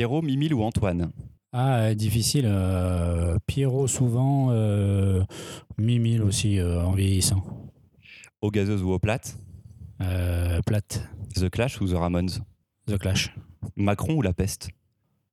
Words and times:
Pierrot, 0.00 0.22
Mimile 0.22 0.54
ou 0.54 0.62
Antoine 0.62 1.12
Ah, 1.52 1.94
difficile. 1.94 2.46
euh, 2.48 3.36
Pierrot 3.46 3.86
souvent, 3.86 4.48
euh, 4.50 5.22
Mimile 5.76 6.22
aussi 6.22 6.58
euh, 6.58 6.82
en 6.82 6.92
vieillissant. 6.92 7.44
Eau 8.40 8.50
gazeuse 8.50 8.82
ou 8.82 8.92
eau 8.92 8.98
plate 8.98 9.36
Euh, 10.00 10.62
plate, 10.62 11.06
The 11.34 11.50
Clash 11.50 11.82
ou 11.82 11.86
The 11.86 11.92
Ramones 11.98 12.30
The 12.86 12.96
Clash. 12.96 13.34
Macron 13.76 14.14
ou 14.14 14.22
la 14.22 14.32
peste 14.32 14.70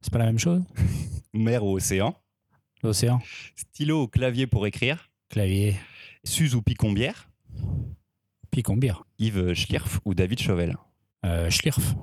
C'est 0.02 0.12
pas 0.12 0.20
la 0.20 0.26
même 0.26 0.38
chose 0.38 0.62
Mer 1.34 1.64
ou 1.64 1.78
océan 1.78 2.14
L'océan, 2.84 3.22
Stylo 3.56 4.04
ou 4.04 4.08
clavier 4.10 4.48
pour 4.48 4.68
écrire 4.68 5.10
clavier, 5.30 5.78
Suze 6.26 6.56
ou 6.56 6.62
Picombière 6.62 7.30
Picombière, 8.52 9.06
Yves 9.18 9.54
Schlierf 9.54 10.02
ou 10.04 10.14
David 10.14 10.42
Chauvel 10.42 10.76
Schlierf. 11.50 11.96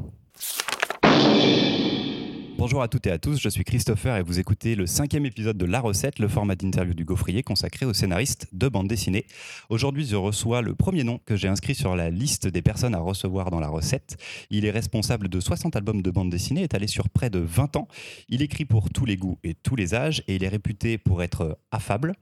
Bonjour 2.56 2.82
à 2.82 2.88
toutes 2.88 3.06
et 3.08 3.10
à 3.10 3.18
tous, 3.18 3.40
je 3.40 3.48
suis 3.48 3.64
Christopher 3.64 4.16
et 4.16 4.22
vous 4.22 4.38
écoutez 4.38 4.76
le 4.76 4.86
cinquième 4.86 5.26
épisode 5.26 5.58
de 5.58 5.64
La 5.64 5.80
Recette, 5.80 6.20
le 6.20 6.28
format 6.28 6.54
d'interview 6.54 6.94
du 6.94 7.04
Gaufrier 7.04 7.42
consacré 7.42 7.84
aux 7.84 7.92
scénaristes 7.92 8.46
de 8.52 8.68
bande 8.68 8.86
dessinée. 8.86 9.26
Aujourd'hui, 9.70 10.06
je 10.06 10.14
reçois 10.14 10.62
le 10.62 10.76
premier 10.76 11.02
nom 11.02 11.18
que 11.26 11.34
j'ai 11.34 11.48
inscrit 11.48 11.74
sur 11.74 11.96
la 11.96 12.10
liste 12.10 12.46
des 12.46 12.62
personnes 12.62 12.94
à 12.94 13.00
recevoir 13.00 13.50
dans 13.50 13.58
La 13.58 13.68
Recette. 13.68 14.16
Il 14.50 14.64
est 14.64 14.70
responsable 14.70 15.28
de 15.28 15.40
60 15.40 15.74
albums 15.74 16.00
de 16.00 16.10
bande 16.12 16.30
dessinée, 16.30 16.62
étalés 16.62 16.86
sur 16.86 17.08
près 17.08 17.28
de 17.28 17.40
20 17.40 17.76
ans. 17.76 17.88
Il 18.28 18.40
écrit 18.40 18.64
pour 18.64 18.88
tous 18.88 19.04
les 19.04 19.16
goûts 19.16 19.38
et 19.42 19.54
tous 19.54 19.74
les 19.74 19.92
âges 19.92 20.22
et 20.28 20.36
il 20.36 20.44
est 20.44 20.48
réputé 20.48 20.96
pour 20.96 21.24
être 21.24 21.58
affable. 21.72 22.14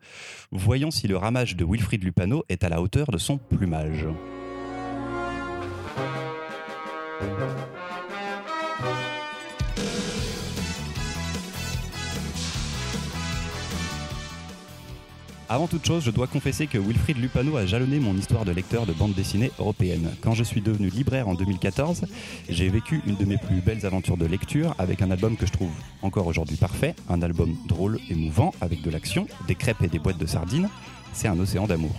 Voyons 0.51 0.91
si 0.91 1.09
le 1.09 1.19
ramage 1.19 1.57
de 1.57 1.65
Wilfried 1.65 2.03
Lupano 2.03 2.45
est 2.49 2.65
à 2.65 2.71
la 2.71 2.81
hauteur 2.81 3.11
de 3.11 3.19
son 3.19 3.37
plumage. 3.37 4.07
Avant 15.49 15.67
toute 15.67 15.85
chose, 15.85 16.05
je 16.05 16.11
dois 16.11 16.27
confesser 16.27 16.67
que 16.67 16.79
Wilfried 16.79 17.19
Lupano 17.19 17.57
a 17.57 17.67
jalonné 17.67 17.99
mon 18.01 18.17
histoire 18.17 18.45
de 18.45 18.53
lecteur 18.53 18.87
de 18.87 18.93
bande 18.93 19.13
dessinée 19.13 19.51
européenne. 19.59 20.11
Quand 20.23 20.33
je 20.33 20.45
suis 20.45 20.63
devenu 20.63 20.89
libraire 20.89 21.29
en 21.29 21.35
2014, 21.35 22.07
j'ai 22.49 22.69
vécu 22.69 23.03
une 23.07 23.17
de 23.17 23.25
mes 23.25 23.37
plus 23.37 23.61
belles 23.61 23.85
aventures 23.85 24.17
de 24.17 24.25
lecture 24.25 24.75
avec 24.79 25.03
un 25.03 25.11
album 25.11 25.37
que 25.37 25.47
je 25.47 25.53
trouve 25.53 25.73
encore 26.01 26.27
aujourd'hui 26.27 26.57
parfait, 26.57 26.95
un 27.09 27.21
album 27.21 27.55
drôle, 27.67 27.99
émouvant, 28.09 28.55
avec 28.61 28.83
de 28.83 28.91
l'action, 28.91 29.27
des 29.47 29.55
crêpes 29.55 29.83
et 29.83 29.89
des 29.89 29.99
boîtes 29.99 30.19
de 30.19 30.27
sardines. 30.27 30.69
C'est 31.13 31.29
un 31.29 31.39
océan 31.39 31.67
d'amour. 31.67 31.95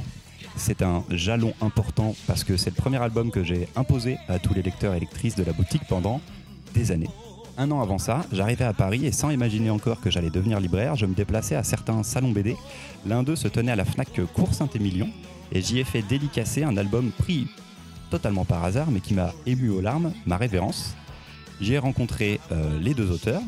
C'est 0.55 0.81
un 0.81 1.03
jalon 1.09 1.53
important 1.61 2.15
parce 2.27 2.43
que 2.43 2.57
c'est 2.57 2.69
le 2.69 2.75
premier 2.75 3.01
album 3.01 3.29
que 3.29 3.43
j'ai 3.43 3.67
imposé 3.75 4.17
à 4.27 4.39
tous 4.39 4.53
les 4.53 4.61
lecteurs 4.61 4.93
et 4.93 4.99
lectrices 4.99 5.35
de 5.35 5.43
la 5.43 5.53
boutique 5.53 5.83
pendant 5.87 6.21
des 6.73 6.91
années. 6.91 7.09
Un 7.55 7.69
an 7.69 7.81
avant 7.81 7.99
ça, 7.99 8.25
j'arrivais 8.31 8.65
à 8.65 8.73
Paris 8.73 9.05
et 9.05 9.11
sans 9.11 9.29
imaginer 9.29 9.69
encore 9.69 10.01
que 10.01 10.09
j'allais 10.09 10.31
devenir 10.31 10.59
libraire, 10.59 10.95
je 10.95 11.05
me 11.05 11.13
déplaçais 11.13 11.55
à 11.55 11.61
certains 11.61 12.01
salons 12.01 12.31
BD. 12.31 12.55
L'un 13.05 13.21
d'eux 13.21 13.35
se 13.35 13.47
tenait 13.47 13.71
à 13.71 13.75
la 13.75 13.85
Fnac 13.85 14.09
Cours 14.33 14.55
Saint-Émilion 14.55 15.07
et 15.51 15.61
j'y 15.61 15.79
ai 15.79 15.83
fait 15.83 16.01
dédicacer 16.01 16.63
un 16.63 16.75
album 16.77 17.11
pris 17.11 17.47
totalement 18.09 18.43
par 18.43 18.63
hasard 18.63 18.89
mais 18.89 19.01
qui 19.01 19.13
m'a 19.13 19.33
ému 19.45 19.69
aux 19.69 19.81
larmes, 19.81 20.13
ma 20.25 20.37
révérence. 20.37 20.95
J'y 21.61 21.73
ai 21.73 21.77
rencontré 21.77 22.39
euh, 22.51 22.79
les 22.79 22.95
deux 22.95 23.11
auteurs, 23.11 23.41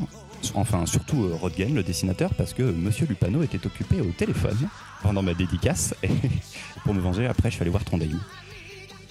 enfin 0.54 0.86
surtout 0.86 1.24
euh, 1.24 1.34
Rodgen, 1.34 1.74
le 1.74 1.82
dessinateur, 1.82 2.32
parce 2.34 2.54
que 2.54 2.62
Monsieur 2.62 3.06
Lupano 3.06 3.42
était 3.42 3.66
occupé 3.66 4.00
au 4.00 4.12
téléphone 4.12 4.68
pendant 5.02 5.22
ma 5.22 5.34
dédicace 5.34 5.96
et 6.04 6.10
pour 6.84 6.94
me 6.94 7.00
venger 7.00 7.26
après 7.26 7.50
je 7.50 7.56
suis 7.56 7.62
allé 7.62 7.70
voir 7.70 7.84
Trondheim. 7.84 8.20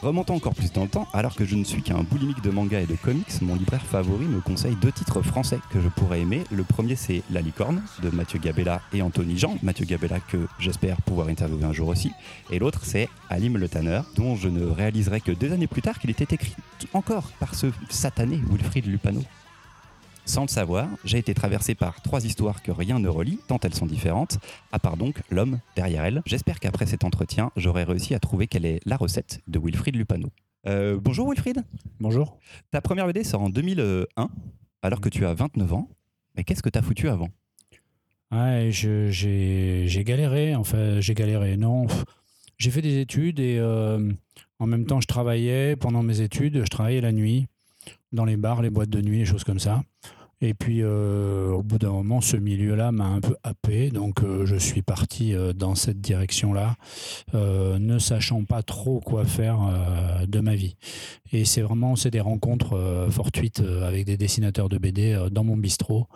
Remontant 0.02 0.36
encore 0.36 0.54
plus 0.54 0.72
dans 0.72 0.84
le 0.84 0.90
temps, 0.90 1.08
alors 1.14 1.36
que 1.36 1.46
je 1.46 1.56
ne 1.56 1.64
suis 1.64 1.82
qu'un 1.82 2.04
boulimique 2.04 2.42
de 2.42 2.52
manga 2.52 2.80
et 2.80 2.86
de 2.86 2.96
comics, 2.96 3.42
mon 3.42 3.56
libraire 3.56 3.82
favori 3.82 4.26
me 4.26 4.42
conseille 4.42 4.76
deux 4.76 4.92
titres 4.92 5.22
français 5.22 5.60
que 5.72 5.80
je 5.82 5.88
pourrais 5.88 6.20
aimer. 6.20 6.44
Le 6.52 6.64
premier, 6.64 6.96
c'est 6.96 7.24
La 7.32 7.42
Licorne 7.42 7.82
de 8.04 8.10
Mathieu 8.10 8.40
Gabella 8.40 8.82
et 8.94 9.02
Anthony 9.02 9.38
Jean. 9.38 9.58
Mathieu 9.64 9.86
Gabella 9.86 10.20
que 10.20 10.48
j'espère 10.60 11.02
pouvoir 11.02 11.30
interviewer 11.30 11.64
un 11.64 11.74
jour 11.74 11.88
aussi. 11.88 12.12
Et 12.52 12.60
l'autre, 12.60 12.82
c'est 12.84 13.10
Alim 13.30 13.58
le 13.58 13.70
Tanner, 13.70 14.02
dont 14.16 14.36
je 14.36 14.50
ne 14.50 14.66
réaliserai 14.66 15.22
que 15.22 15.32
des 15.32 15.52
années 15.52 15.68
plus 15.68 15.82
tard 15.82 15.98
qu'il 16.00 16.10
était 16.10 16.36
écrit 16.36 16.56
encore 16.94 17.32
par 17.40 17.56
ce 17.56 17.68
satané 17.90 18.40
Wilfried 18.50 18.86
Lupano. 18.86 19.24
Sans 20.26 20.42
le 20.42 20.48
savoir, 20.48 20.88
j'ai 21.04 21.20
été 21.20 21.34
traversé 21.36 21.76
par 21.76 22.02
trois 22.02 22.26
histoires 22.26 22.64
que 22.64 22.72
rien 22.72 23.00
ne 23.00 23.08
relie, 23.08 23.40
tant 23.48 23.60
elles 23.62 23.76
sont 23.76 23.86
différentes, 23.86 24.40
à 24.72 24.80
part 24.80 24.98
donc 24.98 25.22
l'homme 25.30 25.60
derrière 25.76 26.04
elle. 26.04 26.24
J'espère 26.26 26.60
qu'après 26.60 26.88
cet 26.88 27.04
entretien, 27.04 27.52
j'aurai 27.56 27.84
réussi 27.84 28.16
à 28.16 28.20
trouver 28.20 28.48
quelle 28.48 28.66
est 28.66 28.80
la 28.86 28.98
recette 28.98 29.42
de 29.48 29.60
Wilfried 29.60 29.96
Lupano. 29.96 30.30
Euh, 30.66 30.98
bonjour 31.00 31.30
Wilfried, 31.30 31.64
Bonjour. 32.00 32.40
ta 32.72 32.82
première 32.82 33.06
BD 33.06 33.24
sort 33.24 33.44
en 33.44 33.50
2001, 33.50 34.30
alors 34.82 35.00
que 35.00 35.10
tu 35.10 35.26
as 35.28 35.34
29 35.36 35.74
ans. 35.74 35.90
Mais 36.36 36.44
qu'est-ce 36.44 36.64
que 36.64 36.70
t'as 36.70 36.82
foutu 36.82 37.08
avant? 37.08 37.30
Ouais, 38.32 38.70
j'ai 38.72 40.04
galéré, 40.06 40.56
enfin 40.56 41.00
j'ai 41.02 41.14
galéré, 41.14 41.56
non. 41.56 41.86
J'ai 42.58 42.72
fait 42.72 42.82
des 42.82 43.00
études 43.00 43.40
et 43.40 43.58
euh, 43.60 44.12
en 44.60 44.66
même 44.66 44.86
temps 44.88 45.00
je 45.02 45.08
travaillais 45.08 45.76
pendant 45.76 46.02
mes 46.02 46.22
études, 46.22 46.64
je 46.64 46.70
travaillais 46.70 47.02
la 47.02 47.12
nuit 47.12 47.46
dans 48.12 48.26
les 48.26 48.38
bars, 48.38 48.62
les 48.64 48.70
boîtes 48.72 48.90
de 48.90 49.02
nuit, 49.02 49.20
les 49.20 49.26
choses 49.26 49.44
comme 49.44 49.60
ça. 49.60 49.84
Et 50.42 50.54
puis 50.54 50.82
euh, 50.82 51.52
au 51.52 51.64
bout 51.64 51.78
d'un 51.78 51.92
moment, 51.92 52.20
ce 52.20 52.36
milieu-là 52.36 52.92
m'a 52.92 53.06
un 53.06 53.22
peu 53.22 53.36
happé, 53.44 53.90
donc 53.90 54.22
euh, 54.22 54.46
je 54.46 54.58
suis 54.58 54.82
parti 54.82 55.34
euh, 55.34 55.54
dans 55.54 55.76
cette 55.76 56.02
direction-là, 56.02 56.76
ne 57.34 58.00
sachant 58.00 58.44
pas 58.44 58.62
trop 58.62 59.00
quoi 59.00 59.26
faire 59.26 59.60
de 60.28 60.40
ma 60.40 60.56
vie. 60.56 60.76
Et 61.32 61.46
c'est 61.46 61.62
vraiment 61.62 61.96
c'est 61.96 62.12
des 62.12 62.20
rencontres 62.20 63.08
fortuites 63.10 63.62
avec 63.84 64.06
des 64.06 64.18
dessinateurs 64.18 64.70
de 64.70 64.78
BD 64.78 65.18
dans 65.32 65.44
mon 65.44 65.58
bistrot 65.58 66.08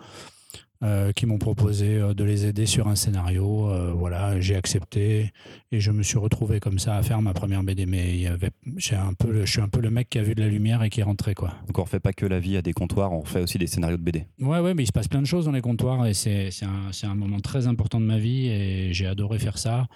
euh, 0.82 1.12
qui 1.12 1.26
m'ont 1.26 1.38
proposé 1.38 1.96
euh, 1.98 2.14
de 2.14 2.24
les 2.24 2.46
aider 2.46 2.64
sur 2.66 2.88
un 2.88 2.94
scénario. 2.94 3.68
Euh, 3.68 3.92
voilà, 3.92 4.40
j'ai 4.40 4.56
accepté 4.56 5.30
et 5.72 5.80
je 5.80 5.90
me 5.92 6.02
suis 6.02 6.18
retrouvé 6.18 6.58
comme 6.60 6.78
ça 6.78 6.96
à 6.96 7.02
faire 7.02 7.20
ma 7.20 7.34
première 7.34 7.62
BD. 7.62 7.84
Mais 7.86 8.10
il 8.14 8.20
y 8.22 8.26
avait, 8.26 8.50
j'ai 8.76 8.96
un 8.96 9.12
peu, 9.12 9.30
le- 9.30 9.44
je 9.44 9.50
suis 9.52 9.60
un 9.60 9.68
peu 9.68 9.80
le 9.80 9.90
mec 9.90 10.08
qui 10.08 10.18
a 10.18 10.22
vu 10.22 10.34
de 10.34 10.40
la 10.40 10.48
lumière 10.48 10.82
et 10.82 10.88
qui 10.90 11.00
est 11.00 11.04
rentré 11.04 11.34
quoi. 11.34 11.54
Donc 11.66 11.78
on 11.78 11.82
refait 11.82 12.00
pas 12.00 12.12
que 12.12 12.24
la 12.26 12.40
vie 12.40 12.56
à 12.56 12.62
des 12.62 12.72
comptoirs, 12.72 13.12
on 13.12 13.20
refait 13.20 13.42
aussi 13.42 13.58
des 13.58 13.66
scénarios 13.66 13.98
de 13.98 14.02
BD. 14.02 14.24
Ouais, 14.40 14.60
ouais, 14.60 14.74
mais 14.74 14.82
il 14.84 14.86
se 14.86 14.92
passe 14.92 15.08
plein 15.08 15.20
de 15.20 15.26
choses 15.26 15.44
dans 15.44 15.52
les 15.52 15.60
comptoirs 15.60 16.06
et 16.06 16.14
c'est, 16.14 16.50
c'est, 16.50 16.64
un, 16.66 16.92
c'est 16.92 17.06
un 17.06 17.14
moment 17.14 17.40
très 17.40 17.66
important 17.66 18.00
de 18.00 18.06
ma 18.06 18.18
vie 18.18 18.46
et 18.48 18.92
j'ai 18.92 19.06
adoré 19.06 19.38
faire 19.38 19.58
ça. 19.58 19.86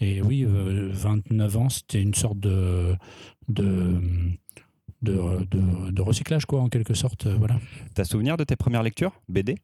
Et 0.00 0.20
oui, 0.20 0.44
euh, 0.46 0.90
29 0.92 1.56
ans, 1.56 1.68
c'était 1.70 2.02
une 2.02 2.12
sorte 2.12 2.38
de, 2.38 2.94
de, 3.48 3.98
de, 5.02 5.14
de, 5.50 5.90
de 5.90 6.02
recyclage 6.02 6.44
quoi, 6.46 6.60
en 6.60 6.68
quelque 6.68 6.94
sorte. 6.94 7.26
euh, 7.26 7.36
Voilà. 7.38 7.58
T'as 7.94 8.04
souvenir 8.04 8.36
de 8.36 8.44
tes 8.44 8.56
premières 8.56 8.82
lectures 8.82 9.12
BD 9.28 9.56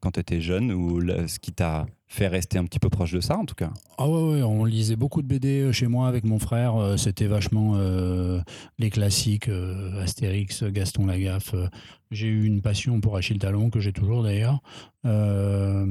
Quand 0.00 0.12
t'étais 0.12 0.40
jeune 0.40 0.70
ou 0.72 1.00
ce 1.26 1.38
qui 1.40 1.52
t'a 1.52 1.86
fait 2.06 2.28
rester 2.28 2.56
un 2.56 2.64
petit 2.64 2.78
peu 2.78 2.88
proche 2.88 3.12
de 3.12 3.20
ça 3.20 3.36
en 3.36 3.44
tout 3.44 3.54
cas? 3.56 3.70
Ah 3.98 4.08
ouais, 4.08 4.32
ouais, 4.34 4.42
on 4.42 4.64
lisait 4.64 4.96
beaucoup 4.96 5.22
de 5.22 5.26
BD 5.26 5.72
chez 5.72 5.88
moi 5.88 6.06
avec 6.08 6.24
mon 6.24 6.38
frère. 6.38 6.76
euh, 6.76 6.96
C'était 6.96 7.26
vachement 7.26 7.72
euh, 7.76 8.40
les 8.78 8.90
classiques, 8.90 9.48
euh, 9.48 10.00
Astérix, 10.02 10.62
Gaston 10.64 11.06
Lagaffe. 11.06 11.52
euh. 11.54 11.66
J'ai 12.10 12.28
eu 12.28 12.44
une 12.44 12.62
passion 12.62 13.00
pour 13.00 13.16
Achille 13.16 13.38
Talon, 13.38 13.70
que 13.70 13.80
j'ai 13.80 13.92
toujours 13.92 14.22
d'ailleurs. 14.22 14.60
Euh, 15.04 15.86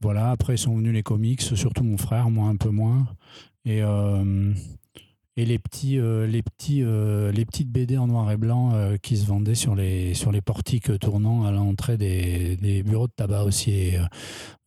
voilà, 0.00 0.30
après 0.30 0.56
sont 0.56 0.76
venus 0.76 0.92
les 0.92 1.02
comics, 1.02 1.40
surtout 1.40 1.84
mon 1.84 1.96
frère, 1.96 2.30
moi 2.30 2.48
un 2.48 2.56
peu 2.56 2.70
moins. 2.70 3.06
Et, 3.64 3.82
euh, 3.82 4.52
et 5.38 5.44
les, 5.44 5.60
petits, 5.60 6.00
euh, 6.00 6.26
les, 6.26 6.42
petits, 6.42 6.82
euh, 6.82 7.30
les 7.30 7.44
petites 7.44 7.70
BD 7.70 7.96
en 7.96 8.08
noir 8.08 8.28
et 8.32 8.36
blanc 8.36 8.72
euh, 8.74 8.96
qui 8.96 9.16
se 9.16 9.24
vendaient 9.24 9.54
sur 9.54 9.76
les, 9.76 10.12
sur 10.14 10.32
les 10.32 10.40
portiques 10.40 10.98
tournants 10.98 11.44
à 11.44 11.52
l'entrée 11.52 11.96
des, 11.96 12.56
des 12.56 12.82
bureaux 12.82 13.06
de 13.06 13.12
tabac 13.12 13.44
aussi. 13.44 13.92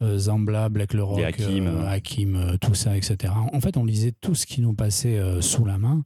Zambla, 0.01 0.69
Black 0.69 0.93
le 0.93 1.03
Rock, 1.03 1.21
Hakim. 1.21 1.67
Hakim, 1.85 2.57
tout 2.61 2.73
ça, 2.73 2.95
etc. 2.95 3.33
En 3.53 3.59
fait, 3.59 3.75
on 3.77 3.83
lisait 3.83 4.13
tout 4.19 4.33
ce 4.33 4.45
qui 4.47 4.61
nous 4.61 4.73
passait 4.73 5.21
sous 5.41 5.65
la 5.65 5.77
main. 5.77 6.03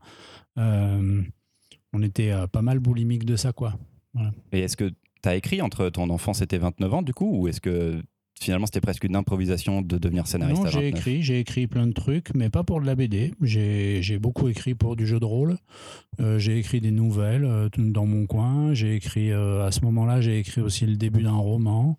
On 0.57 2.01
était 2.01 2.33
pas 2.51 2.61
mal 2.61 2.79
boulimique 2.79 3.23
de 3.23 3.37
ça, 3.37 3.53
quoi. 3.53 3.75
Et 4.51 4.59
est-ce 4.59 4.75
que 4.75 4.91
t'as 5.21 5.35
écrit 5.35 5.61
entre 5.61 5.89
ton 5.89 6.09
enfance 6.09 6.41
et 6.41 6.47
tes 6.47 6.57
29 6.57 6.93
ans 6.93 7.01
du 7.03 7.13
coup 7.13 7.39
ou 7.39 7.47
est-ce 7.47 7.61
que 7.61 8.01
finalement 8.39 8.65
c'était 8.65 8.81
presque 8.81 9.03
une 9.05 9.15
improvisation 9.15 9.81
de 9.81 9.97
devenir 9.97 10.27
scénariste 10.27 10.63
non, 10.63 10.69
j'ai 10.69 10.79
29 10.91 10.97
écrit, 10.99 11.23
j'ai 11.23 11.39
écrit 11.39 11.67
plein 11.67 11.87
de 11.87 11.93
trucs, 11.93 12.33
mais 12.35 12.49
pas 12.49 12.63
pour 12.63 12.81
de 12.81 12.85
la 12.85 12.95
BD. 12.95 13.33
J'ai 13.41 14.01
j'ai 14.01 14.19
beaucoup 14.19 14.47
écrit 14.49 14.75
pour 14.75 14.95
du 14.95 15.07
jeu 15.07 15.19
de 15.19 15.25
rôle. 15.25 15.57
Euh, 16.19 16.37
j'ai 16.39 16.57
écrit 16.57 16.81
des 16.81 16.91
nouvelles 16.91 17.45
euh, 17.45 17.69
dans 17.77 18.05
mon 18.05 18.25
coin. 18.25 18.73
J'ai 18.73 18.95
écrit, 18.95 19.31
euh, 19.31 19.65
à 19.65 19.71
ce 19.71 19.81
moment-là, 19.81 20.21
j'ai 20.21 20.37
écrit 20.39 20.61
aussi 20.61 20.85
le 20.85 20.95
début 20.97 21.23
d'un 21.23 21.35
roman. 21.37 21.97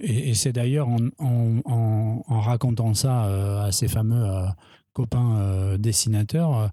Et 0.00 0.30
et 0.30 0.34
c'est 0.34 0.52
d'ailleurs 0.52 0.88
en, 0.88 0.98
en- 1.18 1.60
en- 1.64 2.22
en 2.26 2.40
racontant 2.40 2.94
ça 2.94 3.64
à 3.64 3.72
ces 3.72 3.88
fameux 3.88 4.24
copains 4.92 5.76
dessinateurs 5.78 6.70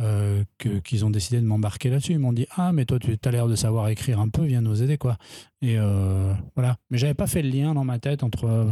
euh, 0.00 0.44
euh, 0.66 0.80
qu'ils 0.80 1.04
ont 1.04 1.10
décidé 1.10 1.40
de 1.40 1.46
m'embarquer 1.46 1.90
là-dessus. 1.90 2.12
Ils 2.12 2.18
m'ont 2.18 2.32
dit 2.32 2.46
Ah, 2.56 2.72
mais 2.72 2.84
toi, 2.84 2.98
tu 2.98 3.16
as 3.24 3.30
l'air 3.30 3.48
de 3.48 3.56
savoir 3.56 3.88
écrire 3.88 4.20
un 4.20 4.28
peu, 4.28 4.44
viens 4.44 4.60
nous 4.60 4.82
aider. 4.82 4.98
quoi. 4.98 5.16
Et 5.62 5.76
euh, 5.78 6.32
voilà. 6.54 6.76
Mais 6.90 6.98
j'avais 6.98 7.14
pas 7.14 7.26
fait 7.26 7.42
le 7.42 7.48
lien 7.50 7.74
dans 7.74 7.84
ma 7.84 7.98
tête 7.98 8.22
entre 8.22 8.44
euh, 8.44 8.66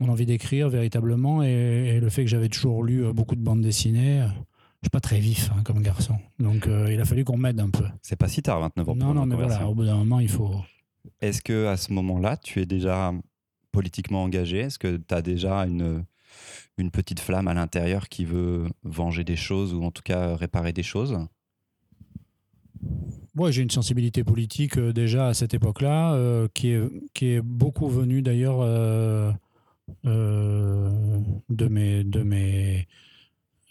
mon 0.00 0.08
envie 0.10 0.26
d'écrire 0.26 0.68
véritablement 0.68 1.42
et, 1.42 1.48
et 1.48 2.00
le 2.00 2.08
fait 2.08 2.22
que 2.22 2.30
j'avais 2.30 2.48
toujours 2.48 2.84
lu 2.84 3.04
euh, 3.04 3.12
beaucoup 3.12 3.34
de 3.36 3.42
bandes 3.42 3.62
dessinées. 3.62 4.24
Je 4.80 4.86
suis 4.86 4.90
pas 4.90 5.00
très 5.00 5.18
vif 5.18 5.50
hein, 5.56 5.62
comme 5.64 5.82
garçon. 5.82 6.14
Donc 6.38 6.68
euh, 6.68 6.92
il 6.92 7.00
a 7.00 7.04
fallu 7.04 7.24
qu'on 7.24 7.36
m'aide 7.36 7.58
un 7.58 7.70
peu. 7.70 7.84
C'est 8.00 8.14
pas 8.14 8.28
si 8.28 8.42
tard 8.42 8.60
29 8.60 8.88
ans. 8.90 8.94
Non, 8.94 9.12
non, 9.14 9.26
mais 9.26 9.34
voilà, 9.34 9.66
au 9.68 9.74
bout 9.74 9.84
d'un 9.84 9.96
moment, 9.96 10.20
il 10.20 10.28
faut. 10.28 10.52
Est-ce 11.20 11.42
que 11.42 11.66
à 11.66 11.76
ce 11.76 11.92
moment-là, 11.94 12.36
tu 12.36 12.60
es 12.60 12.66
déjà 12.66 13.12
politiquement 13.72 14.22
engagé? 14.22 14.58
Est-ce 14.58 14.78
que 14.78 14.96
tu 14.96 15.12
as 15.14 15.22
déjà 15.22 15.66
une, 15.66 16.04
une 16.76 16.90
petite 16.90 17.20
flamme 17.20 17.48
à 17.48 17.54
l'intérieur 17.54 18.08
qui 18.08 18.24
veut 18.24 18.66
venger 18.84 19.24
des 19.24 19.36
choses 19.36 19.74
ou 19.74 19.82
en 19.82 19.90
tout 19.90 20.02
cas 20.02 20.36
réparer 20.36 20.72
des 20.72 20.82
choses 20.82 21.18
moi, 23.34 23.50
j'ai 23.52 23.62
une 23.62 23.70
sensibilité 23.70 24.24
politique 24.24 24.78
euh, 24.78 24.92
déjà 24.92 25.28
à 25.28 25.34
cette 25.34 25.54
époque-là, 25.54 26.14
euh, 26.14 26.48
qui, 26.54 26.70
est, 26.70 26.82
qui 27.14 27.34
est 27.34 27.40
beaucoup 27.40 27.88
venue 27.88 28.20
d'ailleurs 28.20 28.58
euh, 28.60 29.30
de, 30.04 31.68
mes, 31.68 32.02
de, 32.04 32.22
mes, 32.22 32.88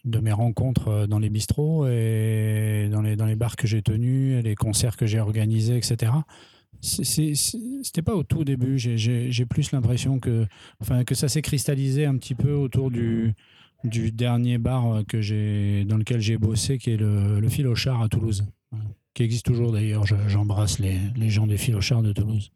de 0.05 0.19
mes 0.19 0.31
rencontres 0.31 1.05
dans 1.07 1.19
les 1.19 1.29
bistrots 1.29 1.85
et 1.87 2.87
dans 2.91 3.01
les, 3.01 3.17
dans 3.17 3.25
les 3.25 3.35
bars 3.35 3.57
que 3.57 3.67
j'ai 3.67 3.81
tenus, 3.81 4.41
les 4.41 4.55
concerts 4.55 4.95
que 4.95 5.05
j'ai 5.05 5.19
organisés, 5.19 5.75
etc. 5.75 6.13
C'était 6.81 8.01
pas 8.01 8.15
au 8.15 8.23
tout 8.23 8.43
début, 8.43 8.77
j'ai 8.77 9.45
plus 9.45 9.71
l'impression 9.71 10.19
que, 10.19 10.45
enfin, 10.79 11.03
que 11.03 11.15
ça 11.15 11.27
s'est 11.27 11.41
cristallisé 11.41 12.05
un 12.05 12.17
petit 12.17 12.35
peu 12.35 12.53
autour 12.53 12.91
du, 12.91 13.33
dernier 13.83 14.57
bar 14.57 15.03
que 15.07 15.83
dans 15.83 15.97
lequel 15.97 16.19
j'ai 16.19 16.37
bossé, 16.37 16.77
qui 16.77 16.91
est 16.91 16.97
le, 16.97 17.39
le 17.39 17.49
Philochard 17.49 18.01
à 18.01 18.09
Toulouse 18.09 18.43
qui 19.17 19.23
existe 19.23 19.47
toujours 19.47 19.71
d'ailleurs. 19.71 20.05
J'embrasse 20.05 20.77
les, 20.77 21.29
gens 21.29 21.47
des 21.47 21.57
Philochards 21.57 22.03
de 22.03 22.13
Toulouse. 22.13 22.51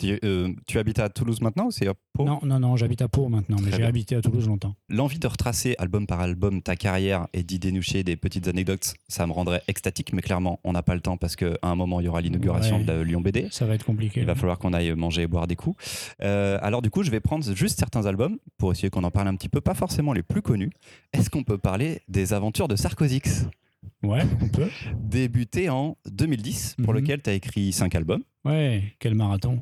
Tu, 0.00 0.18
euh, 0.24 0.48
tu, 0.66 0.78
habites 0.78 0.98
à 0.98 1.10
Toulouse 1.10 1.42
maintenant 1.42 1.66
ou 1.66 1.70
c'est 1.70 1.86
à 1.86 1.92
Pau 2.14 2.24
Non, 2.24 2.40
non, 2.42 2.58
non, 2.58 2.74
j'habite 2.74 3.02
à 3.02 3.08
Pau 3.08 3.28
maintenant, 3.28 3.58
mais 3.62 3.70
j'ai 3.70 3.84
habité 3.84 4.16
à 4.16 4.22
Toulouse 4.22 4.48
longtemps. 4.48 4.74
L'envie 4.88 5.18
de 5.18 5.26
retracer 5.26 5.74
album 5.78 6.06
par 6.06 6.20
album 6.20 6.62
ta 6.62 6.74
carrière 6.74 7.28
et 7.34 7.42
d'y 7.42 7.58
dénoucher 7.58 8.02
des 8.02 8.16
petites 8.16 8.48
anecdotes, 8.48 8.94
ça 9.08 9.26
me 9.26 9.32
rendrait 9.32 9.62
extatique, 9.68 10.14
mais 10.14 10.22
clairement, 10.22 10.58
on 10.64 10.72
n'a 10.72 10.82
pas 10.82 10.94
le 10.94 11.02
temps 11.02 11.18
parce 11.18 11.36
qu'à 11.36 11.58
un 11.62 11.74
moment, 11.74 12.00
il 12.00 12.06
y 12.06 12.08
aura 12.08 12.22
l'inauguration 12.22 12.80
de 12.82 13.02
Lyon 13.02 13.20
BD. 13.20 13.48
Ça 13.50 13.66
va 13.66 13.74
être 13.74 13.84
compliqué. 13.84 14.20
Il 14.20 14.26
va 14.26 14.34
falloir 14.34 14.58
qu'on 14.58 14.72
aille 14.72 14.94
manger 14.94 15.22
et 15.22 15.26
boire 15.26 15.46
des 15.46 15.56
coups. 15.56 15.76
Euh, 16.22 16.58
alors, 16.62 16.80
du 16.80 16.88
coup, 16.88 17.02
je 17.02 17.10
vais 17.10 17.20
prendre 17.20 17.44
juste 17.54 17.78
certains 17.78 18.06
albums 18.06 18.38
pour 18.56 18.72
essayer 18.72 18.88
qu'on 18.88 19.04
en 19.04 19.10
parle 19.10 19.28
un 19.28 19.36
petit 19.36 19.50
peu, 19.50 19.60
pas 19.60 19.74
forcément 19.74 20.14
les 20.14 20.22
plus 20.22 20.40
connus. 20.40 20.70
Est-ce 21.12 21.28
qu'on 21.28 21.44
peut 21.44 21.58
parler 21.58 22.00
des 22.08 22.32
aventures 22.32 22.68
de 22.68 22.76
Sarkozix? 22.76 23.44
Ouais, 24.02 24.22
on 24.40 24.48
peut. 24.48 24.68
Débuté 24.98 25.68
en 25.68 25.96
2010, 26.10 26.76
pour 26.82 26.94
mhm. 26.94 27.00
lequel 27.00 27.22
tu 27.22 27.30
as 27.30 27.34
écrit 27.34 27.72
cinq 27.72 27.94
albums. 27.94 28.22
Ouais, 28.44 28.94
quel 28.98 29.14
marathon. 29.14 29.60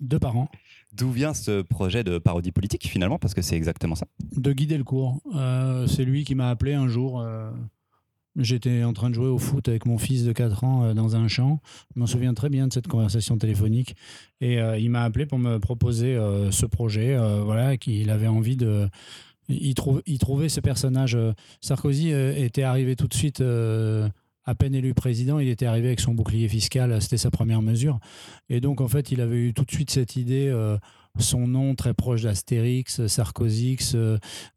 deux, 0.00 0.18
par 0.18 0.36
an. 0.36 0.48
D'où 0.92 1.10
vient 1.10 1.34
ce 1.34 1.62
projet 1.62 2.04
de 2.04 2.18
parodie 2.18 2.52
politique 2.52 2.86
finalement 2.86 3.18
Parce 3.18 3.34
que 3.34 3.42
c'est 3.42 3.56
exactement 3.56 3.94
ça? 3.94 4.06
De 4.36 4.52
guider 4.52 4.78
le 4.78 4.84
cours. 4.84 5.20
Euh, 5.34 5.86
c'est 5.86 6.04
lui 6.04 6.24
qui 6.24 6.34
m'a 6.34 6.48
appelé 6.48 6.74
un 6.74 6.88
jour. 6.88 7.20
Euh, 7.20 7.50
j'étais 8.36 8.84
en 8.84 8.92
train 8.92 9.10
de 9.10 9.14
jouer 9.14 9.26
au 9.26 9.38
foot 9.38 9.68
avec 9.68 9.86
mon 9.86 9.98
fils 9.98 10.24
de 10.24 10.32
4 10.32 10.64
ans 10.64 10.84
euh, 10.84 10.94
dans 10.94 11.16
un 11.16 11.26
champ. 11.26 11.60
Je 11.94 12.00
m'en 12.00 12.06
souviens 12.06 12.32
très 12.32 12.48
bien 12.48 12.68
de 12.68 12.72
cette 12.72 12.86
conversation 12.86 13.36
téléphonique. 13.38 13.96
Et 14.40 14.58
il 14.78 14.90
m'a 14.90 15.02
appelé 15.02 15.26
pour 15.26 15.38
me 15.38 15.58
proposer 15.58 16.14
ce 16.50 16.66
projet. 16.66 17.16
voilà, 17.42 17.76
qu'il 17.76 18.10
avait 18.10 18.26
envie 18.26 18.56
de, 18.56 18.88
il, 19.48 19.74
il, 20.06 20.18
trouvait 20.18 20.48
ce 20.48 20.60
personnage. 20.60 21.14
Euh, 21.14 21.32
Sarkozy 21.60 22.12
euh, 22.12 22.34
était 22.36 22.62
arrivé 22.62 22.96
tout 22.96 23.08
de 23.08 23.14
suite, 23.14 23.40
euh, 23.40 24.08
à 24.46 24.54
peine 24.54 24.74
élu 24.74 24.94
président, 24.94 25.38
il 25.38 25.48
était 25.48 25.66
arrivé 25.66 25.88
avec 25.88 26.00
son 26.00 26.14
bouclier 26.14 26.48
fiscal, 26.48 27.00
c'était 27.02 27.18
sa 27.18 27.30
première 27.30 27.62
mesure. 27.62 27.98
Et 28.48 28.60
donc, 28.60 28.80
en 28.80 28.88
fait, 28.88 29.10
il 29.10 29.20
avait 29.20 29.36
eu 29.36 29.52
tout 29.52 29.64
de 29.64 29.70
suite 29.70 29.90
cette 29.90 30.16
idée. 30.16 30.52
son 31.18 31.46
nom 31.46 31.74
très 31.74 31.94
proche 31.94 32.22
d'Astérix, 32.22 33.06
Sarkozy, 33.06 33.76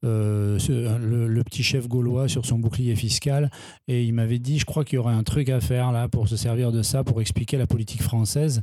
le, 0.03 1.41
petit 1.43 1.63
chef 1.63 1.87
gaulois 1.87 2.27
sur 2.27 2.45
son 2.45 2.59
bouclier 2.59 2.95
fiscal. 2.95 3.49
Et 3.87 4.03
il 4.03 4.13
m'avait 4.13 4.39
dit, 4.39 4.59
je 4.59 4.65
crois 4.65 4.85
qu'il 4.85 4.95
y 4.95 4.99
aurait 4.99 5.13
un 5.13 5.23
truc 5.23 5.49
à 5.49 5.59
faire 5.59 5.91
là 5.91 6.07
pour 6.07 6.27
se 6.27 6.37
servir 6.37 6.71
de 6.71 6.83
ça, 6.83 7.03
pour 7.03 7.21
expliquer 7.21 7.57
la 7.57 7.67
politique 7.67 8.03
française. 8.03 8.61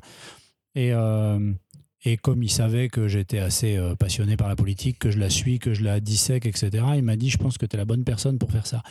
Et, 0.75 0.93
et 2.07 2.17
comme 2.17 2.43
il 2.45 2.51
savait 2.51 2.89
que 2.89 3.09
j'étais 3.09 3.41
assez 3.41 3.77
euh, 3.77 3.97
passionné 3.97 4.37
par 4.37 4.49
la 4.49 4.55
politique, 4.55 5.01
que 5.01 5.11
je 5.11 5.19
la 5.19 5.29
suis, 5.29 5.59
que 5.59 5.75
je 5.75 5.83
la 5.83 5.99
dissèque, 5.99 6.47
etc., 6.47 6.71
il 6.95 7.03
m'a 7.03 7.17
dit 7.17 7.31
Je 7.31 7.37
pense 7.37 7.59
que 7.59 7.67
tu 7.67 7.75
es 7.75 7.77
la 7.77 7.85
bonne 7.85 8.05
personne 8.05 8.39
pour 8.39 8.53
faire 8.53 8.67
ça. 8.67 8.83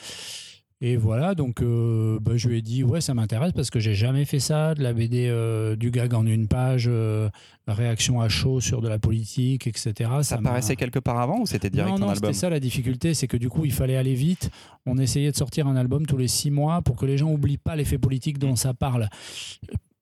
Et 0.81 0.97
voilà, 0.97 1.35
donc 1.35 1.61
euh, 1.61 2.19
bah, 2.21 2.33
je 2.35 2.49
lui 2.49 2.57
ai 2.57 2.61
dit 2.61 2.83
Ouais, 2.83 2.99
ça 2.99 3.13
m'intéresse 3.13 3.53
parce 3.53 3.69
que 3.69 3.79
j'ai 3.79 3.95
jamais 3.95 4.25
fait 4.25 4.39
ça, 4.39 4.75
de 4.75 4.83
la 4.83 4.93
BD 4.93 5.27
euh, 5.27 5.75
du 5.75 5.89
gag 5.89 6.13
en 6.13 6.25
une 6.25 6.47
page, 6.47 6.89
réaction 7.67 8.19
à 8.21 8.27
chaud 8.27 8.59
sur 8.59 8.81
de 8.81 8.89
la 8.89 8.99
politique, 8.99 9.67
etc. 9.67 9.93
Ça, 9.97 10.23
ça 10.23 10.37
paraissait 10.37 10.75
quelque 10.75 10.99
part 10.99 11.19
avant 11.19 11.39
ou 11.41 11.45
c'était 11.45 11.69
direct 11.69 11.97
non, 11.97 12.07
non, 12.07 12.15
C'était 12.15 12.33
ça 12.33 12.49
la 12.49 12.59
difficulté, 12.59 13.13
c'est 13.13 13.27
que 13.27 13.37
du 13.37 13.49
coup, 13.49 13.65
il 13.65 13.73
fallait 13.73 13.95
aller 13.95 14.15
vite. 14.15 14.51
On 14.85 14.97
essayait 14.97 15.31
de 15.31 15.37
sortir 15.37 15.67
un 15.67 15.75
album 15.75 16.05
tous 16.05 16.17
les 16.17 16.27
six 16.27 16.51
mois 16.51 16.81
pour 16.81 16.97
que 16.97 17.05
les 17.05 17.17
gens 17.17 17.29
n'oublient 17.29 17.57
pas 17.57 17.75
l'effet 17.75 17.97
politique 17.97 18.37
dont 18.37 18.55
ça 18.55 18.73
parle 18.73 19.09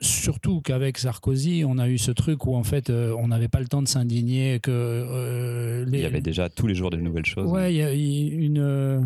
surtout 0.03 0.61
qu'avec 0.61 0.97
Sarkozy, 0.97 1.63
on 1.65 1.77
a 1.77 1.87
eu 1.87 1.97
ce 1.97 2.11
truc 2.11 2.45
où 2.45 2.55
en 2.55 2.63
fait, 2.63 2.89
euh, 2.89 3.15
on 3.17 3.29
n'avait 3.29 3.47
pas 3.47 3.59
le 3.59 3.67
temps 3.67 3.81
de 3.81 3.87
s'indigner. 3.87 4.59
Que 4.59 4.71
euh, 4.71 5.85
il 5.91 5.99
y 5.99 6.05
avait 6.05 6.21
déjà 6.21 6.49
tous 6.49 6.67
les 6.67 6.75
jours 6.75 6.89
de 6.89 6.97
nouvelles 6.97 7.25
choses. 7.25 7.49
Ouais, 7.49 7.73
il 7.73 7.77
y 7.77 7.81
a 7.81 7.91
une 7.91 8.59
euh, 8.59 9.01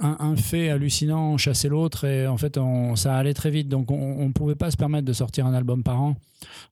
un, 0.00 0.36
fait 0.36 0.70
hallucinant 0.70 1.36
chassait 1.36 1.68
l'autre 1.68 2.04
et 2.04 2.26
en 2.26 2.36
fait, 2.36 2.58
on, 2.58 2.96
ça 2.96 3.16
allait 3.16 3.34
très 3.34 3.50
vite. 3.50 3.68
Donc, 3.68 3.90
on 3.90 4.26
ne 4.26 4.32
pouvait 4.32 4.54
pas 4.54 4.70
se 4.70 4.76
permettre 4.76 5.06
de 5.06 5.12
sortir 5.12 5.46
un 5.46 5.54
album 5.54 5.82
par 5.82 6.00
an. 6.00 6.16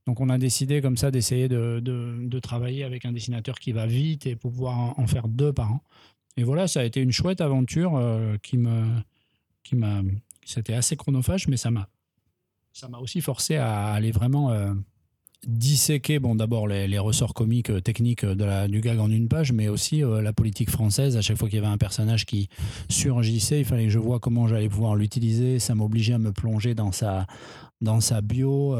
Donc, 0.06 0.20
on 0.20 0.28
a 0.28 0.38
décidé 0.38 0.80
comme 0.80 0.96
ça 0.96 1.10
d'essayer 1.10 1.48
de, 1.48 1.80
de, 1.80 2.38
travailler 2.40 2.84
avec 2.84 3.04
un 3.04 3.12
dessinateur 3.12 3.58
qui 3.58 3.72
va 3.72 3.86
vite 3.86 4.26
et 4.26 4.36
pour 4.36 4.52
pouvoir 4.52 4.98
en, 4.98 5.06
faire 5.06 5.28
deux 5.28 5.52
par 5.52 5.72
an. 5.72 5.82
Et 6.36 6.44
voilà, 6.44 6.68
ça 6.68 6.80
a 6.80 6.84
été 6.84 7.00
une 7.00 7.12
chouette 7.12 7.40
aventure 7.40 8.00
qui 8.42 8.58
me 8.58 8.84
qui 9.64 9.74
m'a 9.74 10.02
c'était 10.46 10.74
assez 10.74 10.96
chronophage, 10.96 11.48
mais 11.48 11.56
ça 11.56 11.70
m'a 11.70 11.88
ça 12.72 12.88
m'a 12.88 12.98
aussi 12.98 13.20
forcé 13.20 13.56
à 13.56 13.92
aller 13.92 14.12
vraiment 14.12 14.50
euh, 14.50 14.72
disséquer, 15.46 16.18
bon, 16.18 16.34
d'abord 16.34 16.66
les, 16.66 16.98
ressorts 16.98 17.34
comiques, 17.34 17.70
euh, 17.70 17.80
techniques 17.80 18.24
de 18.24 18.44
la, 18.44 18.68
du 18.68 18.80
gag 18.80 18.98
en 18.98 19.10
une 19.10 19.28
page, 19.28 19.52
mais 19.52 19.68
aussi 19.68 20.02
euh, 20.02 20.22
la 20.22 20.32
politique 20.32 20.70
française. 20.70 21.16
À 21.16 21.22
chaque 21.22 21.38
fois 21.38 21.48
qu'il 21.48 21.56
y 21.56 21.62
avait 21.62 21.72
un 21.72 21.78
personnage 21.78 22.26
qui 22.26 22.48
surgissait, 22.88 23.60
il 23.60 23.64
fallait 23.64 23.84
que 23.84 23.90
je 23.90 23.98
vois 23.98 24.18
comment 24.18 24.48
j'allais 24.48 24.68
pouvoir 24.68 24.96
l'utiliser. 24.96 25.58
Ça 25.58 25.74
m'obligeait 25.74 26.14
à 26.14 26.18
me 26.18 26.32
plonger 26.32 26.74
dans 26.74 26.92
sa, 26.92 27.26
dans 27.80 28.00
sa 28.00 28.20
bio. 28.20 28.74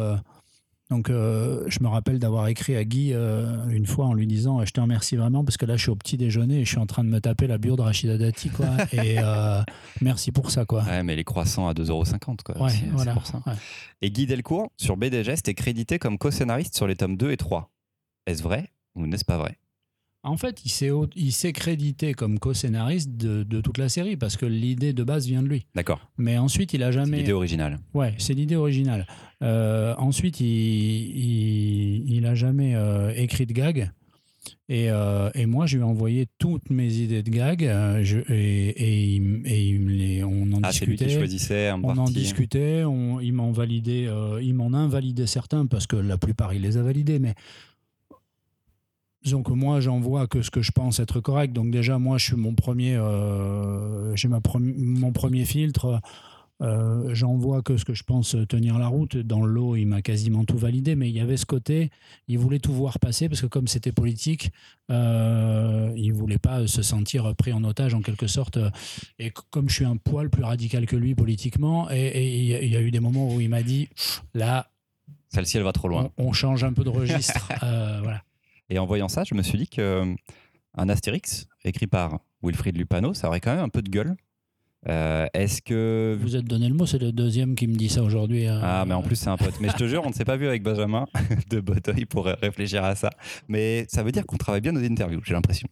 Donc, 0.89 1.11
euh, 1.11 1.65
je 1.67 1.81
me 1.81 1.89
rappelle 1.89 2.21
d'avoir 2.21 2.47
écrit 2.47 2.77
à 2.77 2.85
Guy 2.85 3.13
euh, 3.13 3.69
une 3.71 3.87
fois 3.87 4.07
en 4.07 4.15
lui 4.15 4.27
disant 4.29 4.65
Je 4.65 4.71
te 4.71 4.81
remercie 4.81 5.17
vraiment 5.17 5.45
parce 5.45 5.57
que 5.57 5.67
là, 5.67 5.77
je 5.77 5.83
suis 5.83 5.91
au 5.91 5.97
petit 5.97 6.17
déjeuner 6.17 6.61
et 6.61 6.65
je 6.65 6.69
suis 6.69 6.79
en 6.79 6.87
train 6.87 7.03
de 7.03 7.09
me 7.09 7.21
taper 7.21 7.49
la 7.49 7.59
bio 7.59 7.75
de 7.75 7.83
Rachida 7.83 8.17
Dati. 8.17 8.51
Quoi, 8.51 8.69
et 8.93 9.17
euh, 9.19 9.63
merci 10.01 10.31
pour 10.31 10.51
ça. 10.53 10.65
Quoi. 10.65 10.85
Ouais, 10.85 11.03
mais 11.03 11.17
les 11.17 11.25
croissants 11.25 11.67
à 11.67 11.73
2,50€. 11.73 12.43
Quoi. 12.45 12.63
Ouais, 12.63 12.73
voilà, 12.93 13.15
pour 13.15 13.27
ça. 13.27 13.43
Et 14.01 14.11
Guy 14.11 14.27
Delcourt, 14.27 14.71
sur 14.77 14.97
BDGest, 14.97 15.49
est 15.49 15.55
crédité 15.55 15.99
comme 15.99 16.19
co-scénariste 16.19 16.77
sur 16.77 16.87
les 16.87 16.95
tomes 16.95 17.17
2 17.17 17.33
et 17.33 17.37
3. 17.37 17.71
Est-ce 18.27 18.43
vrai 18.43 18.71
ou 18.95 19.07
n'est-ce 19.07 19.25
pas 19.25 19.39
vrai? 19.39 19.59
En 20.27 20.37
fait, 20.37 20.63
il 20.65 21.33
s'est 21.33 21.53
crédité 21.53 22.13
comme 22.13 22.39
co-scénariste 22.39 23.17
de, 23.17 23.61
toute 23.61 23.79
la 23.79 23.89
série 23.89 24.17
parce 24.17 24.37
que 24.37 24.45
l'idée 24.45 24.93
de 24.93 25.05
base 25.05 25.27
vient 25.27 25.43
de 25.43 25.49
lui. 25.49 25.67
D'accord. 25.75 26.01
Mais 26.19 26.37
ensuite, 26.37 26.75
il 26.75 26.83
a 26.83 26.91
jamais. 26.91 27.19
L'idée 27.19 27.33
originale. 27.33 27.79
Ouais, 27.95 28.15
c'est 28.19 28.35
l'idée 28.35 28.57
originale. 28.57 29.07
Euh, 29.43 29.95
ensuite, 29.99 30.41
il, 30.41 32.11
il, 32.11 32.27
a 32.27 32.35
jamais 32.35 32.75
euh, 32.75 33.13
écrit 33.15 33.47
de 33.47 33.53
gag. 33.53 33.91
Et, 34.69 34.91
euh, 34.91 35.31
et, 35.35 35.47
moi, 35.47 35.67
je 35.67 35.77
lui 35.77 35.83
ai 35.83 35.87
envoyé 35.87 36.27
toutes 36.39 36.71
mes 36.71 36.93
idées 36.95 37.23
de 37.23 37.31
gag 37.31 37.61
je, 38.03 38.19
et, 38.29 39.15
et, 39.17 40.25
on 40.25 40.53
en 40.53 40.61
ah, 40.63 40.71
discutait. 40.71 41.05
Lui 41.05 41.11
qui 41.13 41.17
choisissait 41.17 41.73
on 41.73 41.97
en 41.97 42.05
discutait. 42.05 42.83
On, 42.85 43.21
il 43.21 43.33
m'en 43.33 43.53
validait, 43.53 44.09
il 44.43 44.55
m'en 44.55 44.73
invalidait 44.73 45.27
certains 45.27 45.67
parce 45.67 45.87
que 45.87 45.97
la 45.97 46.19
plupart 46.19 46.53
il 46.53 46.63
les 46.63 46.77
a 46.77 46.83
validés, 46.83 47.21
mais 47.21 47.35
Disons 49.27 49.43
que 49.43 49.51
moi, 49.51 49.81
j'envoie 49.81 50.29
que 50.29 50.41
ce 50.41 50.53
que 50.53 50.63
je 50.63 50.71
pense 50.71 51.01
être 51.01 51.19
correct. 51.19 51.53
Donc 51.53 51.73
déjà, 51.73 51.99
moi, 51.99 52.17
je 52.17 52.27
suis 52.27 52.37
mon 52.37 52.55
premier, 52.55 52.95
euh, 52.95 54.15
j'ai 54.15 54.29
ma 54.29 54.39
mon 54.61 55.11
premier 55.11 55.45
filtre. 55.45 56.01
Euh, 56.63 57.13
j'envoie 57.13 57.61
que 57.61 57.77
ce 57.77 57.85
que 57.85 57.93
je 57.93 58.05
pense 58.05 58.37
tenir 58.49 58.79
la 58.79 58.87
route. 58.87 59.17
Dans 59.17 59.45
l'eau, 59.45 59.75
il 59.75 59.87
m'a 59.87 60.01
quasiment 60.01 60.45
tout 60.45 60.57
validé, 60.57 60.95
mais 60.95 61.09
il 61.09 61.17
y 61.17 61.19
avait 61.19 61.37
ce 61.37 61.45
côté, 61.45 61.91
il 62.29 62.39
voulait 62.39 62.61
tout 62.61 62.73
voir 62.73 63.01
passer 63.01 63.29
parce 63.29 63.41
que 63.41 63.49
comme 63.49 63.67
c'était 63.67 63.91
politique, 63.91 64.53
euh, 64.93 65.93
il 65.97 66.13
voulait 66.13 66.39
pas 66.39 66.69
se 66.69 66.83
sentir 66.83 67.35
pris 67.35 67.53
en 67.53 67.65
otage 67.65 67.95
en 67.95 68.03
quelque 68.03 68.29
sorte. 68.29 68.61
Et 69.19 69.33
comme 69.51 69.69
je 69.69 69.75
suis 69.75 69.85
un 69.85 69.97
poil 69.97 70.31
plus 70.31 70.45
radical 70.45 70.87
que 70.87 70.95
lui 70.95 71.17
politiquement, 71.17 71.91
et 71.91 72.63
il 72.63 72.69
y 72.69 72.77
a 72.77 72.81
eu 72.81 72.93
des 72.93 73.01
moments 73.01 73.35
où 73.35 73.41
il 73.41 73.49
m'a 73.49 73.65
dit, 73.65 73.89
là, 74.35 74.71
celle-ci 75.31 75.57
elle 75.57 75.65
va 75.65 75.73
trop 75.73 75.89
loin. 75.89 76.13
On, 76.17 76.29
on 76.29 76.33
change 76.33 76.63
un 76.63 76.73
peu 76.73 76.85
de 76.85 76.91
registre, 76.91 77.51
euh, 77.65 77.99
voilà. 78.05 78.23
Et 78.71 78.79
en 78.79 78.87
voyant 78.87 79.09
ça, 79.09 79.25
je 79.25 79.35
me 79.35 79.43
suis 79.43 79.59
dit 79.59 79.69
que 79.69 79.81
euh, 79.81 80.15
un 80.75 80.89
Astérix 80.89 81.47
écrit 81.65 81.87
par 81.87 82.21
Wilfried 82.43 82.77
Lupano, 82.77 83.15
ça 83.15 83.29
aurait 83.29 83.41
quand 83.41 83.55
même 83.55 83.65
un 83.65 83.69
peu 83.69 83.83
de 83.83 83.91
gueule. 83.91 84.17
Euh, 84.89 85.27
est-ce 85.35 85.63
que. 85.63 86.17
Vous 86.21 86.37
êtes 86.37 86.45
donné 86.45 86.69
le 86.69 86.75
mot, 86.75 86.87
c'est 86.87 86.99
le 86.99 87.11
deuxième 87.11 87.57
qui 87.57 87.67
me 87.67 87.75
dit 87.75 87.89
ça 87.89 88.03
aujourd'hui. 88.03 88.47
Hein. 88.47 88.61
Ah, 88.63 88.85
mais 88.87 88.95
en 88.95 89.03
plus, 89.03 89.17
c'est 89.17 89.29
un 89.29 89.37
pote. 89.37 89.59
Mais 89.61 89.69
je 89.69 89.75
te 89.77 89.89
jure, 89.89 90.03
on 90.05 90.11
ne 90.11 90.15
s'est 90.15 90.25
pas 90.25 90.37
vu 90.37 90.47
avec 90.47 90.63
Benjamin 90.63 91.07
de 91.51 91.61
Boteuil 91.61 92.05
pour 92.05 92.27
réfléchir 92.27 92.85
à 92.85 92.95
ça. 92.95 93.11
Mais 93.49 93.87
ça 93.89 94.03
veut 94.03 94.13
dire 94.13 94.25
qu'on 94.27 94.37
travaille 94.37 94.61
bien 94.61 94.73
nos 94.73 94.85
interviews, 94.85 95.21
j'ai 95.25 95.35
l'impression. 95.35 95.69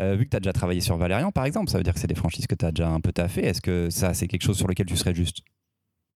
Euh, 0.00 0.16
vu 0.16 0.24
que 0.24 0.30
tu 0.30 0.36
as 0.36 0.40
déjà 0.40 0.52
travaillé 0.52 0.80
sur 0.80 0.96
Valérian, 0.96 1.32
par 1.32 1.44
exemple, 1.44 1.70
ça 1.70 1.76
veut 1.76 1.84
dire 1.84 1.92
que 1.92 2.00
c'est 2.00 2.06
des 2.06 2.14
franchises 2.14 2.46
que 2.46 2.54
tu 2.54 2.64
as 2.64 2.72
déjà 2.72 2.88
un 2.88 3.00
peu 3.00 3.12
taffé. 3.12 3.44
Est-ce 3.44 3.60
que 3.60 3.90
ça, 3.90 4.14
c'est 4.14 4.26
quelque 4.26 4.44
chose 4.44 4.56
sur 4.56 4.68
lequel 4.68 4.86
tu 4.86 4.96
serais 4.96 5.14
juste 5.14 5.42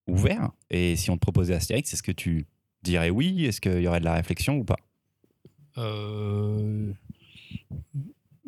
ouvert? 0.07 0.49
Et 0.71 0.95
si 0.95 1.11
on 1.11 1.15
te 1.15 1.21
proposait 1.21 1.53
Astérix, 1.53 1.93
est-ce 1.93 2.03
que 2.03 2.11
tu 2.11 2.47
dirais 2.81 3.11
oui? 3.11 3.45
Est-ce 3.45 3.61
qu'il 3.61 3.81
y 3.81 3.87
aurait 3.87 3.99
de 3.99 4.05
la 4.05 4.15
réflexion 4.15 4.55
ou 4.57 4.63
pas? 4.63 4.77
euh, 4.77 4.90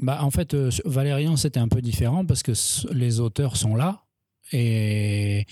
bah, 0.01 0.19
En 0.21 0.31
fait, 0.31 0.53
euh, 0.53 0.69
Valérian, 0.85 1.35
c'était 1.35 1.59
un 1.59 1.67
peu 1.67 1.81
différent 1.81 2.25
parce 2.25 2.43
que 2.43 2.53
les 2.93 3.19
auteurs 3.19 3.57
sont 3.57 3.75
là 3.75 4.03
et 4.51 5.45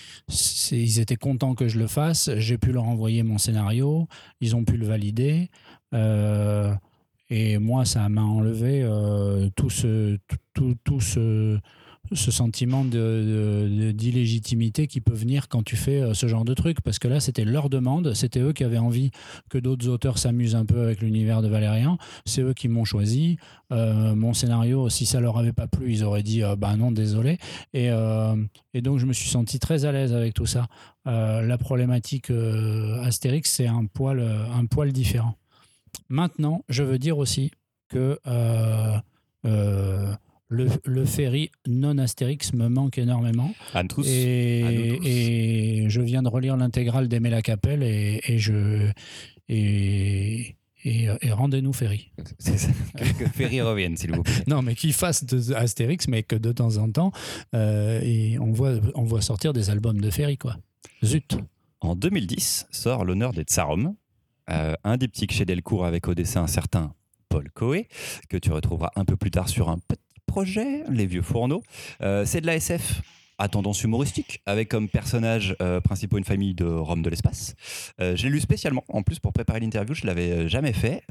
ils 0.71 0.99
étaient 0.99 1.15
contents 1.15 1.55
que 1.55 1.67
je 1.67 1.79
le 1.79 1.87
fasse. 1.87 2.29
J'ai 2.37 2.57
pu 2.57 2.71
leur 2.71 2.83
envoyer 2.83 3.23
mon 3.23 3.37
scénario, 3.37 4.07
ils 4.41 4.55
ont 4.55 4.63
pu 4.63 4.77
le 4.77 4.85
valider. 4.85 5.49
Euh, 5.93 6.73
et 7.29 7.57
moi, 7.57 7.85
ça 7.85 8.07
m'a 8.09 8.23
enlevé 8.23 8.85
tout 9.55 9.69
ce, 9.69 10.17
tout, 10.53 10.75
tout 10.83 10.99
ce, 10.99 11.57
ce 12.13 12.31
sentiment 12.31 12.83
d'illégitimité 12.83 14.83
de, 14.83 14.87
qui 14.87 15.01
peut 15.01 15.13
venir 15.13 15.47
quand 15.47 15.63
tu 15.63 15.75
fais 15.75 16.01
euh, 16.01 16.13
ce 16.13 16.27
genre 16.27 16.45
de 16.45 16.53
truc. 16.53 16.81
Parce 16.81 16.99
que 16.99 17.07
là, 17.07 17.19
c'était 17.19 17.45
leur 17.45 17.69
demande, 17.69 18.13
c'était 18.13 18.41
eux 18.41 18.53
qui 18.53 18.63
avaient 18.63 18.77
envie 18.77 19.11
que 19.49 19.57
d'autres 19.57 19.87
auteurs 19.87 20.17
s'amusent 20.17 20.55
un 20.55 20.65
peu 20.65 20.81
avec 20.81 21.01
l'univers 21.01 21.41
de 21.41 21.47
Valérian. 21.47 21.97
C'est 22.25 22.41
eux 22.41 22.53
qui 22.53 22.67
m'ont 22.67 22.85
choisi. 22.85 23.37
Euh, 23.71 24.15
mon 24.15 24.33
scénario, 24.33 24.89
si 24.89 25.05
ça 25.05 25.19
leur 25.19 25.37
avait 25.37 25.53
pas 25.53 25.67
plu, 25.67 25.91
ils 25.91 26.03
auraient 26.03 26.23
dit 26.23 26.43
euh, 26.43 26.55
bah 26.55 26.75
non, 26.75 26.91
désolé. 26.91 27.37
Et, 27.73 27.89
et, 28.73 28.81
donc, 28.81 28.99
je 28.99 29.05
me 29.05 29.13
suis 29.13 29.29
senti 29.29 29.59
très 29.59 29.85
à 29.85 29.91
l'aise 29.91 30.13
avec 30.13 30.33
tout 30.33 30.45
ça. 30.45 30.67
la 31.05 31.57
problématique 31.57 32.31
Astérix, 33.03 33.51
c'est 33.51 33.67
un 33.67 33.85
poil, 33.85 34.21
un 34.21 34.65
poil 34.65 34.91
différent. 34.91 35.35
Maintenant, 36.09 36.63
je 36.69 36.83
veux 36.83 36.99
dire 36.99 37.17
aussi 37.17 37.51
que 37.89 38.19
le, 40.51 41.05
ferry 41.05 41.49
non 41.67 41.97
Astérix 41.97 42.53
me 42.53 42.67
manque 42.67 42.97
énormément. 42.97 43.53
Et, 44.05 45.85
je 45.87 46.01
viens 46.01 46.21
de 46.21 46.27
relire 46.27 46.57
l'intégrale 46.57 47.07
d'Aimer 47.07 47.29
la 47.29 47.41
Capelle 47.41 47.83
et, 47.83 48.37
je. 48.37 48.91
Et, 49.47 50.55
et, 50.83 51.09
rendez-nous 51.31 51.73
Ferry. 51.73 52.11
Que, 53.17 53.25
Ferry 53.27 53.61
revienne, 53.61 53.97
s'il 53.97 54.13
vous 54.13 54.23
plaît. 54.23 54.33
Non, 54.47 54.61
mais 54.61 54.75
qu'il 54.75 54.93
fasse 54.93 55.23
de 55.23 55.53
Astérix, 55.53 56.07
mais 56.07 56.23
que 56.23 56.35
de 56.35 56.51
temps 56.51 56.77
en 56.77 56.91
temps, 56.91 57.11
euh, 57.55 58.01
et 58.03 58.37
on 58.39 58.51
voit, 58.51 58.73
on 58.95 59.03
voit 59.03 59.21
sortir 59.21 59.53
des 59.53 59.69
albums 59.69 60.01
de 60.01 60.09
Ferry, 60.09 60.37
quoi. 60.37 60.57
Zut. 61.03 61.37
En 61.79 61.95
2010 61.95 62.67
sort 62.71 63.05
L'honneur 63.05 63.33
des 63.33 63.43
Tsarom, 63.43 63.95
euh, 64.49 64.73
un 64.83 64.97
diptyque 64.97 65.31
chez 65.31 65.45
Delcourt 65.45 65.85
avec 65.85 66.07
au 66.07 66.13
dessin 66.13 66.43
un 66.43 66.47
certain 66.47 66.93
Paul 67.29 67.49
Coé, 67.53 67.87
que 68.29 68.37
tu 68.37 68.51
retrouveras 68.51 68.91
un 68.95 69.05
peu 69.05 69.15
plus 69.15 69.31
tard 69.31 69.49
sur 69.49 69.69
un 69.69 69.77
petit 69.77 70.10
projet, 70.31 70.85
Les 70.89 71.07
Vieux 71.07 71.21
Fourneaux. 71.21 71.61
Euh, 72.01 72.23
c'est 72.25 72.39
de 72.39 72.45
la 72.45 72.55
SF 72.55 73.01
à 73.37 73.49
tendance 73.49 73.83
humoristique, 73.83 74.41
avec 74.45 74.69
comme 74.69 74.87
personnage 74.87 75.57
euh, 75.61 75.81
principal 75.81 76.19
une 76.19 76.23
famille 76.23 76.53
de 76.53 76.63
Rome 76.63 77.01
de 77.01 77.09
l'espace. 77.09 77.53
Euh, 77.99 78.15
je 78.15 78.23
l'ai 78.23 78.29
lu 78.29 78.39
spécialement, 78.39 78.85
en 78.87 79.03
plus, 79.03 79.19
pour 79.19 79.33
préparer 79.33 79.59
l'interview, 79.59 79.93
je 79.93 80.07
l'avais 80.07 80.47
jamais 80.47 80.71
fait. 80.71 81.03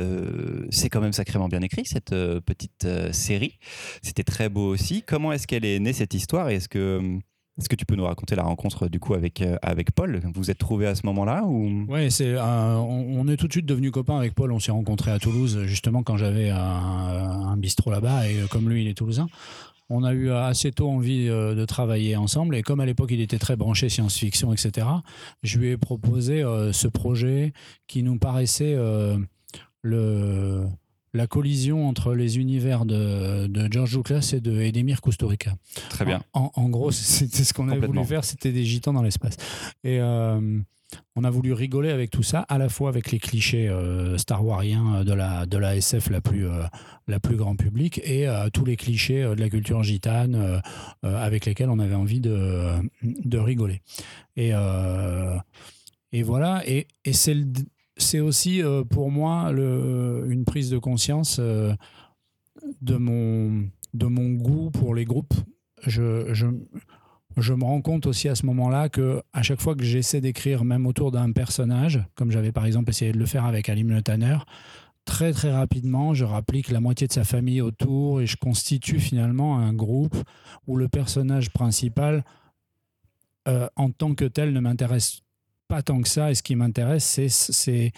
c'est 0.70 0.88
quand 0.88 1.02
même 1.02 1.12
sacrément 1.12 1.48
bien 1.48 1.60
écrit, 1.60 1.84
cette 1.84 2.14
petite 2.46 2.86
série. 3.12 3.58
C'était 4.00 4.24
très 4.24 4.48
beau 4.48 4.66
aussi. 4.68 5.02
Comment 5.02 5.32
est-ce 5.34 5.46
qu'elle 5.46 5.66
est 5.66 5.78
née, 5.80 5.92
cette 5.92 6.14
histoire? 6.14 6.48
Est-ce 6.48 6.70
que 6.70 7.20
est-ce 7.60 7.68
que 7.68 7.76
tu 7.76 7.84
peux 7.84 7.94
nous 7.94 8.06
raconter 8.06 8.34
la 8.34 8.42
rencontre 8.42 8.88
du 8.88 8.98
coup 8.98 9.12
avec, 9.12 9.42
euh, 9.42 9.56
avec 9.60 9.92
Paul? 9.92 10.18
Vous 10.24 10.32
vous 10.34 10.50
êtes 10.50 10.58
trouvé 10.58 10.86
à 10.86 10.94
ce 10.94 11.04
moment-là 11.04 11.44
ou... 11.44 11.84
Oui, 11.88 12.10
c'est, 12.10 12.36
on, 12.40 13.28
est 13.28 13.36
tout 13.36 13.46
de 13.46 13.52
suite 13.52 13.66
devenus 13.66 13.90
copains 13.90 14.16
avec 14.16 14.34
Paul. 14.34 14.50
On 14.52 14.58
s'est 14.58 14.72
rencontrés 14.72 15.10
à 15.10 15.18
Toulouse 15.18 15.64
justement 15.64 16.02
quand 16.02 16.16
j'avais 16.16 16.48
un, 16.48 17.56
bistrot 17.58 17.90
là-bas 17.90 18.26
et 18.28 18.36
comme 18.50 18.70
lui 18.70 18.82
il 18.82 18.88
est 18.88 18.94
toulousain. 18.94 19.26
On 19.90 20.04
a 20.04 20.14
eu 20.14 20.30
assez 20.30 20.72
tôt 20.72 20.88
envie 20.88 21.28
euh, 21.28 21.54
de 21.54 21.64
travailler 21.66 22.16
ensemble 22.16 22.56
et 22.56 22.62
comme 22.62 22.80
à 22.80 22.86
l'époque 22.86 23.10
il 23.10 23.20
était 23.20 23.38
très 23.38 23.56
branché 23.56 23.90
science-fiction, 23.90 24.52
etc., 24.54 24.86
je 25.42 25.58
lui 25.58 25.68
ai 25.68 25.76
proposé 25.76 26.42
euh, 26.42 26.72
ce 26.72 26.88
projet 26.88 27.52
qui 27.86 28.02
nous 28.02 28.18
paraissait 28.18 28.74
le, 29.82 30.64
la 31.12 31.26
collision 31.26 31.88
entre 31.88 32.14
les 32.14 32.38
univers 32.38 32.84
de, 32.84 33.48
George 33.70 33.96
Lucas 33.96 34.30
et 34.32 34.40
de 34.40 34.60
Edemir 34.60 35.00
Kusturica. 35.00 35.54
Très 35.88 36.04
bien. 36.04 36.22
En, 36.32 36.68
gros, 36.68 36.90
c'était 36.90 37.44
ce 37.44 37.52
qu'on 37.52 37.68
avait 37.68 37.86
voulu 37.86 38.04
faire, 38.04 38.24
c'était 38.24 38.52
des 38.52 38.64
gitans 38.64 38.92
dans 38.92 39.02
l'espace. 39.02 39.36
Et 39.82 40.00
euh, 40.00 40.58
on 41.16 41.24
a 41.24 41.30
voulu 41.30 41.52
rigoler 41.52 41.90
avec 41.90 42.10
tout 42.10 42.22
ça, 42.22 42.40
à 42.48 42.58
la 42.58 42.68
fois 42.68 42.88
avec 42.88 43.10
les 43.10 43.18
clichés 43.18 43.68
euh, 43.68 44.18
Star 44.18 44.44
Wariens 44.44 45.04
de 45.04 45.12
la, 45.12 45.46
de 45.46 45.58
la 45.58 45.76
SF 45.76 46.10
la 46.10 46.20
plus, 46.20 46.46
euh, 46.46 46.62
la 47.08 47.20
plus 47.20 47.36
grand 47.36 47.56
public 47.56 48.00
et 48.04 48.28
tous 48.52 48.64
les 48.64 48.76
clichés 48.76 49.22
de 49.22 49.40
la 49.40 49.48
culture 49.48 49.82
gitane 49.82 50.62
avec 51.02 51.46
lesquels 51.46 51.70
on 51.70 51.78
avait 51.78 51.94
envie 51.94 52.20
de, 52.20 52.70
de 53.02 53.38
rigoler. 53.38 53.82
Et, 54.36 54.52
et 56.12 56.22
voilà, 56.22 56.62
et, 56.66 56.86
et 57.04 57.12
c'est 57.12 57.34
le 57.34 57.46
c'est 58.02 58.20
aussi 58.20 58.62
euh, 58.62 58.84
pour 58.84 59.10
moi 59.10 59.50
une 59.50 60.44
prise 60.44 60.70
de 60.70 60.78
conscience 60.78 61.38
euh, 61.40 61.74
de, 62.82 62.96
mon, 62.96 64.30
goût 64.34 64.70
pour 64.70 64.94
les 64.94 65.04
groupes. 65.04 65.34
Je 65.86 66.44
me 66.44 67.64
rends 67.64 67.82
compte 67.82 68.06
aussi 68.06 68.28
à 68.28 68.34
ce 68.34 68.46
moment-là 68.46 68.88
que 68.88 69.22
à 69.32 69.42
chaque 69.42 69.60
fois 69.60 69.74
que 69.74 69.84
j'essaie 69.84 70.20
d'écrire, 70.20 70.64
même 70.64 70.86
autour 70.86 71.10
d'un 71.10 71.32
personnage, 71.32 72.02
comme 72.14 72.30
j'avais 72.30 72.52
par 72.52 72.66
exemple 72.66 72.90
essayé 72.90 73.12
de 73.12 73.18
le 73.18 73.26
faire 73.26 73.44
avec 73.44 73.68
Alim 73.68 73.90
Le 73.90 74.02
Tanner, 74.02 74.38
très 75.04 75.32
très 75.32 75.52
rapidement, 75.52 76.14
je 76.14 76.24
rapplique 76.24 76.70
la 76.70 76.80
moitié 76.80 77.06
de 77.06 77.12
sa 77.12 77.24
famille 77.24 77.60
autour 77.60 78.20
et 78.20 78.26
je 78.26 78.36
constitue 78.36 79.00
finalement 79.00 79.58
un 79.58 79.72
groupe 79.72 80.16
où 80.66 80.76
le 80.76 80.88
personnage 80.88 81.50
principal, 81.50 82.24
euh, 83.48 83.68
en 83.76 83.90
tant 83.90 84.14
que 84.14 84.24
tel, 84.24 84.52
ne 84.52 84.60
m'intéresse 84.60 85.22
pas 85.70 85.82
tant 85.82 86.02
que 86.02 86.08
ça. 86.08 86.30
Et 86.30 86.34
ce 86.34 86.42
qui 86.42 86.56
m'intéresse, 86.56 87.04
c'est 87.28 87.92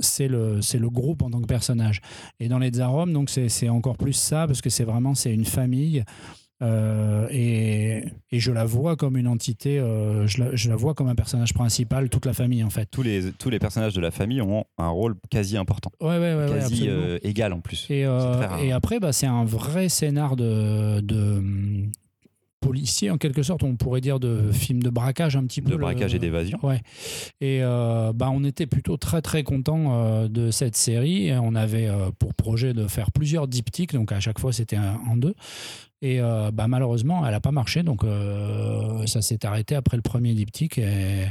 c'est 0.00 0.26
le, 0.26 0.60
le 0.60 0.90
groupe 0.90 1.22
en 1.22 1.30
tant 1.30 1.40
que 1.40 1.46
personnage. 1.46 2.00
Et 2.40 2.48
dans 2.48 2.58
les 2.58 2.72
Zarom, 2.72 3.12
donc 3.12 3.30
c'est 3.30 3.68
encore 3.68 3.98
plus 3.98 4.14
ça, 4.14 4.46
parce 4.46 4.62
que 4.62 4.70
c'est 4.70 4.84
vraiment 4.84 5.14
c'est 5.14 5.32
une 5.32 5.44
famille. 5.44 6.02
Euh, 6.62 7.26
et, 7.30 8.04
et, 8.30 8.38
je 8.38 8.52
la 8.52 8.64
vois 8.64 8.94
comme 8.94 9.16
une 9.16 9.26
entité, 9.26 9.80
euh, 9.80 10.28
je, 10.28 10.44
la, 10.44 10.54
je, 10.54 10.68
la, 10.68 10.76
vois 10.76 10.94
comme 10.94 11.08
un 11.08 11.16
personnage 11.16 11.52
principal, 11.52 12.08
toute 12.08 12.24
la 12.24 12.32
famille 12.32 12.62
en 12.62 12.70
fait. 12.70 12.86
Tous 12.88 13.02
les, 13.02 13.32
tous 13.32 13.50
les 13.50 13.58
personnages 13.58 13.94
de 13.94 14.00
la 14.00 14.12
famille 14.12 14.40
ont 14.40 14.64
un 14.78 14.88
rôle 14.88 15.16
quasi 15.28 15.56
important. 15.56 15.90
Ouais, 16.00 16.18
ouais, 16.20 16.36
ouais, 16.36 16.46
quasi 16.48 16.88
euh, 16.88 17.18
égal 17.24 17.52
en 17.52 17.60
plus. 17.60 17.88
Et, 17.90 18.06
et 18.62 18.72
après, 18.72 19.00
bah, 19.00 19.12
c'est 19.12 19.26
un 19.26 19.44
vrai 19.44 19.88
scénar 19.88 20.36
de, 20.36 21.00
de, 21.00 21.42
policier 22.62 23.10
en 23.10 23.18
quelque 23.18 23.42
sorte, 23.42 23.64
on 23.64 23.76
pourrait 23.76 24.00
dire 24.00 24.20
de 24.20 24.52
film 24.52 24.82
de 24.82 24.88
braquage 24.88 25.36
un 25.36 25.44
petit 25.44 25.60
peu. 25.60 25.72
De 25.72 25.76
braquage 25.76 26.14
et 26.14 26.18
d'évasion. 26.18 26.58
Ouais. 26.62 26.80
Et 27.40 27.58
euh, 27.60 28.12
bah, 28.14 28.30
on 28.32 28.44
était 28.44 28.66
plutôt 28.66 28.96
très 28.96 29.20
très 29.20 29.42
content 29.42 29.80
euh, 29.88 30.28
de 30.28 30.50
cette 30.50 30.76
série. 30.76 31.32
On 31.32 31.54
avait 31.54 31.88
euh, 31.88 32.10
pour 32.18 32.32
projet 32.34 32.72
de 32.72 32.86
faire 32.86 33.10
plusieurs 33.10 33.48
diptyques, 33.48 33.92
donc 33.92 34.12
à 34.12 34.20
chaque 34.20 34.38
fois 34.38 34.52
c'était 34.52 34.78
en 34.78 35.16
deux. 35.16 35.34
Et 36.04 36.20
bah, 36.20 36.66
malheureusement, 36.66 37.24
elle 37.24 37.30
n'a 37.30 37.40
pas 37.40 37.52
marché, 37.52 37.84
donc 37.84 38.02
ça 39.06 39.22
s'est 39.22 39.46
arrêté 39.46 39.76
après 39.76 39.96
le 39.96 40.02
premier 40.02 40.34
diptyque. 40.34 40.78
Et, 40.78 41.26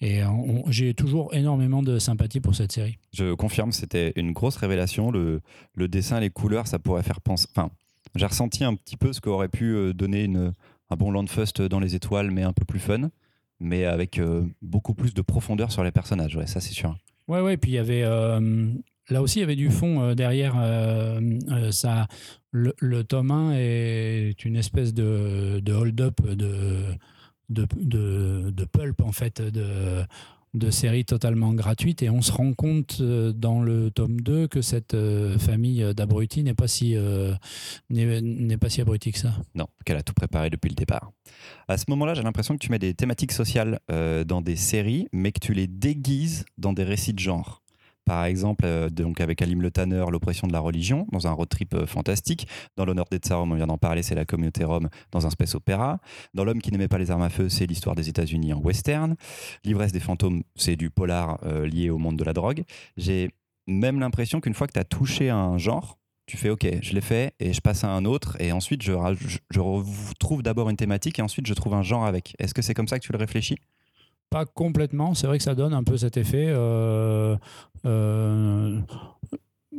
et 0.00 0.20
j'ai 0.68 0.92
toujours 0.92 1.34
énormément 1.34 1.82
de 1.82 1.98
sympathie 1.98 2.40
pour 2.40 2.54
cette 2.54 2.72
série. 2.72 2.98
Je 3.14 3.32
confirme, 3.32 3.72
c'était 3.72 4.12
une 4.16 4.32
grosse 4.32 4.56
révélation. 4.56 5.10
Le, 5.10 5.40
le 5.74 5.88
dessin, 5.88 6.20
les 6.20 6.28
couleurs, 6.28 6.66
ça 6.66 6.78
pourrait 6.78 7.02
faire 7.02 7.22
penser. 7.22 7.48
Enfin, 7.56 7.70
j'ai 8.14 8.26
ressenti 8.26 8.64
un 8.64 8.74
petit 8.74 8.96
peu 8.96 9.12
ce 9.12 9.20
qu'aurait 9.20 9.48
pu 9.48 9.74
euh, 9.74 9.92
donner 9.92 10.24
une, 10.24 10.52
un 10.90 10.96
bon 10.96 11.10
Landfust 11.10 11.62
dans 11.62 11.80
les 11.80 11.94
étoiles, 11.94 12.30
mais 12.30 12.42
un 12.42 12.52
peu 12.52 12.64
plus 12.64 12.78
fun, 12.78 13.10
mais 13.60 13.84
avec 13.84 14.18
euh, 14.18 14.44
beaucoup 14.62 14.94
plus 14.94 15.14
de 15.14 15.22
profondeur 15.22 15.72
sur 15.72 15.84
les 15.84 15.92
personnages. 15.92 16.36
Ouais, 16.36 16.46
ça 16.46 16.60
c'est 16.60 16.72
sûr. 16.74 16.96
Ouais, 17.28 17.40
ouais. 17.40 17.56
Puis 17.56 17.72
il 17.72 17.74
y 17.74 17.78
avait 17.78 18.02
euh, 18.04 18.70
là 19.10 19.22
aussi 19.22 19.38
il 19.38 19.42
y 19.42 19.44
avait 19.44 19.56
du 19.56 19.70
fond 19.70 20.14
derrière. 20.14 20.54
ça, 21.70 22.06
le, 22.50 22.74
le, 22.78 23.04
tome 23.04 23.30
1 23.30 23.52
est 23.54 24.44
une 24.44 24.56
espèce 24.56 24.94
de, 24.94 25.60
de 25.60 25.72
hold-up 25.72 26.20
de 26.22 26.84
de, 27.50 27.66
de, 27.76 28.50
de, 28.50 28.64
pulp 28.64 29.02
en 29.02 29.12
fait 29.12 29.42
de 29.42 30.04
de 30.54 30.70
séries 30.70 31.04
totalement 31.04 31.52
gratuites 31.52 32.02
et 32.02 32.10
on 32.10 32.22
se 32.22 32.32
rend 32.32 32.52
compte 32.54 32.98
euh, 33.00 33.32
dans 33.32 33.60
le 33.60 33.90
tome 33.90 34.20
2 34.20 34.48
que 34.48 34.62
cette 34.62 34.94
euh, 34.94 35.38
famille 35.38 35.84
d'abrutis 35.94 36.42
n'est 36.42 36.54
pas 36.54 36.68
si 36.68 36.96
euh, 36.96 37.34
pas 38.60 38.68
si 38.68 38.80
abrutie 38.80 39.12
que 39.12 39.18
ça. 39.18 39.34
Non, 39.54 39.66
qu'elle 39.84 39.96
a 39.96 40.02
tout 40.02 40.14
préparé 40.14 40.48
depuis 40.48 40.68
le 40.68 40.76
départ. 40.76 41.10
À 41.68 41.76
ce 41.76 41.84
moment-là, 41.88 42.14
j'ai 42.14 42.22
l'impression 42.22 42.54
que 42.54 42.64
tu 42.64 42.70
mets 42.70 42.78
des 42.78 42.94
thématiques 42.94 43.32
sociales 43.32 43.80
dans 43.88 44.40
des 44.40 44.56
séries, 44.56 45.08
mais 45.12 45.32
que 45.32 45.40
tu 45.40 45.52
les 45.52 45.66
déguises 45.66 46.44
dans 46.56 46.72
des 46.72 46.84
récits 46.84 47.12
de 47.12 47.18
genre. 47.18 47.63
Par 48.04 48.24
exemple, 48.24 48.64
euh, 48.66 48.90
donc 48.90 49.20
avec 49.20 49.40
Alim 49.40 49.62
Le 49.62 49.70
Tanner, 49.70 50.04
l'oppression 50.10 50.46
de 50.46 50.52
la 50.52 50.60
religion, 50.60 51.06
dans 51.10 51.26
un 51.26 51.32
road 51.32 51.48
trip 51.48 51.74
euh, 51.74 51.86
fantastique. 51.86 52.46
Dans 52.76 52.84
l'honneur 52.84 53.06
des 53.10 53.18
Tsars, 53.18 53.42
on 53.42 53.54
vient 53.54 53.66
d'en 53.66 53.78
parler, 53.78 54.02
c'est 54.02 54.14
la 54.14 54.24
communauté 54.24 54.64
rome 54.64 54.88
dans 55.10 55.26
un 55.26 55.30
space 55.30 55.54
opéra. 55.54 56.00
Dans 56.34 56.44
l'homme 56.44 56.60
qui 56.60 56.70
n'aimait 56.70 56.88
pas 56.88 56.98
les 56.98 57.10
armes 57.10 57.22
à 57.22 57.30
feu, 57.30 57.48
c'est 57.48 57.66
l'histoire 57.66 57.94
des 57.94 58.08
États-Unis 58.08 58.52
en 58.52 58.58
western. 58.58 59.16
L'ivresse 59.64 59.92
des 59.92 60.00
fantômes, 60.00 60.42
c'est 60.56 60.76
du 60.76 60.90
polar 60.90 61.38
euh, 61.44 61.66
lié 61.66 61.90
au 61.90 61.98
monde 61.98 62.16
de 62.16 62.24
la 62.24 62.34
drogue. 62.34 62.64
J'ai 62.96 63.30
même 63.66 64.00
l'impression 64.00 64.40
qu'une 64.40 64.54
fois 64.54 64.66
que 64.66 64.72
tu 64.72 64.80
as 64.80 64.84
touché 64.84 65.30
un 65.30 65.56
genre, 65.56 65.98
tu 66.26 66.36
fais 66.36 66.50
OK, 66.50 66.66
je 66.82 66.92
l'ai 66.94 67.00
fait 67.00 67.34
et 67.38 67.52
je 67.52 67.60
passe 67.60 67.84
à 67.84 67.88
un 67.88 68.04
autre 68.04 68.40
et 68.40 68.52
ensuite 68.52 68.82
je, 68.82 68.92
je, 69.20 69.38
je 69.50 70.14
trouve 70.18 70.42
d'abord 70.42 70.70
une 70.70 70.76
thématique 70.76 71.18
et 71.18 71.22
ensuite 71.22 71.46
je 71.46 71.54
trouve 71.54 71.74
un 71.74 71.82
genre 71.82 72.04
avec. 72.04 72.34
Est-ce 72.38 72.54
que 72.54 72.62
c'est 72.62 72.74
comme 72.74 72.88
ça 72.88 72.98
que 72.98 73.04
tu 73.04 73.12
le 73.12 73.18
réfléchis? 73.18 73.56
Pas 74.34 74.44
complètement. 74.46 75.14
C'est 75.14 75.28
vrai 75.28 75.38
que 75.38 75.44
ça 75.44 75.54
donne 75.54 75.72
un 75.72 75.84
peu 75.84 75.96
cet 75.96 76.16
effet. 76.16 76.46
Euh, 76.48 77.36
euh, 77.86 78.80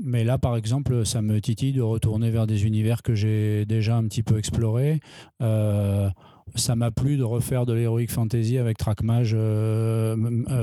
mais 0.01 0.23
là, 0.23 0.37
par 0.37 0.55
exemple, 0.55 1.05
ça 1.05 1.21
me 1.21 1.41
titille 1.41 1.73
de 1.73 1.81
retourner 1.81 2.31
vers 2.31 2.47
des 2.47 2.65
univers 2.65 3.03
que 3.03 3.15
j'ai 3.15 3.65
déjà 3.65 3.97
un 3.97 4.03
petit 4.07 4.23
peu 4.23 4.37
explorés. 4.37 5.01
Euh, 5.41 6.09
ça 6.55 6.77
m'a 6.77 6.89
plu 6.89 7.17
de 7.17 7.23
refaire 7.23 7.65
de 7.65 7.73
l'heroic 7.73 8.07
fantasy 8.07 8.57
avec 8.57 8.77
Trackmage, 8.77 9.35
même 9.35 10.53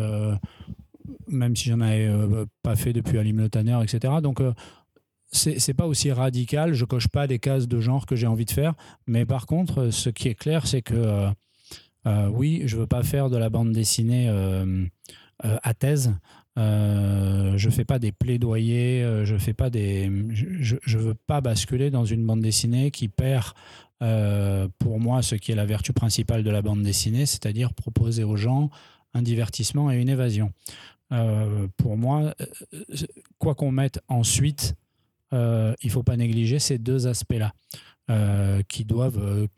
si 1.54 1.68
j'en 1.68 1.82
avais 1.82 2.11
pas 2.62 2.76
fait 2.76 2.94
depuis 2.94 3.18
Alim 3.18 3.40
le 3.40 3.50
Tanner, 3.50 3.78
etc. 3.82 4.14
Donc, 4.22 4.40
c'est 5.32 5.75
pas 5.75 5.87
aussi 5.87 6.11
radical. 6.12 6.72
Je 6.72 6.87
coche 6.87 7.08
pas 7.08 7.26
des 7.26 7.38
cases 7.38 7.68
de 7.68 7.78
genre 7.78 8.06
que 8.06 8.16
j'ai 8.16 8.26
envie 8.26 8.46
de 8.46 8.52
faire. 8.52 8.72
Mais 9.06 9.26
par 9.26 9.44
contre, 9.44 9.90
ce 9.90 10.08
qui 10.08 10.28
est 10.28 10.34
clair, 10.34 10.66
c'est 10.66 10.80
que 10.80 11.28
oui, 12.04 12.62
je 12.66 12.76
veux 12.76 12.87
pas 12.87 13.02
faire 13.02 13.30
de 13.30 13.37
la 13.37 13.50
bande 13.50 13.73
dessinée 13.73 14.28
euh, 14.28 14.85
euh, 15.44 15.56
à 15.62 15.75
thèse. 15.75 16.14
Euh, 16.59 17.56
je 17.56 17.71
fais 17.71 17.85
pas 17.85 17.99
des 17.99 18.12
plaidoyers, 18.12 19.23
je 19.25 19.37
fais 19.38 19.54
pas 19.54 19.71
des, 19.71 20.11
je, 20.30 20.76
je, 20.82 20.99
veux 20.99 21.14
pas 21.14 21.40
basculer 21.40 21.90
dans 21.90 22.04
une 22.04 22.26
bande 22.26 22.42
dessinée 22.42 22.90
qui 22.90 23.09
perd 23.09 23.52
pour 24.78 24.99
moi 24.99 25.23
ce 25.23 25.37
qui 25.37 25.52
est 25.52 25.54
la 25.54 25.64
vertu 25.64 25.92
principale 25.92 26.42
de 26.42 26.50
la 26.50 26.61
bande 26.61 26.82
dessinée, 26.82 27.25
c'est-à-dire 27.25 27.73
proposer 27.73 28.25
aux 28.25 28.37
gens 28.37 28.68
un 29.14 29.23
divertissement 29.23 29.92
et 29.92 29.97
une 29.97 30.09
évasion. 30.09 30.52
pour 31.76 31.97
moi, 31.97 32.35
quoi 33.38 33.54
qu'on 33.54 33.71
mette 33.71 34.00
ensuite, 34.09 34.75
il 35.32 35.75
il 35.82 35.90
faut 35.90 36.02
pas 36.02 36.16
négliger 36.16 36.59
ces 36.59 36.76
deux 36.78 37.06
aspects-là 37.06 37.54
qui 38.68 38.85
doivent 38.85 39.49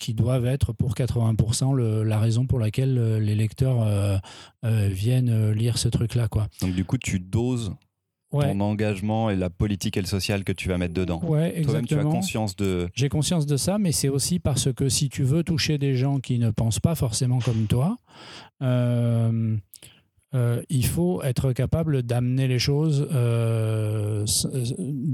qui 0.00 0.14
doivent 0.14 0.46
être 0.46 0.72
pour 0.72 0.94
80% 0.94 2.02
la 2.02 2.18
raison 2.18 2.46
pour 2.46 2.58
laquelle 2.58 2.98
euh, 2.98 3.20
les 3.20 3.36
lecteurs 3.36 3.82
euh, 3.82 4.16
euh, 4.64 4.88
viennent 4.90 5.52
lire 5.52 5.78
ce 5.78 5.88
truc-là. 5.88 6.26
Quoi. 6.26 6.48
Donc 6.62 6.74
du 6.74 6.84
coup, 6.84 6.98
tu 6.98 7.20
doses 7.20 7.72
ton 8.32 8.60
engagement 8.60 9.28
et 9.28 9.36
la 9.36 9.50
politique 9.50 9.96
et 9.96 10.00
le 10.00 10.06
social 10.06 10.44
que 10.44 10.52
tu 10.52 10.68
vas 10.68 10.78
mettre 10.78 10.94
dedans. 10.94 11.20
Ouais, 11.24 11.52
exactement. 11.58 12.00
tu 12.02 12.08
as 12.08 12.10
conscience 12.10 12.54
de... 12.56 12.88
J'ai 12.94 13.08
conscience 13.08 13.44
de 13.44 13.56
ça, 13.56 13.78
mais 13.78 13.90
c'est 13.90 14.08
aussi 14.08 14.38
parce 14.38 14.72
que 14.72 14.88
si 14.88 15.08
tu 15.08 15.24
veux 15.24 15.42
toucher 15.42 15.78
des 15.78 15.96
gens 15.96 16.20
qui 16.20 16.38
ne 16.38 16.50
pensent 16.50 16.78
pas 16.78 16.94
forcément 16.94 17.40
comme 17.40 17.66
toi, 17.66 17.96
il 18.62 19.60
faut 20.86 21.22
être 21.22 21.52
capable 21.52 22.04
d'amener 22.04 22.46
les 22.46 22.60
choses 22.60 23.00
de 23.10 24.24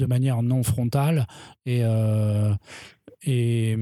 manière 0.06 0.42
non 0.42 0.62
frontale 0.62 1.26
et, 1.64 1.80
et 3.24 3.78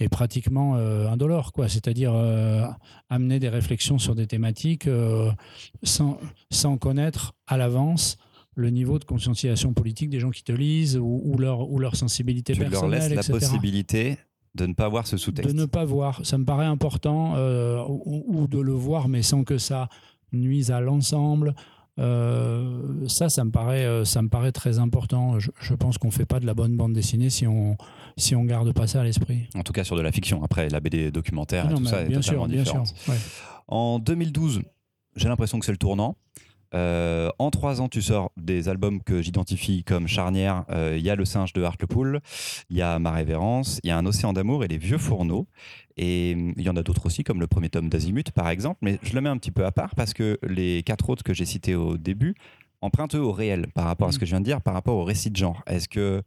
est 0.00 0.08
pratiquement 0.08 0.76
euh, 0.76 1.08
indolore, 1.08 1.52
quoi. 1.52 1.68
C'est-à-dire 1.68 2.12
euh, 2.14 2.66
amener 3.08 3.38
des 3.38 3.48
réflexions 3.48 3.98
sur 3.98 4.14
des 4.14 4.26
thématiques 4.26 4.86
euh, 4.86 5.30
sans, 5.82 6.18
sans 6.50 6.78
connaître 6.78 7.34
à 7.46 7.56
l'avance 7.56 8.16
le 8.56 8.70
niveau 8.70 8.98
de 8.98 9.04
conscientisation 9.04 9.72
politique 9.72 10.10
des 10.10 10.18
gens 10.18 10.30
qui 10.30 10.42
te 10.42 10.52
lisent 10.52 10.98
ou, 11.00 11.36
leur, 11.38 11.70
ou 11.70 11.78
leur 11.78 11.96
sensibilité 11.96 12.52
tu 12.52 12.60
personnelle. 12.60 13.00
leur 13.00 13.08
laisses 13.08 13.28
la 13.28 13.34
possibilité 13.34 14.18
de 14.54 14.66
ne 14.66 14.74
pas 14.74 14.88
voir 14.88 15.06
ce 15.06 15.16
sous-texte. 15.16 15.54
De 15.54 15.58
ne 15.58 15.66
pas 15.66 15.84
voir. 15.84 16.26
Ça 16.26 16.36
me 16.36 16.44
paraît 16.44 16.66
important, 16.66 17.36
ou, 17.86 18.24
ou, 18.26 18.48
de 18.48 18.58
le 18.58 18.72
voir, 18.72 19.08
mais 19.08 19.22
sans 19.22 19.44
que 19.44 19.56
ça 19.56 19.88
nuise 20.32 20.70
à 20.72 20.80
l'ensemble. 20.80 21.54
Euh, 22.00 23.06
ça, 23.08 23.28
ça 23.28 23.44
me 23.44 23.50
paraît, 23.50 23.84
euh, 23.84 24.04
ça 24.04 24.22
me 24.22 24.28
paraît 24.28 24.52
très 24.52 24.78
important. 24.78 25.38
Je, 25.38 25.74
pense 25.74 25.98
qu'on 25.98 26.10
fait 26.10 26.24
pas 26.24 26.40
de 26.40 26.46
la 26.46 26.54
bonne 26.54 26.76
bande 26.76 26.92
dessinée 26.92 27.30
si 27.30 27.46
on 27.46 27.76
si 28.16 28.34
on 28.34 28.44
garde 28.44 28.72
pas 28.72 28.86
ça 28.86 29.00
à 29.00 29.04
l'esprit. 29.04 29.48
En 29.54 29.62
tout 29.62 29.72
cas 29.72 29.84
sur 29.84 29.96
de 29.96 30.02
la 30.02 30.12
fiction. 30.12 30.42
Après, 30.42 30.68
la 30.68 30.80
BD 30.80 31.10
documentaire 31.10 31.70
et 31.70 31.74
tout 31.74 31.84
ça 31.84 32.02
est 32.02 32.08
totalement 32.08 32.48
différent. 32.48 32.84
En 33.68 33.98
2012, 33.98 34.62
j'ai 35.16 35.28
l'impression 35.28 35.58
que 35.58 35.66
c'est 35.66 35.72
le 35.72 35.78
tournant. 35.78 36.16
Euh, 36.74 37.30
en 37.38 37.50
trois 37.50 37.80
ans, 37.80 37.88
tu 37.88 38.02
sors 38.02 38.30
des 38.36 38.68
albums 38.68 39.02
que 39.02 39.22
j'identifie 39.22 39.82
comme 39.84 40.06
charnières. 40.06 40.64
Euh, 40.70 40.96
il 40.96 41.04
y 41.04 41.10
a 41.10 41.16
Le 41.16 41.24
singe 41.24 41.52
de 41.52 41.62
Hartlepool, 41.62 42.20
il 42.68 42.76
y 42.76 42.82
a 42.82 42.98
Ma 42.98 43.10
révérence, 43.10 43.80
il 43.82 43.88
y 43.88 43.90
a 43.90 43.98
Un 43.98 44.06
océan 44.06 44.32
d'amour 44.32 44.64
et 44.64 44.68
Les 44.68 44.78
vieux 44.78 44.98
fourneaux. 44.98 45.46
Et 45.96 46.34
hum, 46.36 46.54
il 46.56 46.62
y 46.62 46.68
en 46.68 46.76
a 46.76 46.82
d'autres 46.82 47.06
aussi, 47.06 47.24
comme 47.24 47.40
le 47.40 47.46
premier 47.46 47.70
tome 47.70 47.88
d'Azimut, 47.88 48.30
par 48.30 48.48
exemple. 48.48 48.78
Mais 48.82 48.98
je 49.02 49.14
le 49.14 49.20
mets 49.20 49.28
un 49.28 49.36
petit 49.36 49.50
peu 49.50 49.64
à 49.64 49.72
part 49.72 49.94
parce 49.94 50.14
que 50.14 50.38
les 50.42 50.82
quatre 50.82 51.10
autres 51.10 51.22
que 51.22 51.34
j'ai 51.34 51.44
cités 51.44 51.74
au 51.74 51.96
début 51.96 52.34
empruntent 52.82 53.16
eux 53.16 53.20
au 53.20 53.32
réel 53.32 53.66
par 53.74 53.84
rapport 53.84 54.08
à 54.08 54.12
ce 54.12 54.16
mm. 54.16 54.20
que 54.20 54.26
je 54.26 54.30
viens 54.30 54.40
de 54.40 54.44
dire, 54.44 54.62
par 54.62 54.74
rapport 54.74 54.96
au 54.96 55.04
récit 55.04 55.30
de 55.30 55.36
genre. 55.36 55.62
Est-ce 55.66 55.88
que 55.88 56.22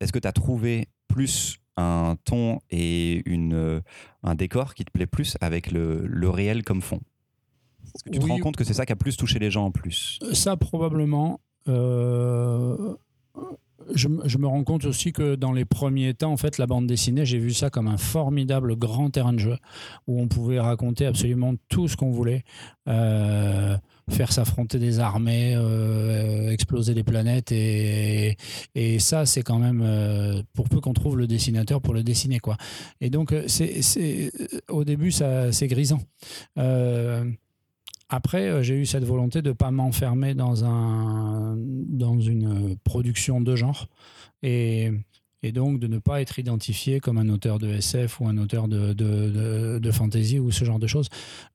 est-ce 0.00 0.12
que 0.12 0.18
tu 0.18 0.28
as 0.28 0.32
trouvé 0.32 0.88
plus 1.08 1.58
un 1.78 2.16
ton 2.24 2.60
et 2.70 3.22
une, 3.26 3.54
euh, 3.54 3.80
un 4.22 4.34
décor 4.34 4.74
qui 4.74 4.84
te 4.84 4.90
plaît 4.90 5.06
plus 5.06 5.36
avec 5.40 5.70
le, 5.70 6.06
le 6.06 6.30
réel 6.30 6.64
comme 6.64 6.82
fond? 6.82 7.00
Est-ce 7.94 8.04
que 8.04 8.10
tu 8.10 8.18
te 8.18 8.26
rends 8.26 8.38
compte 8.38 8.56
que 8.56 8.64
c'est 8.64 8.74
ça 8.74 8.86
qui 8.86 8.92
a 8.92 8.96
plus 8.96 9.16
touché 9.16 9.38
les 9.38 9.50
gens 9.50 9.66
en 9.66 9.70
plus? 9.70 10.18
Ça, 10.32 10.56
probablement. 10.56 11.40
Euh, 11.68 12.94
je, 13.94 14.08
me 14.08 14.46
rends 14.46 14.64
compte 14.64 14.84
aussi 14.84 15.12
que 15.12 15.34
dans 15.34 15.52
les 15.52 15.64
premiers 15.64 16.14
temps, 16.14 16.32
en 16.32 16.36
fait, 16.36 16.58
la 16.58 16.66
bande 16.66 16.86
dessinée, 16.86 17.24
j'ai 17.24 17.38
vu 17.38 17.52
ça 17.52 17.70
comme 17.70 17.88
un 17.88 17.96
formidable 17.96 18.76
grand 18.76 19.10
terrain 19.10 19.32
de 19.32 19.38
jeu 19.38 19.56
où 20.06 20.20
on 20.20 20.28
pouvait 20.28 20.60
raconter 20.60 21.06
absolument 21.06 21.54
tout 21.68 21.88
ce 21.88 21.96
qu'on 21.96 22.10
voulait. 22.10 22.44
Euh, 22.88 23.76
faire 24.08 24.32
s'affronter 24.32 24.78
des 24.78 25.00
armées, 25.00 25.54
euh, 25.56 26.50
exploser 26.50 26.94
des 26.94 27.02
planètes. 27.02 27.50
Et, 27.52 28.36
et 28.74 28.98
ça, 28.98 29.26
c'est 29.26 29.42
quand 29.42 29.58
même, 29.58 30.44
pour 30.54 30.68
peu 30.68 30.80
qu'on 30.80 30.92
trouve 30.92 31.16
le 31.16 31.26
dessinateur 31.26 31.80
pour 31.80 31.94
le 31.94 32.02
dessiner. 32.02 32.38
Quoi. 32.38 32.56
Et 33.00 33.10
donc, 33.10 33.34
c'est, 33.46 34.32
au 34.68 34.84
début, 34.84 35.10
ça, 35.10 35.52
c'est 35.52 35.66
grisant. 35.66 36.00
Après, 38.08 38.48
euh, 38.48 38.62
j'ai 38.62 38.74
eu 38.74 38.86
cette 38.86 39.04
volonté 39.04 39.42
de 39.42 39.48
ne 39.48 39.54
pas 39.54 39.70
m'enfermer 39.70 40.34
dans, 40.34 40.64
un, 40.64 41.56
dans 41.56 42.20
une 42.20 42.76
production 42.84 43.40
de 43.40 43.56
genre 43.56 43.88
et, 44.42 44.92
et, 45.42 45.52
donc 45.52 45.80
de 45.80 45.88
ne 45.88 45.98
pas 45.98 46.20
être 46.20 46.38
identifié 46.38 47.00
comme 47.00 47.18
un 47.18 47.28
auteur 47.28 47.58
de 47.58 47.68
SF 47.68 48.20
ou 48.20 48.28
un 48.28 48.38
auteur 48.38 48.68
de, 48.68 48.92
de, 48.92 49.78
de, 49.80 49.90
fantasy 49.90 50.38
ou 50.38 50.52
ce 50.52 50.64
genre 50.64 50.78
de 50.78 50.86
choses. 50.86 51.08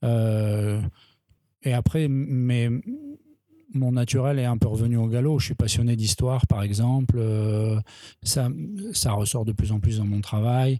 Euh, 0.04 0.82
et 1.64 1.74
après, 1.74 2.08
mais 2.10 2.70
mon 3.74 3.94
naturel 3.94 4.40
est 4.40 4.46
un 4.46 4.58
peu 4.58 4.68
revenu 4.68 4.98
au 4.98 5.08
galop. 5.08 5.40
Je 5.40 5.46
suis 5.46 5.56
passionné 5.56 5.96
d'histoire, 5.96 6.46
par 6.48 6.64
exemple. 6.64 7.16
Euh, 7.18 7.80
ça, 8.24 8.50
ça 8.92 9.14
ressort 9.14 9.46
de 9.46 9.54
plus 9.54 9.72
en 9.72 9.80
plus 9.80 10.00
dans 10.00 10.06
mon 10.06 10.20
travail. 10.20 10.80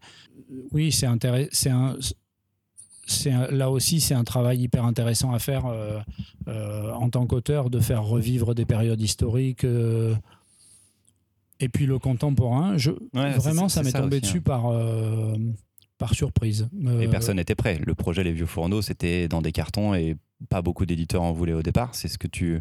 Oui, 0.72 0.92
c'est 0.92 1.06
intéressant 1.06 1.96
là 3.52 3.70
aussi, 3.70 4.02
c'est 4.02 4.14
un 4.14 4.24
travail 4.24 4.60
hyper 4.60 4.86
intéressant 4.86 5.34
à 5.34 5.40
faire 5.40 5.66
euh, 5.66 6.00
euh, 6.48 6.92
en 6.94 7.10
tant 7.10 7.26
qu'auteur, 7.26 7.70
de 7.70 7.80
faire 7.80 8.04
revivre 8.04 8.56
des 8.56 8.66
périodes 8.66 9.02
historiques. 9.02 9.64
Euh. 9.64 10.16
et 11.60 11.70
puis 11.70 11.86
le 11.86 12.00
contemporain, 12.00 12.78
je, 12.78 12.92
vraiment, 13.14 13.70
ça 13.70 13.84
m'est 13.84 13.92
tombé 13.92 14.20
dessus 14.20 14.38
hein. 14.38 14.44
par, 14.46 14.74
par 15.98 16.14
surprise. 16.14 16.70
et 17.00 17.08
personne 17.08 17.38
n'était 17.38 17.56
prêt. 17.56 17.80
Le 17.86 17.96
projet 17.96 18.24
Les 18.24 18.34
Vieux 18.34 18.46
Fourneaux, 18.46 18.82
c'était 18.82 19.28
dans 19.28 19.42
des 19.42 19.52
cartons 19.52 19.94
et 19.94 20.16
pas 20.50 20.62
beaucoup 20.62 20.86
d'éditeurs 20.86 21.22
en 21.22 21.32
voulaient 21.32 21.54
au 21.54 21.64
départ. 21.64 21.94
C'est 21.94 22.08
ce 22.08 22.18
que 22.18 22.28
tu 22.28 22.60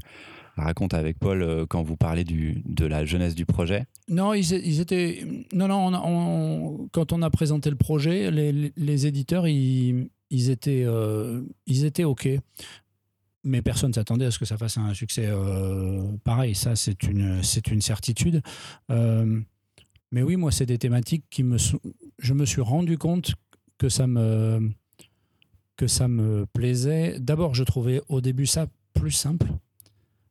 racontes 0.56 0.94
avec 0.94 1.18
Paul 1.18 1.66
quand 1.68 1.82
vous 1.82 1.96
parlez 1.96 2.24
du, 2.24 2.62
de 2.66 2.86
la 2.86 3.04
jeunesse 3.04 3.34
du 3.34 3.46
projet 3.46 3.86
Non, 4.08 4.34
ils, 4.34 4.80
étaient. 4.80 5.26
Non, 5.52 5.68
non, 5.68 6.88
quand 6.92 7.12
on 7.12 7.22
a 7.22 7.30
présenté 7.30 7.70
le 7.70 7.76
projet, 7.76 8.30
les, 8.30 8.72
les 8.76 9.06
éditeurs, 9.06 9.48
ils, 9.48 10.10
ils 10.30 10.50
étaient, 10.50 10.84
euh, 10.84 11.42
ils 11.66 11.84
étaient 11.84 12.04
OK. 12.04 12.28
Mais 13.42 13.62
personne 13.62 13.90
ne 13.90 13.94
s'attendait 13.94 14.26
à 14.26 14.30
ce 14.30 14.38
que 14.38 14.44
ça 14.44 14.56
fasse 14.56 14.76
un 14.76 14.94
succès 14.94 15.26
euh, 15.26 16.04
pareil. 16.24 16.54
Ça, 16.54 16.76
c'est 16.76 17.02
une, 17.04 17.40
une 17.70 17.80
certitude. 17.80 18.42
Euh, 18.90 19.40
mais 20.12 20.22
oui, 20.22 20.36
moi, 20.36 20.52
c'est 20.52 20.66
des 20.66 20.78
thématiques 20.78 21.24
qui 21.30 21.42
me. 21.42 21.56
Je 22.18 22.34
me 22.34 22.44
suis 22.44 22.60
rendu 22.60 22.98
compte 22.98 23.34
que 23.78 23.88
ça 23.88 24.06
me, 24.06 24.70
que 25.76 25.86
ça 25.86 26.06
me 26.06 26.46
plaisait. 26.52 27.18
D'abord, 27.18 27.54
je 27.54 27.64
trouvais 27.64 28.02
au 28.08 28.20
début 28.20 28.46
ça 28.46 28.66
plus 28.92 29.12
simple. 29.12 29.46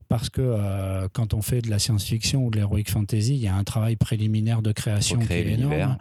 Parce 0.10 0.30
que 0.30 1.08
quand 1.14 1.34
on 1.34 1.42
fait 1.42 1.62
de 1.62 1.70
la 1.70 1.80
science-fiction 1.80 2.44
ou 2.44 2.50
de 2.50 2.58
l'heroic 2.58 2.86
fantasy, 2.90 3.36
il 3.36 3.42
y 3.42 3.48
a 3.48 3.56
un 3.56 3.64
travail 3.64 3.96
préliminaire 3.96 4.62
de 4.62 4.72
création 4.72 5.20
qui 5.20 5.32
est 5.32 5.54
énorme. 5.54 5.98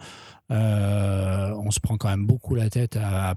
on 0.49 1.71
se 1.71 1.79
prend 1.79 1.97
quand 1.97 2.09
même 2.09 2.25
beaucoup 2.25 2.55
la 2.55 2.69
tête 2.69 2.97
à 2.97 3.35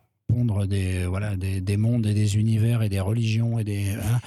des, 0.66 1.06
voilà, 1.06 1.36
des, 1.36 1.60
des, 1.60 1.76
mondes 1.76 2.06
et 2.06 2.14
des 2.14 2.36
univers 2.36 2.82
et 2.82 2.88
des 2.88 3.00
religions 3.00 3.58
et 3.58 3.64
des, 3.64 3.90
hein, 3.90 4.20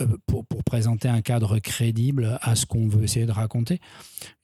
euh, 0.00 0.06
pour, 0.26 0.44
pour, 0.46 0.62
présenter 0.64 1.08
un 1.08 1.20
cadre 1.20 1.58
crédible 1.58 2.38
à 2.42 2.56
ce 2.56 2.66
qu'on 2.66 2.88
veut 2.88 3.04
essayer 3.04 3.24
de 3.24 3.32
raconter. 3.32 3.80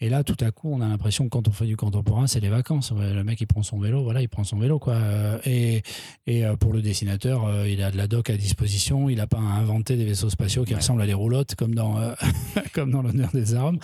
Et 0.00 0.08
là, 0.08 0.22
tout 0.22 0.36
à 0.40 0.52
coup, 0.52 0.72
on 0.72 0.80
a 0.80 0.88
l'impression 0.88 1.24
que 1.24 1.30
quand 1.30 1.48
on 1.48 1.52
fait 1.52 1.66
du 1.66 1.76
contemporain, 1.76 2.26
c'est 2.26 2.38
les 2.40 2.48
vacances. 2.48 2.92
Le 2.92 3.24
mec, 3.24 3.40
il 3.40 3.46
prend 3.46 3.62
son 3.62 3.78
vélo, 3.80 4.04
voilà, 4.04 4.22
il 4.22 4.28
prend 4.28 4.44
son 4.44 4.58
vélo. 4.58 4.78
Quoi. 4.78 4.96
Et, 5.44 5.82
et 6.26 6.44
euh, 6.46 6.54
pour 6.56 6.72
le 6.72 6.80
dessinateur, 6.80 7.44
euh, 7.46 7.68
il 7.68 7.82
a 7.82 7.90
de 7.90 7.96
la 7.96 8.06
doc 8.06 8.30
à 8.30 8.36
disposition. 8.36 9.08
Il 9.08 9.16
n'a 9.16 9.26
pas 9.26 9.38
inventé 9.38 9.96
des 9.96 10.04
vaisseaux 10.04 10.30
spatiaux 10.30 10.64
qui 10.64 10.74
ressemblent 10.74 11.02
à 11.02 11.06
des 11.06 11.14
roulottes 11.14 11.56
comme 11.56 11.74
dans, 11.74 11.96
comme 12.72 12.92
dans 12.92 13.02
l'honneur 13.02 13.30
des 13.32 13.54
armes. 13.54 13.78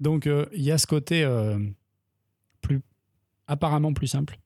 donc, 0.00 0.28
il 0.54 0.62
y 0.62 0.70
a 0.70 0.78
ce 0.78 0.86
côté 0.86 1.26
plus, 2.60 2.80
apparemment 3.46 3.94
plus 3.94 4.08
simple 4.08 4.41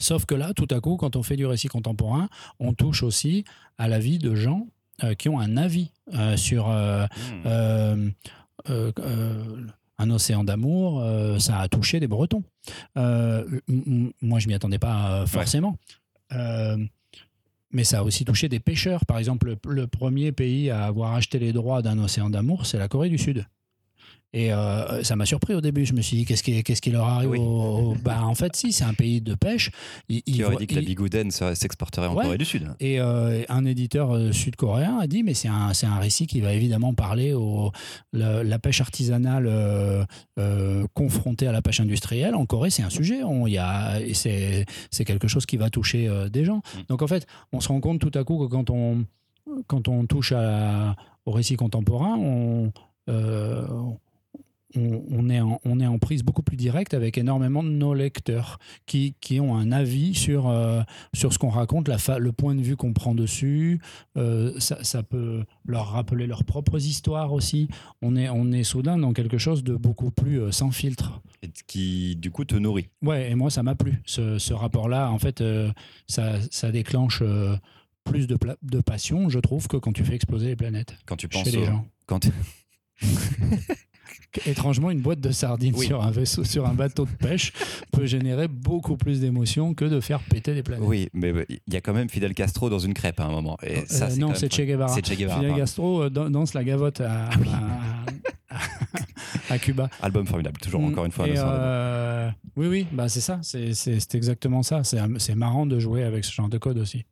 Sauf 0.00 0.24
que 0.24 0.34
là, 0.34 0.52
tout 0.54 0.66
à 0.70 0.80
coup, 0.80 0.96
quand 0.96 1.14
on 1.14 1.22
fait 1.22 1.36
du 1.36 1.46
récit 1.46 1.68
contemporain, 1.68 2.28
on 2.58 2.72
touche 2.74 3.02
aussi 3.04 3.44
à 3.78 3.86
la 3.86 3.98
vie 3.98 4.18
de 4.18 4.34
gens 4.34 4.66
euh, 5.04 5.14
qui 5.14 5.28
ont 5.28 5.38
un 5.38 5.56
avis 5.56 5.90
euh, 6.14 6.36
sur 6.36 6.68
euh, 6.70 7.06
Hmm. 7.44 8.10
un 9.98 10.10
océan 10.10 10.44
d'amour. 10.44 11.02
ça 11.38 11.60
a 11.60 11.68
touché 11.68 12.00
des 12.00 12.06
Bretons. 12.08 12.42
Moi, 12.96 14.38
je 14.38 14.48
m'y 14.48 14.54
attendais 14.54 14.78
pas 14.78 15.24
forcément. 15.26 15.76
Mais 17.72 17.84
ça 17.84 18.00
a 18.00 18.02
aussi 18.02 18.24
touché 18.24 18.48
des 18.48 18.58
pêcheurs. 18.60 19.06
Par 19.06 19.18
exemple, 19.18 19.46
le, 19.64 19.70
le 19.70 19.86
premier 19.86 20.32
pays 20.32 20.70
à 20.70 20.84
avoir 20.86 21.14
acheté 21.14 21.38
les 21.38 21.52
droits 21.52 21.82
d'un 21.82 21.98
océan 21.98 22.28
d'amour, 22.28 22.66
c'est 22.66 22.78
la 22.78 22.88
Corée 22.88 23.08
du 23.08 23.18
Sud. 23.18 23.46
Et 24.32 24.52
euh, 24.52 25.02
ça 25.02 25.16
m'a 25.16 25.26
surpris 25.26 25.54
au 25.56 25.60
début. 25.60 25.84
Je 25.84 25.92
me 25.92 26.00
suis 26.02 26.18
dit, 26.18 26.24
qu'est-ce 26.24 26.44
qui, 26.44 26.62
qu'est-ce 26.62 26.80
qui 26.80 26.90
leur 26.92 27.04
arrive 27.08 27.30
Oui. 27.30 27.38
au- 27.40 27.42
au- 27.42 27.94
Bah, 28.04 28.22
En 28.22 28.36
fait, 28.36 28.54
si, 28.54 28.70
c'est 28.72 28.84
un 28.84 28.94
pays 28.94 29.20
de 29.20 29.34
pêche. 29.34 29.72
Il- 30.08 30.22
Qui 30.22 30.34
il 30.36 30.44
aurait 30.44 30.52
voit- 30.52 30.60
dit 30.60 30.66
que 30.68 30.74
la 30.76 30.82
il- 30.82 31.32
serait- 31.32 31.56
s'exporterait 31.56 32.06
en 32.06 32.14
Ouais. 32.14 32.22
Corée 32.26 32.38
du 32.38 32.44
Sud 32.44 32.68
et 32.78 33.00
euh, 33.00 33.42
un 33.48 33.64
éditeur 33.64 34.14
euh, 34.14 34.30
sud-coréen 34.30 34.98
a 35.00 35.08
dit, 35.08 35.24
mais 35.24 35.34
c'est 35.34 35.48
un, 35.48 35.72
c'est 35.74 35.86
un 35.86 35.98
récit 35.98 36.28
qui 36.28 36.40
va 36.40 36.52
évidemment 36.54 36.94
parler 36.94 37.32
au 37.32 37.72
la, 38.12 38.44
la 38.44 38.58
pêche 38.60 38.80
artisanale 38.80 39.48
euh, 39.48 40.86
confrontée 40.94 41.48
à 41.48 41.52
la 41.52 41.60
pêche 41.62 41.80
industrielle. 41.80 42.36
En 42.36 42.46
Corée, 42.46 42.70
c'est 42.70 42.82
un 42.84 42.90
sujet. 42.90 43.24
On, 43.24 43.48
y 43.48 43.58
a, 43.58 43.98
c'est, 44.14 44.64
c'est 44.92 45.04
quelque 45.04 45.26
chose 45.26 45.44
qui 45.44 45.56
va 45.56 45.70
toucher 45.70 46.08
des 46.32 46.44
gens. 46.44 46.58
Mm. 46.76 46.78
Donc 46.88 47.02
en 47.02 47.08
fait, 47.08 47.26
on 47.52 47.60
se 47.60 47.66
rend 47.68 47.80
compte 47.80 47.98
tout 48.00 48.16
à 48.16 48.22
coup 48.22 48.38
que 48.38 48.50
quand 48.50 48.70
on, 48.70 49.04
quand 49.66 49.88
on 49.88 50.06
touche 50.06 50.30
à, 50.32 50.94
au 51.26 51.32
récit 51.32 51.56
contemporain, 51.56 52.16
on, 52.16 52.72
on, 54.76 55.02
on 55.10 55.28
est 55.28 55.40
en, 55.40 55.60
on 55.64 55.80
est 55.80 55.86
en 55.86 55.98
prise 55.98 56.22
beaucoup 56.22 56.42
plus 56.42 56.56
directe 56.56 56.94
avec 56.94 57.18
énormément 57.18 57.64
de 57.64 57.70
nos 57.70 57.92
lecteurs 57.92 58.58
qui, 58.86 59.16
qui 59.20 59.40
ont 59.40 59.56
un 59.56 59.72
avis 59.72 60.14
sur, 60.14 60.48
euh, 60.48 60.82
sur 61.12 61.32
ce 61.32 61.38
qu'on 61.38 61.48
raconte, 61.48 61.88
la 61.88 61.98
fa- 61.98 62.20
le 62.20 62.30
point 62.30 62.54
de 62.54 62.60
vue 62.62 62.76
qu'on 62.76 62.92
prend 62.92 63.14
dessus. 63.16 63.80
Euh, 64.16 64.52
ça, 64.60 64.82
ça 64.84 65.02
peut 65.02 65.42
leur 65.66 65.88
rappeler 65.88 66.28
leurs 66.28 66.44
propres 66.44 66.78
histoires 66.78 67.32
aussi. 67.32 67.66
On 68.00 68.14
est, 68.14 68.28
on 68.28 68.52
est 68.52 68.62
soudain 68.62 68.96
dans 68.96 69.12
quelque 69.12 69.38
chose 69.38 69.64
de 69.64 69.74
beaucoup 69.74 70.12
plus 70.12 70.40
euh, 70.40 70.52
sans 70.52 70.70
filtre. 70.70 71.20
et 71.42 71.50
qui 71.66 72.14
du 72.14 72.30
coup 72.30 72.44
te 72.44 72.54
nourrit. 72.54 72.90
Ouais, 73.02 73.28
et 73.28 73.34
moi, 73.34 73.50
ça 73.50 73.64
m'a 73.64 73.74
plu. 73.74 74.00
Ce, 74.06 74.38
ce 74.38 74.54
rapport-là, 74.54 75.10
en 75.10 75.18
fait, 75.18 75.40
euh, 75.40 75.72
ça, 76.06 76.34
ça 76.52 76.70
déclenche 76.70 77.22
euh, 77.22 77.56
plus 78.04 78.28
de, 78.28 78.38
de 78.62 78.80
passion, 78.80 79.28
je 79.30 79.40
trouve, 79.40 79.66
que 79.66 79.76
quand 79.78 79.92
tu 79.92 80.04
fais 80.04 80.14
exploser 80.14 80.46
les 80.46 80.56
planètes 80.56 80.94
Quand 81.06 81.16
tu 81.16 81.26
penses 81.28 81.42
chez 81.44 81.50
les 81.50 81.62
au- 81.62 81.66
gens. 81.66 81.86
quand 82.06 82.20
tu- 82.20 82.30
Étrangement, 84.46 84.90
une 84.92 85.00
boîte 85.00 85.20
de 85.20 85.32
sardines 85.32 85.74
Oui. 85.76 85.86
sur 85.86 86.04
un 86.04 86.12
vaisseau, 86.12 86.44
sur 86.44 86.64
un 86.66 86.72
bateau 86.74 87.04
de 87.04 87.10
pêche, 87.10 87.52
peut 87.92 88.06
générer 88.06 88.46
beaucoup 88.46 88.96
plus 88.96 89.18
d'émotions 89.20 89.74
que 89.74 89.84
de 89.84 89.98
faire 90.00 90.20
péter 90.20 90.54
des 90.54 90.62
planètes. 90.62 90.86
Oui, 90.86 91.08
mais 91.12 91.32
il 91.48 91.74
y 91.74 91.76
a 91.76 91.80
quand 91.80 91.92
même 91.92 92.08
Fidel 92.08 92.32
Castro 92.34 92.70
dans 92.70 92.78
une 92.78 92.94
crêpe 92.94 93.18
à 93.18 93.24
un 93.24 93.30
moment. 93.32 93.56
Et 93.64 93.84
ça, 93.86 94.04
Euh, 94.06 94.10
c'est 94.10 94.20
non, 94.20 94.32
c'est 94.36 94.52
Che 94.52 94.60
Guevara. 94.60 94.94
C'est 94.94 95.04
Che 95.04 95.16
Guevara. 95.18 95.40
Fidel. 95.40 95.56
Castro 95.56 96.02
euh, 96.04 96.10
dan- 96.10 96.30
danse 96.30 96.54
la 96.54 96.62
gavotte 96.62 97.00
à, 97.00 97.28
à, 98.50 98.60
à 99.50 99.58
Cuba. 99.58 99.90
Album 100.00 100.24
formidable, 100.28 100.60
toujours 100.60 100.84
encore 100.84 101.06
une 101.06 101.12
fois. 101.12 101.26
euh, 101.26 102.30
oui, 102.56 102.68
oui, 102.68 102.86
bah 102.92 103.08
c'est 103.08 103.20
ça. 103.20 103.40
C'est 103.42 104.14
exactement 104.14 104.62
ça. 104.62 104.84
C'est 104.84 104.98
c'est 105.18 105.34
marrant 105.34 105.66
de 105.66 105.80
jouer 105.80 106.04
avec 106.04 106.24
ce 106.24 106.32
genre 106.32 106.48
de 106.48 106.58
code 106.58 106.78
aussi. 106.78 107.04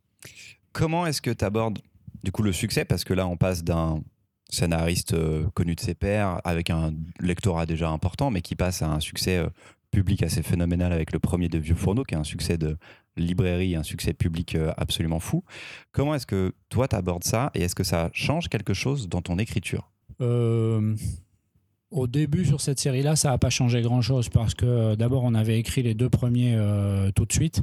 Comment 0.73 1.05
est-ce 1.05 1.21
que 1.21 1.33
tu 1.33 1.45
abordes 1.45 1.81
du 2.23 2.31
coup 2.31 2.45
le 2.45 2.53
succès? 2.53 2.85
Parce 2.85 3.03
que 3.03 3.13
là, 3.13 3.27
on 3.27 3.37
passe 3.37 3.65
d'un 3.65 4.03
scénariste 4.51 5.15
euh, 5.15 5.49
connu 5.55 5.75
de 5.75 5.81
ses 5.81 5.95
pairs 5.95 6.41
avec 6.45 6.71
un 6.71 6.93
lectorat 7.21 7.67
déjà 7.67 7.91
important, 7.91 8.31
mais 8.31 8.41
qui 8.41 8.57
passe 8.57 8.83
à 8.83 8.91
un 8.91 9.01
succès 9.01 9.39
euh, 9.39 9.49
public 9.91 10.23
assez 10.23 10.43
phénoménal 10.43 10.93
avec 10.93 11.13
le 11.13 11.19
premier 11.19 11.49
de 11.49 11.59
Vieux 11.59 11.75
Fourneau, 11.75 12.05
qui 12.05 12.15
est 12.15 12.19
un 12.19 12.25
succès 12.25 12.59
de 12.59 12.77
librairie, 13.17 13.77
un 13.77 13.83
succès 13.83 14.13
public 14.13 14.55
euh, 14.55 14.73
absolument 14.77 15.21
fou. 15.21 15.45
Comment 15.93 16.15
est-ce 16.15 16.27
que 16.27 16.53
toi, 16.69 16.89
tu 16.89 16.97
abordes 16.97 17.25
ça 17.25 17.51
et 17.55 17.63
est-ce 17.63 17.75
que 17.75 17.85
ça 17.85 18.11
change 18.13 18.49
quelque 18.49 18.75
chose 18.75 19.09
dans 19.09 19.23
ton 19.23 19.39
écriture? 19.39 19.91
Au 21.91 22.07
début, 22.07 22.45
sur 22.45 22.61
cette 22.61 22.81
série-là, 22.81 23.17
ça 23.17 23.31
n'a 23.31 23.39
pas 23.39 23.51
changé 23.51 23.81
grand-chose 23.83 24.29
parce 24.29 24.55
que 24.55 24.95
d'abord, 24.95 25.25
on 25.25 25.35
avait 25.35 25.59
écrit 25.59 25.83
les 25.83 25.95
deux 25.95 26.11
premiers 26.11 26.59
tout 27.15 27.25
de 27.25 27.33
suite. 27.33 27.63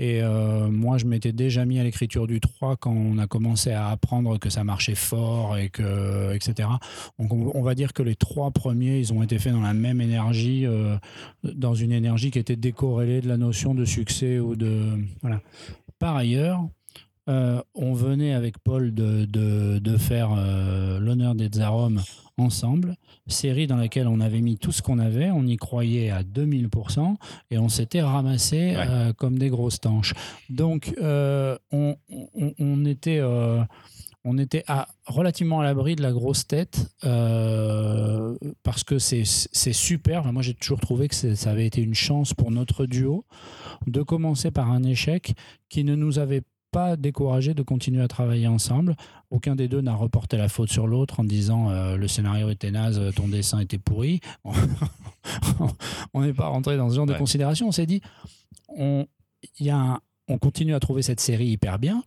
Et 0.00 0.22
euh, 0.22 0.70
moi, 0.70 0.96
je 0.96 1.04
m'étais 1.04 1.32
déjà 1.32 1.66
mis 1.66 1.78
à 1.78 1.84
l'écriture 1.84 2.26
du 2.26 2.40
3 2.40 2.78
quand 2.78 2.90
on 2.90 3.18
a 3.18 3.26
commencé 3.26 3.70
à 3.72 3.88
apprendre 3.88 4.38
que 4.38 4.48
ça 4.48 4.64
marchait 4.64 4.94
fort, 4.94 5.58
et 5.58 5.68
que, 5.68 6.34
etc. 6.34 6.70
Donc, 7.18 7.30
on, 7.34 7.60
va 7.60 7.74
dire 7.74 7.92
que 7.92 8.02
les 8.02 8.14
trois 8.14 8.50
premiers, 8.50 8.98
ils 8.98 9.12
ont 9.12 9.22
été 9.22 9.38
faits 9.38 9.52
dans 9.52 9.60
la 9.60 9.74
même 9.74 10.00
énergie, 10.00 10.64
euh, 10.64 10.96
dans 11.44 11.74
une 11.74 11.92
énergie 11.92 12.30
qui 12.30 12.38
était 12.38 12.56
décorrélée 12.56 13.20
de 13.20 13.28
la 13.28 13.36
notion 13.36 13.74
de 13.74 13.84
succès 13.84 14.38
ou 14.38 14.56
de. 14.56 14.84
Voilà. 15.20 15.42
Par 15.98 16.16
ailleurs, 16.16 16.66
euh, 17.28 17.60
on 17.74 17.92
venait 17.92 18.32
avec 18.32 18.56
Paul 18.58 18.94
de, 18.94 19.26
de, 19.26 19.80
de 19.80 19.96
faire 19.98 20.30
l'honneur 20.98 21.34
des 21.34 21.48
Tsarom 21.48 22.00
ensemble, 22.40 22.96
série 23.26 23.66
dans 23.66 23.76
laquelle 23.76 24.08
on 24.08 24.20
avait 24.20 24.40
mis 24.40 24.56
tout 24.58 24.72
ce 24.72 24.82
qu'on 24.82 24.98
avait, 24.98 25.30
on 25.30 25.46
y 25.46 25.56
croyait 25.56 26.10
à 26.10 26.22
2000% 26.22 27.16
et 27.50 27.58
on 27.58 27.68
s'était 27.68 28.02
ramassé 28.02 28.56
Ouais. 28.76 28.76
euh, 28.88 29.12
comme 29.12 29.38
des 29.38 29.48
grosses 29.50 29.80
tanches. 29.80 30.14
Donc 30.48 30.92
euh, 31.00 31.56
on, 31.70 31.96
on- 32.34 32.52
on 32.58 32.84
était, 32.84 33.18
euh, 33.20 33.62
on 34.24 34.36
était 34.38 34.64
à, 34.66 34.88
relativement 35.06 35.60
à 35.60 35.64
l'abri 35.64 35.94
de 35.96 36.02
la 36.02 36.12
grosse 36.12 36.46
tête 36.46 36.90
euh, 37.04 38.36
parce 38.62 38.84
que 38.84 38.98
c'est 38.98 39.24
super. 39.24 40.20
Enfin, 40.20 40.32
moi 40.32 40.42
j'ai 40.42 40.54
toujours 40.54 40.80
trouvé 40.80 41.08
que 41.08 41.14
ça 41.14 41.50
avait 41.50 41.66
été 41.66 41.80
une 41.82 41.94
chance 41.94 42.34
pour 42.34 42.50
notre 42.50 42.86
duo 42.86 43.24
de 43.86 44.02
commencer 44.02 44.50
par 44.50 44.70
un 44.70 44.82
échec 44.82 45.34
qui 45.68 45.84
ne 45.84 45.94
nous 45.94 46.18
avait 46.18 46.42
pas 46.70 46.96
découragé 46.96 47.54
de 47.54 47.62
continuer 47.62 48.02
à 48.02 48.08
travailler 48.08 48.46
ensemble. 48.46 48.96
Aucun 49.30 49.56
des 49.56 49.68
deux 49.68 49.80
n'a 49.80 49.94
reporté 49.94 50.36
la 50.36 50.48
faute 50.48 50.70
sur 50.70 50.86
l'autre 50.86 51.20
en 51.20 51.24
disant 51.24 51.70
euh, 51.70 51.96
le 51.96 52.08
scénario 52.08 52.48
était 52.50 52.70
naze, 52.70 53.00
ton 53.16 53.28
dessin 53.28 53.60
était 53.60 53.78
pourri. 53.78 54.20
on 56.14 56.20
n'est 56.22 56.32
pas 56.32 56.48
rentré 56.48 56.76
dans 56.76 56.88
ce 56.90 56.94
genre 56.96 57.06
de 57.06 57.12
considération. 57.18 57.68
On 57.68 57.72
s'est 57.72 57.86
dit, 57.86 58.00
on, 58.68 59.06
y 59.58 59.70
a 59.70 59.76
un- 59.78 60.00
on 60.28 60.38
continue 60.38 60.74
à 60.74 60.80
trouver 60.80 61.02
cette 61.02 61.20
série 61.20 61.48
hyper 61.48 61.78
bien. 61.78 62.04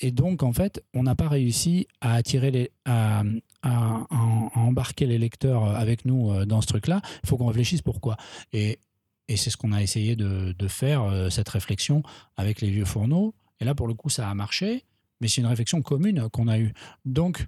Et 0.00 0.10
donc, 0.10 0.42
en 0.42 0.52
fait, 0.52 0.82
on 0.94 1.02
n'a 1.02 1.14
pas 1.14 1.28
réussi 1.28 1.86
à 2.00 2.14
attirer 2.14 2.50
les, 2.50 2.70
à, 2.84 3.20
à- 3.62 3.96
à- 4.10 4.48
à 4.54 4.58
embarquer 4.60 5.06
les 5.06 5.18
lecteurs 5.18 5.64
avec 5.76 6.04
nous 6.04 6.32
euh, 6.32 6.46
dans 6.46 6.60
ce 6.60 6.66
truc-là. 6.66 7.00
Il 7.22 7.28
faut 7.28 7.36
qu'on 7.36 7.46
réfléchisse 7.46 7.82
pourquoi. 7.82 8.16
Et, 8.52 8.78
et 9.28 9.36
c'est 9.36 9.50
ce 9.50 9.56
qu'on 9.56 9.72
a 9.72 9.82
essayé 9.82 10.16
de, 10.16 10.52
de 10.58 10.68
faire, 10.68 11.02
euh, 11.02 11.28
cette 11.30 11.48
réflexion 11.50 12.02
avec 12.36 12.60
les 12.60 12.70
vieux 12.70 12.86
fourneaux. 12.86 13.34
Et 13.60 13.64
là, 13.64 13.74
pour 13.74 13.88
le 13.88 13.94
coup, 13.94 14.08
ça 14.08 14.28
a 14.28 14.34
marché. 14.34 14.84
Mais 15.20 15.28
c'est 15.28 15.40
une 15.40 15.46
réflexion 15.46 15.82
commune 15.82 16.28
qu'on 16.30 16.46
a 16.46 16.58
eue. 16.58 16.72
Donc, 17.04 17.46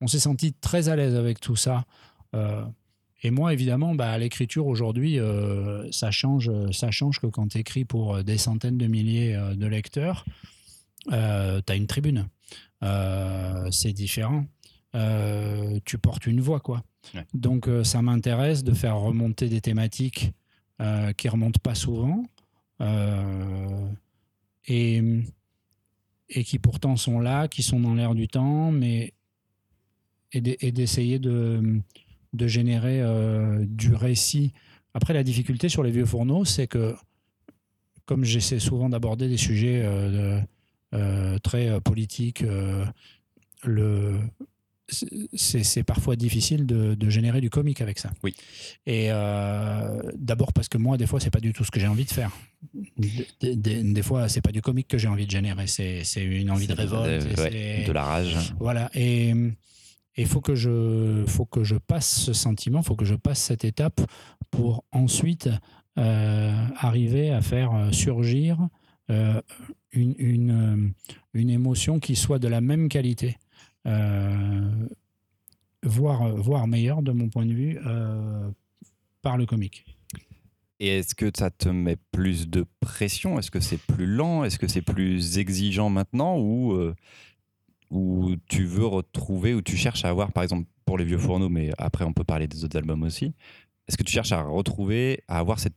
on 0.00 0.08
s'est 0.08 0.18
senti 0.18 0.52
très 0.52 0.88
à 0.88 0.96
l'aise 0.96 1.14
avec 1.14 1.38
tout 1.38 1.54
ça. 1.54 1.84
Euh, 2.34 2.64
et 3.22 3.30
moi, 3.30 3.52
évidemment, 3.52 3.94
bah, 3.94 4.18
l'écriture 4.18 4.66
aujourd'hui, 4.66 5.20
euh, 5.20 5.88
ça, 5.92 6.10
change, 6.10 6.50
ça 6.72 6.90
change 6.90 7.20
que 7.20 7.28
quand 7.28 7.48
tu 7.48 7.58
écris 7.58 7.84
pour 7.84 8.24
des 8.24 8.38
centaines 8.38 8.78
de 8.78 8.88
milliers 8.88 9.36
euh, 9.36 9.54
de 9.54 9.66
lecteurs, 9.66 10.24
tu 11.08 11.14
as 11.14 11.74
une 11.74 11.86
tribune. 11.86 12.28
Euh, 12.82 13.70
c'est 13.70 13.92
différent. 13.92 14.44
Euh, 14.94 15.78
tu 15.84 15.98
portes 15.98 16.26
une 16.26 16.40
voix, 16.40 16.60
quoi. 16.60 16.82
Ouais. 17.14 17.24
Donc, 17.34 17.68
euh, 17.68 17.84
ça 17.84 18.02
m'intéresse 18.02 18.64
de 18.64 18.74
faire 18.74 18.96
remonter 18.96 19.48
des 19.48 19.60
thématiques 19.60 20.32
euh, 20.80 21.12
qui 21.12 21.28
remontent 21.28 21.60
pas 21.62 21.74
souvent 21.74 22.24
euh, 22.80 23.88
et, 24.66 25.02
et 26.34 26.44
qui 26.44 26.58
pourtant 26.58 26.96
sont 26.96 27.20
là, 27.20 27.48
qui 27.48 27.62
sont 27.62 27.80
dans 27.80 27.94
l'air 27.94 28.14
du 28.14 28.26
temps, 28.28 28.70
mais 28.72 29.12
et 30.32 30.40
d'e- 30.40 30.56
et 30.60 30.72
d'essayer 30.72 31.18
de, 31.18 31.80
de 32.32 32.46
générer 32.46 33.00
euh, 33.00 33.64
du 33.66 33.94
récit. 33.94 34.52
Après, 34.94 35.14
la 35.14 35.22
difficulté 35.22 35.68
sur 35.68 35.82
les 35.82 35.90
vieux 35.90 36.06
fourneaux, 36.06 36.44
c'est 36.44 36.66
que 36.66 36.94
comme 38.06 38.24
j'essaie 38.24 38.58
souvent 38.58 38.88
d'aborder 38.88 39.28
des 39.28 39.36
sujets 39.36 39.82
euh, 39.84 40.40
euh, 40.94 41.38
très 41.38 41.80
politiques, 41.80 42.44
le, 43.64 44.18
c'est 44.88 45.84
parfois 45.84 46.16
difficile 46.16 46.66
de, 46.66 46.94
de 46.94 47.10
générer 47.10 47.40
du 47.40 47.50
comique 47.50 47.80
avec 47.80 47.98
ça. 47.98 48.10
Oui. 48.22 48.34
Et 48.86 49.06
euh, 49.10 50.02
d'abord 50.16 50.52
parce 50.52 50.68
que 50.68 50.78
moi, 50.78 50.96
des 50.96 51.06
fois, 51.06 51.20
c'est 51.20 51.30
pas 51.30 51.40
du 51.40 51.52
tout 51.52 51.64
ce 51.64 51.70
que 51.70 51.80
j'ai 51.80 51.86
envie 51.86 52.04
de 52.04 52.10
faire. 52.10 52.30
Des, 52.98 53.56
des- 53.56 53.82
des- 53.82 54.02
fois, 54.02 54.28
c'est 54.28 54.40
pas 54.42 54.52
du 54.52 54.60
comique 54.62 54.88
que 54.88 54.98
j'ai 54.98 55.08
envie 55.08 55.26
de 55.26 55.30
générer, 55.30 55.66
c'est 55.66 56.02
une 56.16 56.50
envie 56.50 56.66
de 56.66 56.74
révolte. 56.74 57.24
de- 57.24 57.30
et 57.30 57.40
ouais, 57.40 57.50
c'est- 57.50 57.84
de 57.86 57.92
la 57.92 58.04
rage. 58.04 58.54
voilà. 58.60 58.90
Et 58.94 59.32
il 60.16 60.26
faut 60.26 60.40
que 60.40 60.54
je, 60.54 61.24
faut 61.26 61.46
que 61.46 61.64
je 61.64 61.76
passe 61.76 62.20
ce 62.20 62.32
sentiment, 62.32 62.82
faut 62.82 62.96
que 62.96 63.04
je 63.04 63.14
passe 63.14 63.40
cette 63.40 63.64
étape 63.64 64.00
pour 64.50 64.84
ensuite 64.92 65.48
euh, 65.98 66.66
arriver 66.76 67.30
à 67.30 67.40
faire 67.42 67.74
euh, 67.74 67.92
surgir 67.92 68.58
euh, 69.10 69.40
une, 69.92 70.14
une, 70.18 70.50
euh, 70.50 71.08
une 71.34 71.50
émotion 71.50 71.98
qui 72.00 72.16
soit 72.16 72.38
de 72.38 72.48
la 72.48 72.60
même 72.62 72.88
qualité, 72.88 73.28
euh, 73.28 73.32
voire, 75.84 76.36
voire 76.36 76.66
meilleure 76.66 77.02
de 77.02 77.12
mon 77.12 77.28
point 77.28 77.46
de 77.46 77.52
vue, 77.52 77.78
euh, 77.86 78.50
par 79.22 79.36
le 79.36 79.46
comique. 79.46 79.84
Et 80.80 80.98
est-ce 80.98 81.14
que 81.14 81.30
ça 81.36 81.50
te 81.50 81.68
met 81.68 81.96
plus 82.10 82.48
de 82.48 82.64
pression? 82.80 83.38
Est-ce 83.38 83.50
que 83.50 83.60
c'est 83.60 83.78
plus 83.78 84.06
lent? 84.06 84.42
Est-ce 84.44 84.58
que 84.58 84.66
c'est 84.66 84.82
plus 84.82 85.38
exigeant 85.38 85.90
maintenant? 85.90 86.38
Ou, 86.38 86.92
ou 87.90 88.34
tu 88.48 88.64
veux 88.64 88.86
retrouver, 88.86 89.54
ou 89.54 89.62
tu 89.62 89.76
cherches 89.76 90.04
à 90.04 90.08
avoir, 90.08 90.32
par 90.32 90.42
exemple, 90.42 90.66
pour 90.84 90.98
les 90.98 91.04
vieux 91.04 91.18
fourneaux, 91.18 91.48
mais 91.48 91.70
après 91.78 92.04
on 92.04 92.12
peut 92.12 92.24
parler 92.24 92.48
des 92.48 92.64
autres 92.64 92.76
albums 92.76 93.02
aussi, 93.02 93.32
est-ce 93.88 93.96
que 93.96 94.02
tu 94.02 94.12
cherches 94.12 94.32
à 94.32 94.42
retrouver, 94.42 95.22
à 95.28 95.38
avoir 95.38 95.58
cette, 95.58 95.74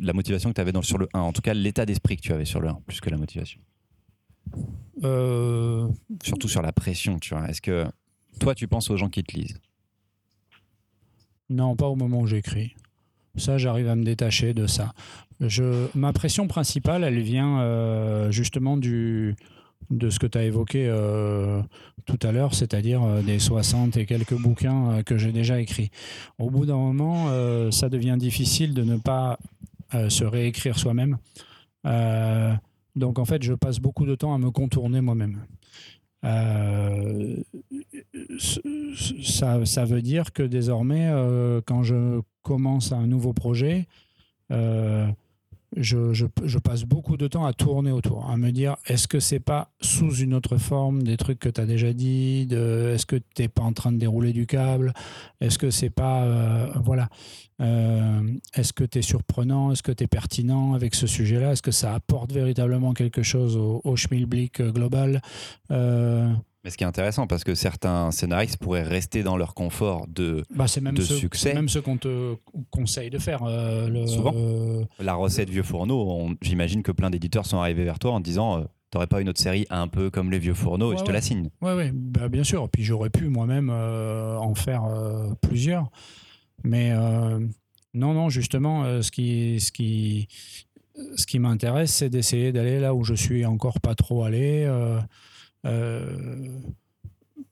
la 0.00 0.12
motivation 0.12 0.50
que 0.50 0.54
tu 0.54 0.60
avais 0.60 0.72
sur 0.82 0.98
le 0.98 1.08
1 1.12 1.20
En 1.20 1.32
tout 1.32 1.42
cas, 1.42 1.54
l'état 1.54 1.84
d'esprit 1.84 2.16
que 2.16 2.22
tu 2.22 2.32
avais 2.32 2.44
sur 2.44 2.60
le 2.60 2.68
1, 2.68 2.80
plus 2.86 3.00
que 3.00 3.10
la 3.10 3.16
motivation 3.16 3.60
euh... 5.04 5.88
Surtout 6.22 6.48
sur 6.48 6.62
la 6.62 6.72
pression, 6.72 7.18
tu 7.18 7.34
vois. 7.34 7.48
Est-ce 7.48 7.60
que 7.60 7.86
toi, 8.40 8.54
tu 8.54 8.68
penses 8.68 8.90
aux 8.90 8.96
gens 8.96 9.08
qui 9.08 9.22
te 9.22 9.36
lisent? 9.36 9.60
Non, 11.50 11.76
pas 11.76 11.86
au 11.86 11.96
moment 11.96 12.20
où 12.20 12.26
j'écris. 12.26 12.74
Ça, 13.36 13.58
j'arrive 13.58 13.88
à 13.88 13.96
me 13.96 14.04
détacher 14.04 14.54
de 14.54 14.66
ça. 14.66 14.92
Je, 15.40 15.88
ma 15.94 16.12
pression 16.12 16.46
principale, 16.46 17.04
elle 17.04 17.20
vient 17.20 17.60
euh, 17.60 18.30
justement 18.30 18.76
du, 18.76 19.36
de 19.90 20.10
ce 20.10 20.18
que 20.18 20.26
tu 20.26 20.38
as 20.38 20.44
évoqué 20.44 20.86
euh, 20.88 21.60
tout 22.06 22.18
à 22.22 22.32
l'heure, 22.32 22.54
c'est-à-dire 22.54 23.02
euh, 23.02 23.22
des 23.22 23.38
60 23.38 23.96
et 23.96 24.06
quelques 24.06 24.34
bouquins 24.34 24.90
euh, 24.90 25.02
que 25.02 25.16
j'ai 25.18 25.32
déjà 25.32 25.60
écrits. 25.60 25.90
Au 26.38 26.50
bout 26.50 26.66
d'un 26.66 26.76
moment, 26.76 27.30
ça 27.70 27.88
devient 27.88 28.16
difficile 28.18 28.74
de 28.74 28.82
ne 28.82 28.96
pas 28.96 29.38
se 29.92 30.24
réécrire 30.24 30.78
soi-même. 30.78 31.18
Donc 32.96 33.18
en 33.18 33.24
fait, 33.24 33.42
je 33.42 33.54
passe 33.54 33.78
beaucoup 33.78 34.06
de 34.06 34.14
temps 34.14 34.34
à 34.34 34.38
me 34.38 34.50
contourner 34.50 35.00
moi-même. 35.00 35.44
Euh, 36.24 37.42
ça, 39.22 39.66
ça, 39.66 39.84
veut 39.84 40.00
dire 40.00 40.32
que 40.32 40.42
désormais, 40.42 41.08
euh, 41.10 41.60
quand 41.66 41.82
je 41.82 42.20
commence 42.42 42.92
un 42.92 43.06
nouveau 43.06 43.32
projet, 43.32 43.86
euh, 44.50 45.06
je, 45.76 46.58
passe 46.58 46.84
beaucoup 46.84 47.16
de 47.16 47.26
temps 47.26 47.44
à 47.44 47.52
tourner 47.52 47.90
autour, 47.90 48.30
à 48.30 48.36
me 48.36 48.50
dire 48.50 48.76
est-ce 48.86 49.08
que 49.08 49.20
c'est 49.20 49.40
pas 49.40 49.70
sous 49.80 50.14
une 50.16 50.34
autre 50.34 50.56
forme 50.56 51.02
des 51.02 51.16
trucs 51.16 51.38
que 51.38 51.48
tu 51.48 51.60
as 51.60 51.66
déjà 51.66 51.92
dit, 51.92 52.48
est-ce 52.50 53.06
que 53.06 53.16
tu 53.16 53.42
n'es 53.42 53.48
pas 53.48 53.62
en 53.62 53.72
train 53.72 53.92
de 53.92 53.98
dérouler 53.98 54.32
du 54.32 54.46
câble, 54.46 54.92
est-ce 55.40 55.58
que 55.58 55.70
c'est 55.70 55.90
pas. 55.90 56.24
Euh, 56.24 56.66
voilà. 56.82 57.08
Euh, 57.60 58.20
est-ce 58.54 58.72
que 58.72 58.82
tu 58.82 58.98
es 58.98 59.02
surprenant, 59.02 59.70
est-ce 59.70 59.82
que 59.82 59.92
tu 59.92 60.04
es 60.04 60.06
pertinent 60.08 60.74
avec 60.74 60.94
ce 60.94 61.06
sujet-là, 61.06 61.52
est-ce 61.52 61.62
que 61.62 61.70
ça 61.70 61.94
apporte 61.94 62.32
véritablement 62.32 62.94
quelque 62.94 63.22
chose 63.22 63.56
au, 63.56 63.80
au 63.84 63.94
schmilblick 63.94 64.60
global 64.60 65.22
euh, 65.70 66.32
mais 66.64 66.70
ce 66.70 66.78
qui 66.78 66.84
est 66.84 66.86
intéressant, 66.86 67.26
parce 67.26 67.44
que 67.44 67.54
certains 67.54 68.10
scénaristes 68.10 68.56
pourraient 68.56 68.82
rester 68.82 69.22
dans 69.22 69.36
leur 69.36 69.52
confort 69.52 70.06
de, 70.08 70.42
bah 70.54 70.64
même 70.80 70.94
de 70.94 71.02
ce, 71.02 71.14
succès. 71.14 71.50
C'est 71.50 71.54
même 71.54 71.68
ce 71.68 71.78
qu'on 71.78 71.98
te 71.98 72.36
conseille 72.70 73.10
de 73.10 73.18
faire. 73.18 73.42
Euh, 73.42 73.88
le, 73.88 74.06
Souvent. 74.06 74.32
Euh, 74.34 74.82
la 74.98 75.14
recette 75.14 75.50
vieux 75.50 75.62
fourneau, 75.62 76.30
j'imagine 76.40 76.82
que 76.82 76.90
plein 76.90 77.10
d'éditeurs 77.10 77.44
sont 77.44 77.58
arrivés 77.58 77.84
vers 77.84 77.98
toi 77.98 78.12
en 78.12 78.20
disant 78.20 78.60
euh, 78.60 78.64
T'aurais 78.90 79.08
pas 79.08 79.20
une 79.20 79.28
autre 79.28 79.40
série 79.40 79.66
un 79.70 79.88
peu 79.88 80.08
comme 80.08 80.30
les 80.30 80.38
vieux 80.38 80.54
fourneaux 80.54 80.90
ouais, 80.90 80.94
et 80.94 80.98
je 80.98 81.02
te 81.02 81.08
ouais. 81.08 81.14
la 81.14 81.20
signe. 81.20 81.50
Ouais, 81.60 81.90
bah, 81.92 82.28
bien 82.28 82.44
sûr. 82.44 82.68
Puis 82.70 82.84
j'aurais 82.84 83.10
pu 83.10 83.28
moi-même 83.28 83.68
euh, 83.68 84.36
en 84.36 84.54
faire 84.54 84.84
plusieurs. 85.42 85.90
Mais 86.62 86.94
non, 87.92 88.14
non, 88.14 88.28
justement, 88.30 89.02
ce 89.02 89.10
qui. 89.10 89.60
Ce 89.60 89.70
qui 89.72 90.28
ce 91.16 91.26
qui 91.26 91.40
m'intéresse, 91.40 91.92
c'est 91.92 92.08
d'essayer 92.08 92.52
d'aller 92.52 92.78
là 92.78 92.94
où 92.94 93.02
je 93.02 93.14
suis 93.14 93.44
encore 93.44 93.80
pas 93.80 93.96
trop 93.96 94.22
allé. 94.22 94.64
Euh, 95.64 96.16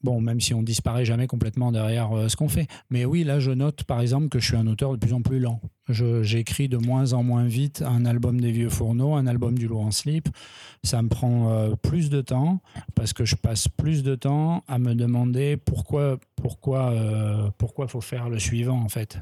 bon, 0.03 0.21
même 0.21 0.41
si 0.41 0.55
on 0.55 0.63
disparaît 0.63 1.05
jamais 1.05 1.27
complètement 1.27 1.73
derrière 1.73 2.13
euh, 2.13 2.29
ce 2.29 2.37
qu'on 2.37 2.49
fait. 2.49 2.67
Mais 2.91 3.05
oui, 3.05 3.25
là, 3.25 3.41
je 3.41 3.51
note 3.51 3.85
par 3.85 4.01
exemple 4.01 4.29
que 4.29 4.39
je 4.39 4.47
suis 4.47 4.57
un 4.57 4.67
auteur 4.67 4.93
de 4.93 4.99
plus 4.99 5.13
en 5.13 5.23
plus 5.23 5.41
lent. 5.41 5.61
J'écris 5.89 6.69
de 6.69 6.79
moins 6.79 7.13
en 7.13 7.23
moins 7.23 7.45
vite 7.45 7.83
un 7.85 8.07
album 8.07 8.41
des 8.41 8.53
vieux 8.53 8.71
fourneaux, 8.71 9.15
un 9.15 9.27
album 9.27 9.59
du 9.59 9.67
loup 9.67 9.81
en 9.81 9.91
slip. 9.91 10.29
Ça 10.85 11.03
me 11.03 11.09
prend 11.09 11.51
euh, 11.51 11.75
plus 11.75 12.09
de 12.09 12.21
temps 12.21 12.61
parce 12.95 13.13
que 13.13 13.25
je 13.25 13.35
passe 13.35 13.69
plus 13.69 14.03
de 14.03 14.15
temps 14.15 14.63
à 14.69 14.79
me 14.79 14.95
demander 14.95 15.57
pourquoi 15.57 16.19
pourquoi 16.37 16.95
pourquoi 17.59 17.89
faut 17.89 18.01
faire 18.01 18.29
le 18.29 18.39
suivant 18.39 18.81
en 18.81 18.89
fait 18.89 19.19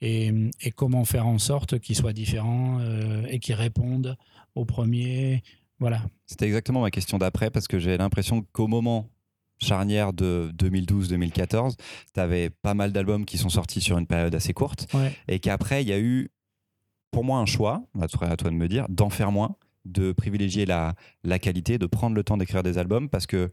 et, 0.00 0.32
et, 0.60 0.70
comment 0.72 1.04
faire 1.04 1.26
en 1.26 1.38
sorte 1.38 1.78
qu'il 1.78 1.94
soit 1.94 2.12
différent 2.12 2.80
et 3.28 3.38
qu'il 3.38 3.54
réponde 3.54 4.16
au 4.54 4.64
premier 4.64 5.42
voilà. 5.80 6.02
C'était 6.26 6.46
exactement 6.46 6.82
ma 6.82 6.90
question 6.90 7.18
d'après 7.18 7.50
parce 7.50 7.68
que 7.68 7.78
j'ai 7.78 7.96
l'impression 7.96 8.44
qu'au 8.52 8.66
moment 8.66 9.08
charnière 9.60 10.12
de 10.12 10.52
2012-2014, 10.56 11.76
tu 12.14 12.20
avais 12.20 12.50
pas 12.50 12.74
mal 12.74 12.92
d'albums 12.92 13.24
qui 13.24 13.38
sont 13.38 13.48
sortis 13.48 13.80
sur 13.80 13.98
une 13.98 14.06
période 14.06 14.34
assez 14.34 14.52
courte 14.52 14.86
ouais. 14.94 15.14
et 15.26 15.38
qu'après, 15.40 15.82
il 15.82 15.88
y 15.88 15.92
a 15.92 15.98
eu, 15.98 16.30
pour 17.10 17.24
moi, 17.24 17.38
un 17.38 17.46
choix, 17.46 17.82
à 18.00 18.08
toi, 18.08 18.28
à 18.28 18.36
toi 18.36 18.50
de 18.50 18.56
me 18.56 18.68
dire, 18.68 18.86
d'en 18.88 19.10
faire 19.10 19.32
moins, 19.32 19.56
de 19.84 20.12
privilégier 20.12 20.66
la, 20.66 20.94
la 21.24 21.38
qualité, 21.38 21.78
de 21.78 21.86
prendre 21.86 22.14
le 22.14 22.22
temps 22.22 22.36
d'écrire 22.36 22.62
des 22.62 22.78
albums 22.78 23.08
parce 23.08 23.26
que, 23.26 23.50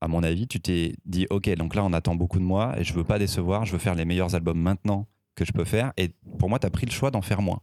à 0.00 0.08
mon 0.08 0.22
avis, 0.22 0.46
tu 0.46 0.60
t'es 0.60 0.94
dit, 1.04 1.26
OK, 1.30 1.50
donc 1.56 1.74
là, 1.74 1.84
on 1.84 1.92
attend 1.92 2.14
beaucoup 2.14 2.38
de 2.38 2.44
moi 2.44 2.78
et 2.78 2.84
je 2.84 2.94
veux 2.94 3.04
pas 3.04 3.18
décevoir, 3.18 3.66
je 3.66 3.72
veux 3.72 3.78
faire 3.78 3.94
les 3.94 4.06
meilleurs 4.06 4.34
albums 4.34 4.58
maintenant 4.58 5.06
que 5.34 5.44
je 5.44 5.52
peux 5.52 5.64
faire. 5.64 5.92
Et 5.96 6.10
pour 6.38 6.48
moi, 6.48 6.58
tu 6.58 6.66
as 6.66 6.70
pris 6.70 6.86
le 6.86 6.92
choix 6.92 7.10
d'en 7.10 7.22
faire 7.22 7.42
moins. 7.42 7.60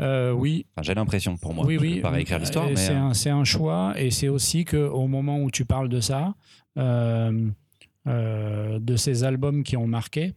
Euh, 0.00 0.32
oui. 0.32 0.66
Enfin, 0.74 0.82
J'ai 0.82 0.94
l'impression 0.94 1.36
pour 1.36 1.54
moi. 1.54 1.64
Oui, 1.66 1.76
oui. 1.78 2.00
Pas 2.00 2.10
réécrire 2.10 2.38
l'histoire. 2.38 2.66
Mais... 2.68 2.76
C'est 2.76 3.30
un, 3.30 3.38
un, 3.38 3.44
choix 3.44 3.92
et 3.96 4.10
c'est 4.10 4.28
aussi 4.28 4.64
qu'au 4.64 5.06
moment 5.06 5.40
où 5.42 5.50
tu 5.50 5.64
parles 5.64 5.88
de 5.88 6.00
ça, 6.00 6.34
euh, 6.78 7.50
euh, 8.06 8.78
de 8.78 8.96
ces 8.96 9.24
albums 9.24 9.62
qui 9.62 9.76
ont 9.76 9.86
marqué, 9.86 10.32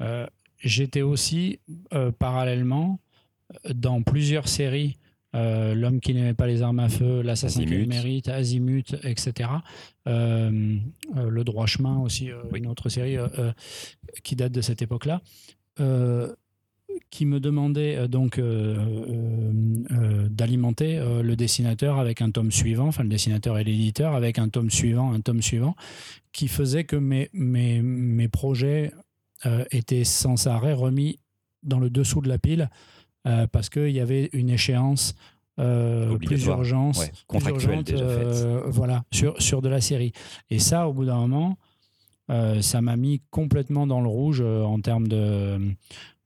euh, 0.00 0.26
j'étais 0.58 1.02
aussi 1.02 1.60
parallèlement 2.18 2.98
dans 3.72 4.02
plusieurs 4.02 4.48
séries. 4.48 4.98
L'homme 5.32 6.00
qui 6.00 6.14
n'aimait 6.14 6.34
pas 6.34 6.46
les 6.46 6.62
armes 6.62 6.80
à 6.80 6.88
feu, 6.88 7.20
l'assassin 7.22 7.64
qui 7.64 7.86
mérite, 7.86 8.28
Azimut, 8.28 8.96
etc. 9.04 9.50
le 10.06 11.42
droit 11.42 11.66
chemin 11.66 11.98
aussi, 11.98 12.30
oui. 12.52 12.60
une 12.60 12.66
autre 12.66 12.88
série 12.88 13.16
qui 14.22 14.36
date 14.36 14.52
de 14.52 14.60
cette 14.60 14.82
époque-là 14.82 15.20
qui 17.14 17.26
me 17.26 17.38
demandait 17.38 17.96
euh, 17.96 18.08
donc 18.08 18.38
euh, 18.38 18.76
euh, 19.92 20.28
d'alimenter 20.28 21.00
le 21.22 21.36
dessinateur 21.36 21.98
avec 21.98 22.20
un 22.20 22.30
tome 22.30 22.50
suivant, 22.50 22.88
enfin 22.88 23.04
le 23.04 23.08
dessinateur 23.08 23.56
et 23.56 23.64
l'éditeur 23.64 24.14
avec 24.14 24.40
un 24.40 24.48
tome 24.48 24.70
suivant, 24.70 25.12
un 25.12 25.20
tome 25.20 25.40
suivant, 25.40 25.76
qui 26.32 26.48
faisait 26.48 26.82
que 26.82 26.96
mes, 26.96 27.30
mes, 27.32 27.80
mes 27.82 28.28
projets 28.28 28.92
étaient 29.70 30.04
sans 30.04 30.46
arrêt 30.48 30.72
remis 30.72 31.20
dans 31.62 31.78
le 31.78 31.88
dessous 31.88 32.20
de 32.20 32.28
la 32.28 32.38
pile 32.38 32.68
parce 33.52 33.68
qu'il 33.68 33.90
y 33.90 34.00
avait 34.00 34.30
une 34.32 34.50
échéance 34.50 35.14
euh, 35.60 36.16
plus 36.18 36.46
urgence, 36.46 36.98
ouais, 36.98 37.12
contractuelle 37.28 37.84
déjà 37.84 38.04
euh, 38.04 38.62
voilà, 38.66 39.04
sur, 39.12 39.40
sur 39.40 39.62
de 39.62 39.68
la 39.68 39.80
série. 39.80 40.12
Et 40.50 40.58
ça, 40.58 40.88
au 40.88 40.92
bout 40.92 41.04
d'un 41.04 41.18
moment, 41.18 41.58
euh, 42.28 42.60
ça 42.60 42.80
m'a 42.80 42.96
mis 42.96 43.22
complètement 43.30 43.86
dans 43.86 44.00
le 44.00 44.08
rouge 44.08 44.40
en 44.40 44.80
termes 44.80 45.06
de, 45.06 45.60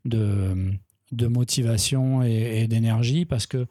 de, 0.09 1.27
motivation 1.27 2.23
et, 2.23 2.63
et 2.63 2.69
d'énergie 2.69 3.25
parce 3.25 3.47
que 3.47 3.67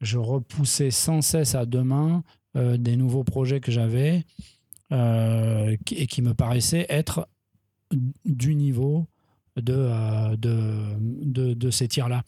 je 0.00 0.18
repoussais 0.18 0.90
sans 0.90 1.22
cesse 1.22 1.54
à 1.54 1.64
demain 1.64 2.24
euh, 2.56 2.76
des 2.76 2.96
nouveaux 2.96 3.24
projets 3.24 3.60
que 3.60 3.72
j'avais 3.72 4.26
euh, 4.90 5.74
et 5.90 6.06
qui 6.06 6.20
me 6.20 6.34
paraissaient 6.34 6.84
être 6.90 7.28
du 8.26 8.54
niveau 8.54 9.06
de, 9.60 9.74
euh, 9.76 10.36
de, 10.36 10.56
de, 11.00 11.54
de, 11.54 11.70
ces 11.70 11.88
tirs-là. 11.88 12.22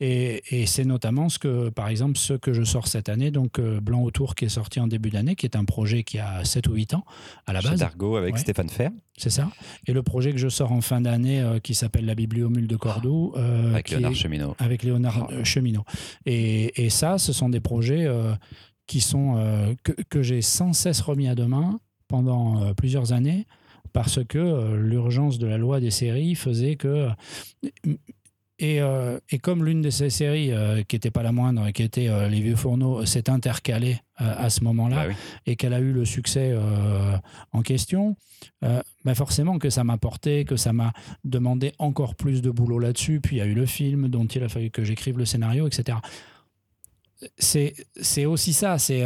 Et, 0.00 0.42
et 0.50 0.66
c'est 0.66 0.84
notamment 0.84 1.28
ce 1.28 1.38
que, 1.38 1.70
par 1.70 1.88
exemple, 1.88 2.18
ce 2.18 2.34
que 2.34 2.52
je 2.52 2.62
sors 2.64 2.86
cette 2.86 3.08
année, 3.08 3.30
donc 3.30 3.58
euh, 3.58 3.80
Blanc 3.80 4.02
autour, 4.02 4.34
qui 4.34 4.44
est 4.44 4.50
sorti 4.50 4.78
en 4.80 4.86
début 4.86 5.10
d'année, 5.10 5.36
qui 5.36 5.46
est 5.46 5.56
un 5.56 5.64
projet 5.64 6.02
qui 6.02 6.18
a 6.18 6.44
7 6.44 6.68
ou 6.68 6.74
8 6.74 6.94
ans 6.94 7.04
à 7.46 7.52
la 7.52 7.60
Chez 7.60 7.70
base. 7.70 7.80
Dargo 7.80 8.16
avec 8.16 8.34
ouais. 8.34 8.40
Stéphane 8.40 8.68
Fer. 8.68 8.90
C'est 9.16 9.30
ça. 9.30 9.50
Et 9.86 9.92
le 9.92 10.02
projet 10.02 10.32
que 10.32 10.38
je 10.38 10.48
sors 10.48 10.72
en 10.72 10.82
fin 10.82 11.00
d'année, 11.00 11.40
euh, 11.40 11.58
qui 11.58 11.74
s'appelle 11.74 12.04
La 12.04 12.14
Bibliomule 12.14 12.66
de 12.66 12.76
Cordoue. 12.76 13.32
Euh, 13.36 13.72
avec 13.72 13.90
Léonard 13.90 14.14
Cheminot. 14.14 14.54
Avec 14.58 14.82
Léonard 14.82 15.28
oh. 15.30 15.44
Cheminot. 15.44 15.84
Et, 16.26 16.84
et, 16.84 16.90
ça, 16.90 17.18
ce 17.18 17.32
sont 17.32 17.48
des 17.48 17.60
projets 17.60 18.06
qui 18.86 19.00
sont, 19.00 19.76
que, 19.82 19.92
que 20.08 20.22
j'ai 20.22 20.42
sans 20.42 20.72
cesse 20.72 21.00
remis 21.00 21.28
à 21.28 21.34
demain 21.34 21.80
pendant 22.08 22.72
plusieurs 22.74 23.12
années 23.12 23.46
parce 23.96 24.22
que 24.22 24.36
euh, 24.36 24.76
l'urgence 24.76 25.38
de 25.38 25.46
la 25.46 25.56
loi 25.56 25.80
des 25.80 25.90
séries 25.90 26.34
faisait 26.34 26.76
que. 26.76 27.08
Et, 28.58 28.82
euh, 28.82 29.18
et 29.30 29.38
comme 29.38 29.64
l'une 29.64 29.80
de 29.80 29.88
ces 29.88 30.10
séries, 30.10 30.52
euh, 30.52 30.82
qui 30.82 30.96
n'était 30.96 31.10
pas 31.10 31.22
la 31.22 31.32
moindre, 31.32 31.70
qui 31.70 31.82
était 31.82 32.08
euh, 32.08 32.28
Les 32.28 32.42
Vieux 32.42 32.56
Fourneaux, 32.56 33.06
s'est 33.06 33.30
intercalée 33.30 33.98
à 34.18 34.50
ce 34.50 34.64
moment-là 34.64 34.96
bah 34.96 35.04
oui. 35.08 35.14
et 35.46 35.56
qu'elle 35.56 35.72
a 35.72 35.80
eu 35.80 35.92
le 35.92 36.04
succès 36.06 36.54
en 37.52 37.60
question, 37.60 38.16
bah 38.62 39.14
forcément 39.14 39.58
que 39.58 39.68
ça 39.68 39.84
m'a 39.84 39.98
porté, 39.98 40.46
que 40.46 40.56
ça 40.56 40.72
m'a 40.72 40.94
demandé 41.24 41.72
encore 41.78 42.14
plus 42.14 42.40
de 42.40 42.50
boulot 42.50 42.78
là-dessus. 42.78 43.20
Puis 43.20 43.36
il 43.36 43.38
y 43.40 43.42
a 43.42 43.46
eu 43.46 43.52
le 43.52 43.66
film 43.66 44.08
dont 44.08 44.24
il 44.24 44.42
a 44.42 44.48
fallu 44.48 44.70
que 44.70 44.84
j'écrive 44.84 45.18
le 45.18 45.26
scénario, 45.26 45.66
etc. 45.66 45.98
C'est 47.38 48.24
aussi 48.24 48.54
ça. 48.54 48.78
C'est 48.78 49.04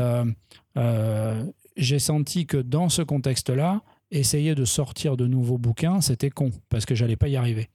j'ai 1.77 1.99
senti 1.99 2.47
que 2.47 2.57
dans 2.57 2.89
ce 2.89 3.03
contexte-là, 3.03 3.83
essayer 4.11 4.55
de 4.55 4.65
sortir 4.65 5.17
de 5.17 5.27
nouveaux 5.27 5.59
bouquins, 5.59 6.01
c'était 6.01 6.31
con, 6.31 6.51
parce 6.69 6.87
que 6.87 6.95
j'allais 6.95 7.17
pas 7.17 7.29
y 7.29 7.37
arriver. 7.37 7.69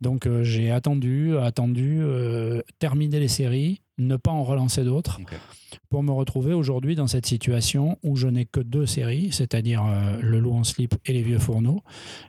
Donc 0.00 0.26
euh, 0.26 0.42
j'ai 0.44 0.70
attendu, 0.70 1.36
attendu, 1.38 1.98
euh, 2.00 2.60
terminer 2.78 3.18
les 3.18 3.28
séries, 3.28 3.80
ne 3.98 4.16
pas 4.16 4.30
en 4.30 4.44
relancer 4.44 4.84
d'autres, 4.84 5.20
pour 5.88 6.02
me 6.02 6.12
retrouver 6.12 6.52
aujourd'hui 6.52 6.94
dans 6.94 7.06
cette 7.06 7.24
situation 7.24 7.98
où 8.02 8.16
je 8.16 8.28
n'ai 8.28 8.44
que 8.44 8.60
deux 8.60 8.84
séries, 8.84 9.32
c'est-à-dire 9.32 9.84
euh, 9.86 10.18
Le 10.20 10.38
Loup 10.38 10.52
en 10.52 10.64
slip 10.64 10.94
et 11.06 11.12
Les 11.14 11.22
Vieux 11.22 11.38
Fourneaux, 11.38 11.82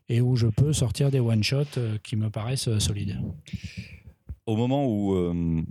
et 0.07 0.21
où 0.21 0.37
je 0.37 0.47
peux 0.47 0.71
sortir 0.71 1.11
des 1.11 1.19
one-shots 1.19 1.77
euh, 1.77 1.97
qui 2.03 2.15
me 2.15 2.29
paraissent 2.29 2.77
solides. 2.79 3.19
Au 4.45 4.55
moment 4.55 4.87
où 4.87 5.13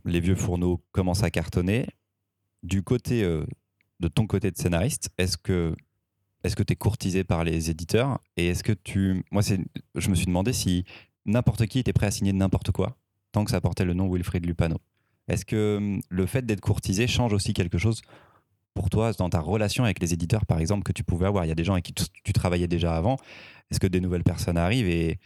les 0.04 0.20
vieux 0.20 0.34
fourneaux 0.34 0.82
commencent 0.92 1.22
à 1.22 1.30
cartonner, 1.30 1.86
du 2.62 2.82
côté 2.82 3.22
de 3.22 4.08
ton 4.08 4.26
côté 4.26 4.50
de 4.50 4.56
scénariste, 4.58 5.08
est-ce 5.16 5.38
que 5.38 5.74
est-ce 6.46 6.56
que 6.56 6.62
tu 6.62 6.72
es 6.72 6.76
courtisé 6.76 7.24
par 7.24 7.44
les 7.44 7.70
éditeurs 7.70 8.20
et 8.36 8.48
est-ce 8.48 8.62
que 8.62 8.72
tu 8.72 9.24
moi 9.30 9.42
je 9.42 10.10
me 10.10 10.14
suis 10.14 10.26
demandé 10.26 10.52
si 10.52 10.84
n'importe 11.24 11.66
qui 11.66 11.78
était 11.78 11.92
prêt 11.92 12.06
à 12.06 12.10
signer 12.10 12.32
n'importe 12.32 12.70
quoi 12.70 12.96
tant 13.32 13.44
que 13.44 13.50
ça 13.50 13.60
portait 13.60 13.84
le 13.84 13.92
nom 13.92 14.10
Wilfried 14.10 14.46
Lupano. 14.46 14.78
Est-ce 15.28 15.44
que 15.44 15.76
hum, 15.76 16.00
le 16.08 16.26
fait 16.26 16.46
d'être 16.46 16.60
courtisé 16.60 17.06
change 17.06 17.32
aussi 17.32 17.52
quelque 17.52 17.76
chose 17.76 18.00
pour 18.74 18.88
toi 18.90 19.12
dans 19.12 19.28
ta 19.28 19.40
relation 19.40 19.84
avec 19.84 20.00
les 20.00 20.14
éditeurs 20.14 20.46
par 20.46 20.58
exemple 20.58 20.84
que 20.84 20.92
tu 20.92 21.04
pouvais 21.04 21.26
avoir? 21.26 21.44
Il 21.44 21.48
y 21.48 21.52
a 21.52 21.54
des 21.54 21.64
gens 21.64 21.74
avec 21.74 21.84
qui 21.84 21.92
tu, 21.92 22.04
tu 22.24 22.32
travaillais 22.32 22.68
déjà 22.68 22.96
avant. 22.96 23.16
Est-ce 23.70 23.80
que 23.80 23.86
des 23.86 24.00
nouvelles 24.00 24.24
personnes 24.24 24.56
arrivent 24.56 24.88
et 24.88 25.18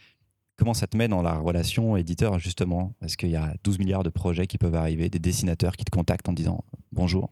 comment 0.57 0.73
ça 0.73 0.87
te 0.87 0.97
met 0.97 1.07
dans 1.07 1.21
la 1.21 1.35
relation 1.35 1.95
éditeur 1.95 2.39
justement? 2.39 2.93
Est-ce 3.01 3.15
qu'il 3.15 3.29
y 3.29 3.35
a 3.35 3.53
12 3.63 3.79
milliards 3.79 4.03
de 4.03 4.09
projets 4.09 4.47
qui 4.47 4.57
peuvent 4.57 4.75
arriver, 4.75 5.09
des 5.09 5.19
dessinateurs 5.19 5.77
qui 5.77 5.85
te 5.85 5.91
contactent 5.91 6.27
en 6.27 6.33
disant 6.33 6.65
bonjour, 6.91 7.31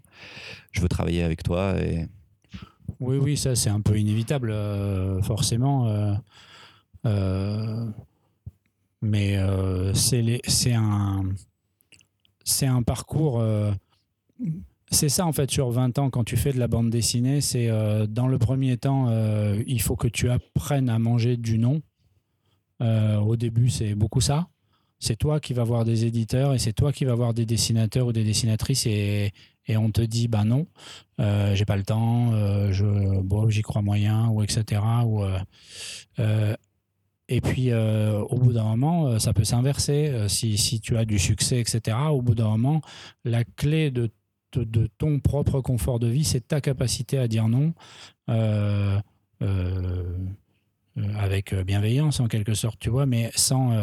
je 0.72 0.80
veux 0.80 0.90
travailler 0.90 1.24
avec 1.24 1.44
toi 1.44 1.74
Oui, 3.00 3.18
oui, 3.18 3.38
ça 3.38 3.56
c'est 3.56 3.70
un 3.70 3.82
peu 3.82 3.98
inévitable, 3.98 4.52
euh, 4.52 5.22
forcément. 5.22 5.88
euh, 5.88 6.14
euh, 7.06 7.86
mais 9.02 9.38
c'est 9.94 10.74
un, 10.74 11.24
un 12.64 12.84
parcours. 12.84 13.42
c'est 14.92 15.10
ça 15.10 15.26
en 15.26 15.32
fait 15.32 15.50
sur 15.50 15.70
20 15.72 15.98
ans 16.00 16.10
quand 16.10 16.24
tu 16.24 16.36
fais 16.36 16.52
de 16.52 16.60
la 16.60 16.68
bande 16.68 16.90
dessinée. 16.90 17.42
C'est 17.42 17.70
dans 18.08 18.28
le 18.28 18.38
premier 18.38 18.78
temps, 18.78 19.08
il 19.66 19.82
faut 19.82 19.96
que 19.96 20.08
tu 20.08 20.30
apprennes 20.30 20.90
à 20.90 21.00
manger 21.00 21.38
du. 21.38 21.58
Euh, 22.82 23.18
au 23.18 23.36
début, 23.36 23.70
c'est 23.70 23.96
beaucoup 23.96 24.22
ça. 24.22 24.48
C'est 25.00 25.16
toi 25.16 25.40
qui 25.40 25.54
vas 25.54 25.64
voir 25.64 25.86
des 25.86 26.06
éditeurs 26.06 26.54
et 26.54 26.60
c'est 26.60 26.74
toi 26.74 26.92
qui 26.92 27.06
vas 27.06 27.16
voir 27.16 27.34
des 27.34 27.46
dessinateurs 27.46 28.08
ou 28.08 28.12
des 28.12 28.26
dessinatrices 28.26 28.86
et, 28.86 29.32
et 29.70 29.78
on 29.78 29.92
te 29.92 30.02
dit 30.02 30.28
bah 30.28 30.44
non, 30.44 30.68
euh, 31.22 31.54
j'ai 31.54 31.64
pas 31.64 31.78
le 31.78 31.84
temps, 31.84 32.34
euh, 32.34 32.72
je, 32.74 33.22
bon, 33.22 33.50
j'y 33.50 33.62
crois 33.62 33.84
moyen 33.84 34.28
ou 34.30 34.42
etc. 34.42 34.82
Ou, 35.06 35.24
euh, 36.20 36.56
et 37.28 37.40
puis 37.40 37.72
au 37.72 38.38
bout 38.40 38.54
d'un 38.54 38.64
moment, 38.64 39.20
ça 39.20 39.34
peut 39.34 39.44
s'inverser. 39.44 40.26
Si, 40.28 40.58
si 40.58 40.82
tu 40.82 40.98
as 40.98 41.06
du 41.06 41.20
succès, 41.20 41.60
etc. 41.60 41.96
Au 42.10 42.24
bout 42.24 42.34
d'un 42.34 42.50
moment, 42.50 42.82
la 43.24 43.44
clé 43.44 43.92
de, 43.92 44.10
de, 44.54 44.64
de 44.64 44.90
ton 44.98 45.20
propre 45.20 45.62
confort 45.62 46.00
de 46.00 46.08
vie, 46.08 46.24
c'est 46.24 46.48
ta 46.48 46.60
capacité 46.60 47.20
à 47.20 47.28
dire 47.28 47.48
non. 47.48 47.74
avec 51.16 51.54
bienveillance 51.54 52.20
en 52.20 52.28
quelque 52.28 52.56
sorte, 52.56 52.80
tu 52.80 52.90
vois, 52.90 53.06
mais 53.06 53.30
sans, 53.36 53.74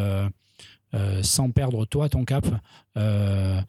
euh, 0.93 1.21
sans 1.21 1.51
perdre 1.51 1.85
toi 1.85 2.09
ton 2.09 2.23
cap. 2.23 2.45
Euh, 2.97 3.59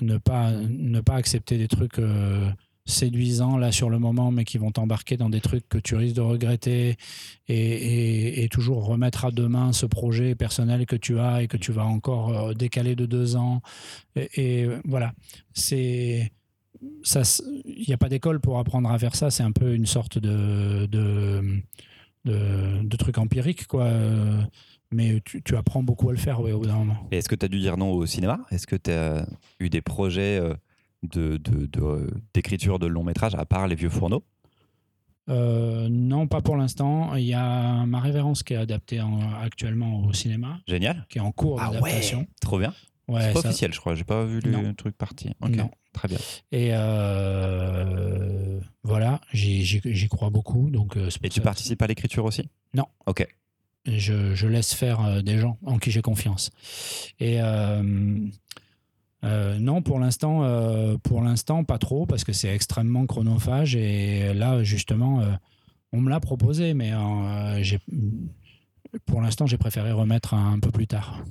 ne, 0.00 0.18
pas, 0.18 0.52
ne 0.52 1.00
pas 1.00 1.16
accepter 1.16 1.58
des 1.58 1.68
trucs 1.68 1.98
euh, 1.98 2.48
séduisants 2.86 3.56
là 3.56 3.72
sur 3.72 3.90
le 3.90 3.98
moment, 3.98 4.30
mais 4.30 4.44
qui 4.44 4.56
vont 4.56 4.70
t'embarquer 4.70 5.16
dans 5.16 5.30
des 5.30 5.40
trucs 5.40 5.68
que 5.68 5.78
tu 5.78 5.96
risques 5.96 6.16
de 6.16 6.20
regretter 6.20 6.96
et, 7.48 8.48
toujours 8.50 8.86
remettre 8.86 9.24
à 9.24 9.30
demain 9.30 9.72
ce 9.72 9.84
projet 9.84 10.34
personnel 10.34 10.86
que 10.86 10.96
tu 10.96 11.18
as 11.18 11.42
et 11.42 11.48
que 11.48 11.56
tu 11.56 11.72
vas 11.72 11.84
encore 11.84 12.54
décaler 12.54 12.96
de 12.96 13.04
deux 13.04 13.36
ans. 13.36 13.60
Et, 14.16 14.66
voilà, 14.84 15.12
c'est. 15.52 16.32
Il 16.80 17.84
n'y 17.88 17.92
a 17.92 17.98
pas 17.98 18.08
d'école 18.08 18.38
pour 18.40 18.60
apprendre 18.60 18.88
à 18.90 18.98
faire 18.98 19.16
ça. 19.16 19.30
C'est 19.30 19.42
un 19.42 19.50
peu 19.50 19.74
une 19.74 19.86
sorte 19.86 20.18
de, 20.18 20.86
de, 20.86 21.60
de, 22.24 22.84
de 22.84 22.96
truc 22.96 23.18
empirique, 23.18 23.66
quoi. 23.66 23.90
Mais 24.90 25.20
tu, 25.24 25.42
tu 25.42 25.56
apprends 25.56 25.82
beaucoup 25.82 26.08
à 26.08 26.12
le 26.12 26.18
faire, 26.18 26.40
ouais, 26.40 26.52
au 26.52 26.60
bout 26.60 26.66
d'un 26.66 26.76
moment. 26.76 26.96
Et 27.10 27.18
est-ce 27.18 27.28
que 27.28 27.34
tu 27.34 27.44
as 27.44 27.48
dû 27.48 27.58
dire 27.60 27.76
non 27.76 27.90
au 27.92 28.06
cinéma? 28.06 28.40
Est-ce 28.50 28.66
que 28.66 28.76
tu 28.76 28.90
as 28.90 29.26
eu 29.60 29.68
des 29.68 29.82
projets 29.82 30.38
euh, 30.40 30.54
de, 31.02 31.36
de- 31.36 31.66
de, 31.66 31.80
euh, 31.82 32.10
d'écriture 32.32 32.78
de, 32.78 32.86
long 32.86 33.04
métrage 33.04 33.34
à 33.34 33.44
part 33.44 33.66
les 33.68 33.74
vieux 33.74 33.90
fourneaux? 33.90 34.24
Euh, 35.28 35.88
non, 35.90 36.26
pas 36.26 36.40
pour 36.40 36.56
l'instant. 36.56 37.14
Il 37.16 37.24
y 37.24 37.34
a 37.34 37.84
ma 37.84 38.00
révérence 38.00 38.42
qui 38.42 38.54
est 38.54 38.56
adaptée 38.56 39.00
en- 39.02 39.30
actuellement 39.42 40.04
au 40.06 40.12
cinéma, 40.14 40.58
Génial. 40.66 41.06
qui 41.10 41.18
est 41.18 41.20
en 41.20 41.32
cours 41.32 41.58
d'adaptation. 41.60 42.26
Trop 42.40 42.58
bien. 42.58 42.72
Ouais, 43.08 43.20
c'est 43.22 43.32
pas 43.34 43.40
ça- 43.42 43.48
officiel, 43.48 43.74
je 43.74 43.80
crois. 43.80 43.94
J'ai 43.94 44.04
pas 44.04 44.24
vu 44.24 44.40
le 44.40 44.50
Non. 44.50 44.72
truc 44.74 44.96
parti. 44.96 45.30
Non. 45.46 45.70
Très 45.92 46.08
bien. 46.08 46.18
Et 46.52 46.70
euh, 46.72 48.60
voilà, 48.84 49.20
j'y 49.32 50.08
crois 50.08 50.30
beaucoup. 50.30 50.70
Donc, 50.70 50.96
Et 51.22 51.28
tu 51.28 51.40
participes 51.42 51.82
à 51.82 51.86
l'écriture 51.86 52.24
aussi? 52.24 52.48
Non. 52.74 52.86
Ok. 53.06 53.26
Je, 53.86 54.46
laisse 54.46 54.74
faire 54.74 55.04
euh, 55.04 55.20
des 55.22 55.38
gens 55.38 55.58
en 55.64 55.78
qui 55.78 55.90
j'ai 55.90 56.02
confiance. 56.02 56.50
Et 57.20 57.40
euh, 57.40 58.18
euh, 59.24 59.58
non, 59.58 59.82
pour 59.82 59.98
l'instant, 59.98 61.64
pas 61.64 61.78
trop, 61.78 62.06
parce 62.06 62.24
que 62.24 62.32
c'est 62.32 62.54
extrêmement 62.54 63.06
chronophage. 63.06 63.76
Et 63.76 64.32
là, 64.34 64.62
justement, 64.62 65.22
on 65.92 66.00
me 66.00 66.10
l'a 66.10 66.20
proposé, 66.20 66.74
mais 66.74 66.92
pour 69.06 69.20
l'instant, 69.20 69.46
j'ai 69.46 69.58
préféré 69.58 69.92
remettre 69.92 70.34
un, 70.34 70.58
peu 70.60 70.70
plus 70.70 70.86
tard. 70.86 71.24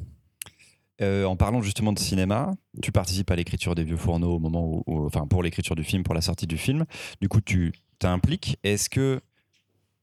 En 1.02 1.36
parlant 1.36 1.62
justement 1.62 1.94
de 1.94 2.00
cinéma, 2.00 2.56
tu 2.82 2.92
participes 2.92 3.30
à 3.32 3.36
l'écriture 3.36 3.76
des 3.76 3.84
vieux 3.84 3.98
fourneaux 3.98 4.36
au 4.36 4.40
moment 4.40 4.66
où, 4.66 4.84
où- 4.88 5.06
enfin 5.06 5.28
pour 5.28 5.44
l'écriture 5.44 5.76
du 5.76 5.84
film, 5.84 6.02
pour 6.02 6.16
la 6.16 6.22
sortie 6.22 6.48
du 6.48 6.58
film. 6.58 6.86
Du 7.22 7.30
coup, 7.30 7.40
tu 7.40 7.72
t'impliques. 8.00 8.58
Est-ce 8.64 8.90
que 8.90 9.22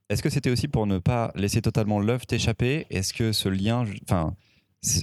est-ce 0.08 0.22
que 0.22 0.30
c'était 0.30 0.50
aussi 0.50 0.68
pour 0.68 0.86
ne 0.86 0.98
pas 0.98 1.32
laisser 1.34 1.62
totalement 1.62 1.98
l'œuvre 2.00 2.26
t'échapper? 2.26 2.86
Est-ce 2.90 3.12
que 3.14 3.32
ce 3.32 3.48
lien, 3.48 3.84
enfin 4.08 4.34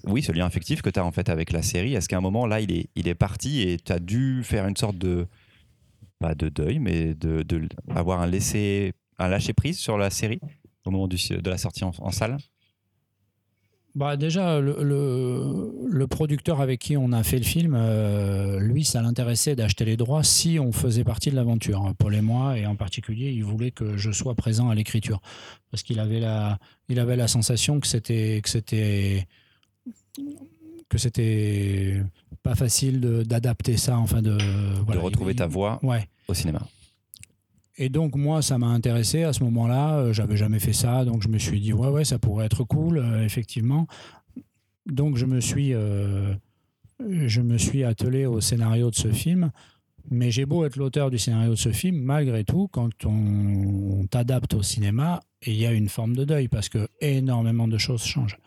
oui, 0.04 0.22
ce 0.22 0.32
lien 0.32 0.46
affectif 0.46 0.82
que 0.82 0.90
tu 0.90 1.00
as 1.00 1.06
en 1.06 1.12
fait 1.12 1.30
avec 1.30 1.52
la 1.52 1.64
série, 1.64 1.96
est-ce 1.96 2.08
qu'à 2.08 2.18
un 2.18 2.22
moment 2.22 2.46
là, 2.46 2.62
il 2.62 2.72
est 2.72 2.90
il 2.96 3.08
est 3.08 3.16
parti 3.16 3.62
et 3.62 3.78
tu 3.78 3.92
as 3.92 4.00
dû 4.00 4.44
faire 4.44 4.68
une 4.68 4.78
sorte 4.78 4.98
de 4.98 5.28
pas 6.20 6.36
de 6.36 6.50
deuil, 6.50 6.78
mais 6.78 7.16
de, 7.16 7.44
avoir 7.90 8.22
un 8.22 8.28
laisser 8.28 8.94
un 9.18 9.28
lâcher 9.28 9.54
prise 9.54 9.80
sur 9.80 9.98
la 9.98 10.12
série 10.12 10.40
au 10.86 10.92
moment 10.92 11.08
de 11.08 11.50
la 11.50 11.58
sortie 11.58 11.84
en 11.84 12.12
salle? 12.12 12.38
Bah 13.94 14.16
déjà, 14.16 14.62
le, 14.62 14.78
le- 14.82 15.72
le 15.90 16.08
producteur 16.08 16.62
avec 16.62 16.80
qui 16.80 16.96
on 16.96 17.12
a 17.12 17.24
fait 17.24 17.38
le 17.38 17.44
film, 17.44 17.74
euh, 17.76 18.58
lui, 18.60 18.86
ça 18.86 19.02
l'intéressait 19.02 19.56
d'acheter 19.56 19.84
les 19.84 19.98
droits 19.98 20.24
si 20.24 20.60
on 20.60 20.72
faisait 20.72 21.04
partie 21.04 21.30
de 21.30 21.36
l'aventure. 21.36 21.94
Paul 21.98 22.16
et 22.16 22.22
moi, 22.22 22.58
et 22.58 22.66
en 22.66 22.76
particulier, 22.78 23.32
il 23.32 23.44
voulait 23.44 23.72
que 23.72 23.98
je 23.98 24.12
sois 24.12 24.34
présent 24.34 24.70
à 24.70 24.76
l'écriture. 24.76 25.20
Parce 25.72 25.84
qu'il 25.84 26.00
avait 26.00 26.22
la, 26.22 26.58
il 26.88 27.00
avait 27.00 27.18
la 27.18 27.28
sensation 27.28 27.82
que 27.82 27.88
c'était, 27.88 28.40
que 28.42 28.50
c'était, 28.50 29.28
que 30.88 30.98
c'était 30.98 32.02
pas 32.44 32.56
facile 32.56 33.02
d'adapter 33.26 33.76
ça, 33.76 33.98
enfin 33.98 34.22
de, 34.22 34.38
voilà, 34.86 35.02
de 35.02 35.06
retrouver 35.06 35.34
il- 35.34 35.38
ta 35.38 35.48
voix 35.48 35.80
Ouais. 35.84 36.08
au 36.30 36.34
cinéma 36.34 36.62
Et 37.78 37.90
donc 37.90 38.16
moi, 38.16 38.42
ça 38.42 38.58
m'a 38.58 38.68
intéressé 38.68 39.24
à 39.24 39.34
ce 39.34 39.44
moment-là. 39.44 40.00
Euh, 40.00 40.14
J'avais 40.14 40.38
jamais 40.38 40.60
fait 40.60 40.74
ça, 40.74 41.06
donc 41.06 41.24
je 41.24 41.30
me 41.30 41.38
suis 41.38 41.60
dit 41.60 41.74
ouais 41.74 41.88
ouais, 41.88 42.06
ça 42.06 42.20
pourrait 42.20 42.46
être 42.46 42.64
cool, 42.64 42.98
euh, 42.98 43.24
effectivement. 43.24 43.88
Donc 44.86 45.16
je 45.18 45.26
me 45.26 45.40
suis, 45.40 45.74
euh, 45.74 46.34
je 47.00 47.42
me 47.42 47.58
suis 47.58 47.84
attelé 47.84 48.26
au 48.26 48.42
scénario 48.42 48.90
de 48.90 48.96
ce 48.96 49.12
film. 49.12 49.52
Mais 50.10 50.32
j'ai 50.32 50.48
beau 50.48 50.66
être 50.66 50.78
l'auteur 50.78 51.12
du 51.12 51.20
scénario 51.20 51.52
de 51.52 51.56
ce 51.56 51.72
film, 51.72 51.96
malgré 51.96 52.44
tout, 52.44 52.68
quand 52.72 53.06
on, 53.06 54.08
t'adapte 54.10 54.56
au 54.56 54.64
cinéma, 54.64 55.22
il 55.46 55.54
y 55.54 55.68
a 55.68 55.72
une 55.72 55.90
forme 55.90 56.16
de 56.16 56.26
deuil 56.26 56.48
parce 56.48 56.70
que 56.70 56.88
énormément 57.02 57.68
de 57.68 57.78
choses 57.78 58.04
changent 58.04 58.40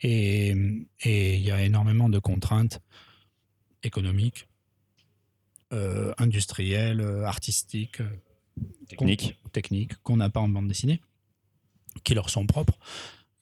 et 0.00 0.56
il 1.04 1.40
y 1.42 1.50
a 1.50 1.62
énormément 1.62 2.08
de 2.08 2.18
contraintes 2.18 2.80
économiques, 3.82 4.48
industrielles, 6.18 7.06
artistiques. 7.24 8.00
Euh, 8.60 8.64
technique. 8.92 9.36
qu'on- 10.02 10.16
n'a 10.16 10.30
pas 10.30 10.40
en 10.40 10.48
bande 10.48 10.68
dessinée, 10.68 11.00
qui 12.04 12.14
leur 12.14 12.30
sont 12.30 12.46
propres. 12.46 12.78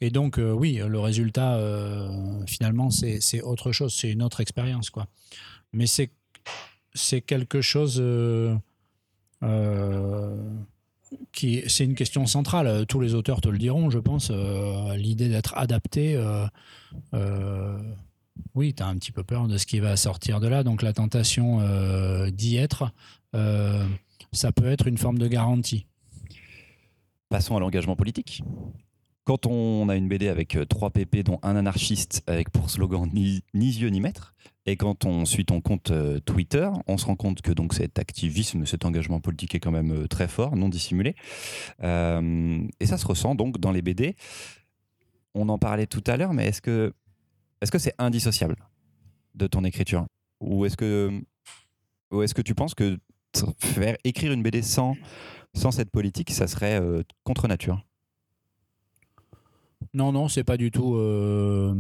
Et 0.00 0.10
donc, 0.10 0.38
euh, 0.38 0.50
oui, 0.52 0.80
le 0.86 0.98
résultat, 1.00 1.56
euh, 1.56 2.44
finalement, 2.46 2.90
c'est 2.90 3.42
autre 3.42 3.70
chose, 3.72 3.92
c'est 3.94 4.10
une 4.10 4.22
autre 4.22 4.40
expérience. 4.40 4.88
quoi. 4.90 5.06
Mais 5.72 5.86
c'est 5.86 6.10
quelque 7.20 7.60
chose 7.60 7.98
euh, 8.00 8.56
qui. 11.32 11.62
C'est 11.66 11.84
une 11.84 11.94
question 11.94 12.26
centrale. 12.26 12.86
Tous 12.86 13.00
les 13.00 13.14
auteurs 13.14 13.40
te 13.40 13.48
le 13.48 13.58
diront, 13.58 13.90
je 13.90 13.98
pense. 13.98 14.30
L'idée 14.96 15.28
d'être 15.28 15.54
adapté. 15.56 16.16
oui, 18.54 18.74
tu 18.74 18.82
as 18.82 18.86
un 18.86 18.96
petit 18.96 19.12
peu 19.12 19.22
peur 19.22 19.48
de 19.48 19.58
ce 19.58 19.66
qui 19.66 19.80
va 19.80 19.96
sortir 19.96 20.40
de 20.40 20.48
là. 20.48 20.62
Donc, 20.64 20.82
la 20.82 20.92
tentation 20.92 21.58
d'y 22.30 22.56
être. 22.56 22.90
Ça 24.32 24.52
peut 24.52 24.66
être 24.66 24.86
une 24.86 24.98
forme 24.98 25.18
de 25.18 25.28
garantie. 25.28 25.86
Passons 27.28 27.56
à 27.56 27.60
l'engagement 27.60 27.96
politique. 27.96 28.42
Quand 29.24 29.46
on 29.46 29.88
a 29.88 29.96
une 29.96 30.08
BD 30.08 30.28
avec 30.28 30.56
euh, 30.56 30.64
trois 30.64 30.90
PP, 30.90 31.18
dont 31.18 31.38
un 31.42 31.54
anarchiste 31.54 32.22
avec 32.26 32.50
pour 32.50 32.70
slogan 32.70 33.08
ni, 33.12 33.42
yeux 33.54 33.88
ni 33.88 34.00
maître, 34.00 34.34
et 34.66 34.76
quand 34.76 35.04
on 35.04 35.24
suit 35.24 35.44
ton 35.44 35.60
compte 35.60 35.90
euh, 35.90 36.18
Twitter, 36.20 36.68
on 36.86 36.98
se 36.98 37.06
rend 37.06 37.16
compte 37.16 37.40
que 37.42 37.52
donc 37.52 37.74
cet 37.74 37.98
activisme, 37.98 38.66
cet 38.66 38.84
engagement 38.84 39.20
politique 39.20 39.54
est 39.54 39.60
quand 39.60 39.70
même 39.70 39.92
euh, 39.92 40.06
très 40.08 40.26
fort, 40.26 40.56
non 40.56 40.68
dissimulé. 40.68 41.14
et 41.80 42.86
ça 42.86 42.98
se 42.98 43.06
ressent 43.06 43.34
donc 43.34 43.58
dans 43.58 43.72
les 43.72 43.82
BD. 43.82 44.16
On 45.34 45.48
en 45.48 45.58
parlait 45.58 45.86
tout 45.86 46.02
à 46.06 46.16
l'heure, 46.16 46.32
mais 46.32 46.46
est-ce 46.46 46.60
que 46.60 46.92
est-ce 47.60 47.70
que 47.70 47.78
c'est 47.78 47.94
indissociable 47.98 48.56
de 49.34 49.46
ton 49.46 49.64
écriture? 49.64 50.06
Ou 50.40 50.64
est-ce 50.64 50.76
que, 50.76 51.22
ou 52.10 52.22
est-ce 52.22 52.34
que 52.34 52.42
tu 52.42 52.54
penses 52.54 52.74
que 52.74 52.98
écrire 54.04 54.32
une 54.32 54.42
BD 54.42 54.62
sans, 54.62 54.96
cette 55.54 55.90
politique, 55.90 56.30
ça 56.30 56.46
serait 56.46 56.80
contre 57.24 57.48
nature 57.48 57.84
non, 59.94 60.12
non, 60.12 60.28
c'est 60.28 60.44
pas 60.44 60.56
du 60.56 60.70
tout. 60.70 60.94
Euh, 60.94 61.74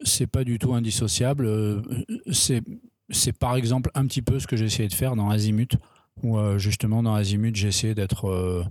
c'est 0.00 0.26
pas 0.26 0.44
du 0.44 0.58
tout 0.58 0.74
indissociable. 0.74 1.46
Euh, 1.46 1.82
c'est, 2.30 2.62
c'est 3.10 3.36
par 3.36 3.56
exemple 3.56 3.90
un 3.94 4.06
petit 4.06 4.22
peu 4.22 4.38
ce 4.38 4.46
que 4.46 4.56
j'ai 4.56 4.66
essayé 4.66 4.88
de 4.88 4.94
faire 4.94 5.16
dans 5.16 5.28
Azimut, 5.28 5.76
où 6.22 6.38
euh, 6.38 6.58
justement 6.58 7.02
dans 7.02 7.14
Azimut, 7.14 7.54
j'ai 7.54 7.68
essayé 7.68 7.94
d'être 7.94 8.64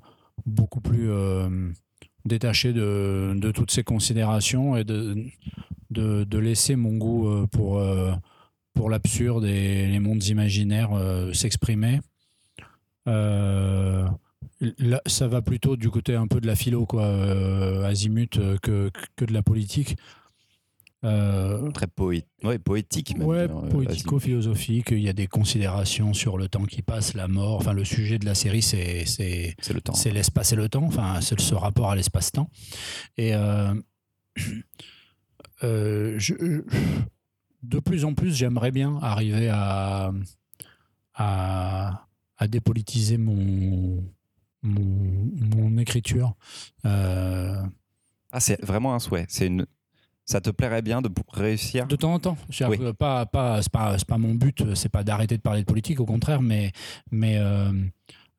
beaucoup 0.46 0.82
plus 0.82 1.10
détaché 2.26 2.74
de, 2.74 3.52
toutes 3.54 3.72
ces 3.72 3.84
considérations 3.84 4.76
et 4.78 4.84
de 4.84 6.38
laisser 6.38 6.76
mon 6.76 6.98
goût 6.98 7.48
pour, 7.48 7.82
pour 8.78 8.90
l'absurde 8.90 9.46
et 9.46 9.88
les 9.88 10.00
mondes 10.00 10.24
imaginaires 10.26 10.92
s'exprimer. 11.34 12.00
Là, 14.80 15.02
ça 15.06 15.28
va 15.28 15.44
plutôt 15.44 15.76
du 15.76 15.90
côté 15.90 16.16
un 16.16 16.26
peu 16.28 16.40
de 16.42 16.48
la 16.48 16.56
philo, 16.56 16.88
quoi, 16.88 17.04
euh, 17.04 17.84
azimut, 17.84 18.38
euh, 18.38 18.58
que, 18.62 18.90
que, 19.16 19.26
de 19.26 19.34
la 19.34 19.44
politique. 19.44 19.98
Euh, 21.04 21.70
Très 21.72 21.86
poétique, 21.86 23.16
même. 23.16 23.28
Ouais, 23.28 23.48
poético-philosophique. 23.48 24.88
Il 24.90 25.02
y 25.02 25.10
a 25.10 25.14
des 25.14 25.28
considérations 25.28 26.16
sur 26.16 26.40
le 26.40 26.48
temps 26.48 26.66
qui 26.66 26.82
passe, 26.82 27.14
la 27.14 27.28
mort. 27.28 27.58
Enfin, 27.58 27.74
le 27.74 27.86
sujet 27.86 28.18
de 28.18 28.26
la 28.26 28.34
série, 28.34 28.64
c'est 28.64 29.06
le 29.72 29.80
temps. 29.80 29.94
C'est 29.94 30.12
l'espace 30.12 30.54
et 30.54 30.56
le 30.56 30.70
temps. 30.70 30.86
Enfin, 30.86 31.22
c'est 31.22 31.40
ce 31.40 31.54
rapport 31.54 31.92
à 31.92 31.96
l'espace-temps. 31.96 32.50
Et 33.18 33.34
je, 35.62 36.64
de 37.68 37.80
plus 37.80 38.06
en 38.06 38.14
plus, 38.14 38.36
j'aimerais 38.36 38.72
bien 38.72 38.98
arriver 39.02 39.50
à, 39.50 40.12
à, 41.14 42.08
à 42.38 42.48
dépolitiser 42.48 43.18
mon 43.18 44.04
mon, 44.64 45.78
écriture. 45.78 46.34
Euh, 46.86 47.62
ah, 48.32 48.40
c'est 48.40 48.62
vraiment 48.64 48.94
un 48.94 49.00
souhait. 49.00 49.26
C'est 49.30 49.48
une. 49.48 49.66
Ça 50.26 50.42
te 50.42 50.50
plairait 50.50 50.82
bien 50.82 51.02
de 51.02 51.10
réussir? 51.30 51.88
De 51.88 51.96
temps 51.96 52.14
en 52.14 52.20
temps. 52.20 52.38
Pas, 53.00 53.26
pas, 53.26 53.62
c'est 53.62 53.72
pas, 53.72 53.96
pas, 54.06 54.18
mon 54.18 54.36
but, 54.36 54.76
c'est 54.76 54.90
pas 54.90 55.06
d'arrêter 55.06 55.38
de 55.38 55.42
parler 55.42 55.62
de 55.62 55.66
politique, 55.66 56.02
au 56.02 56.06
contraire, 56.06 56.42
mais, 56.42 56.74
mais 57.12 57.38
euh, 57.38 57.72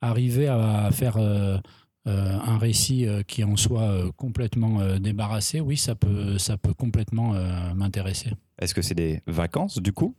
arriver 0.03 0.49
à 0.49 0.91
faire 0.93 1.16
euh, 1.16 1.59
un 2.05 2.59
récit 2.59 3.07
qui 3.26 3.43
en 3.43 3.57
soit 3.57 4.12
complètement 4.18 4.99
débarrassé, 4.99 5.61
oui, 5.61 5.79
ça 5.79 5.95
peut, 5.95 6.37
ça 6.37 6.59
peut 6.59 6.74
complètement 6.74 7.33
m'intéresser. 7.74 8.33
Est-ce 8.59 8.74
que 8.74 8.82
c'est 8.82 8.94
des 8.94 9.22
vacances, 9.26 9.78
du 9.78 9.92
coup? 9.92 10.14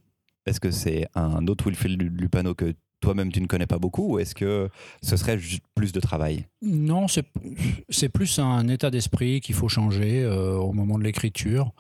Est-ce 0.46 0.60
que 0.60 0.72
c'est 0.72 1.08
un 1.16 1.48
autre 1.48 1.66
Wilfried 1.66 2.02
Lupano 2.02 2.56
que 2.56 2.74
toi-même 3.02 3.32
tu 3.32 3.42
ne 3.42 3.48
connais 3.48 3.68
pas 3.68 3.80
beaucoup 3.80 4.14
ou 4.14 4.20
est-ce 4.20 4.36
que 4.36 4.70
ce 5.02 5.18
serait 5.18 5.40
plus 5.76 5.92
de 5.92 6.00
travail? 6.00 6.46
Non, 6.62 7.08
c'est 7.08 8.10
plus 8.10 8.40
un 8.40 8.68
état 8.68 8.90
d'esprit 8.90 9.42
qu'il 9.42 9.56
faut 9.56 9.70
changer 9.70 10.24
euh, 10.24 10.56
au 10.56 10.74
moment 10.74 10.98
de 10.98 11.04
l'écriture. 11.04 11.72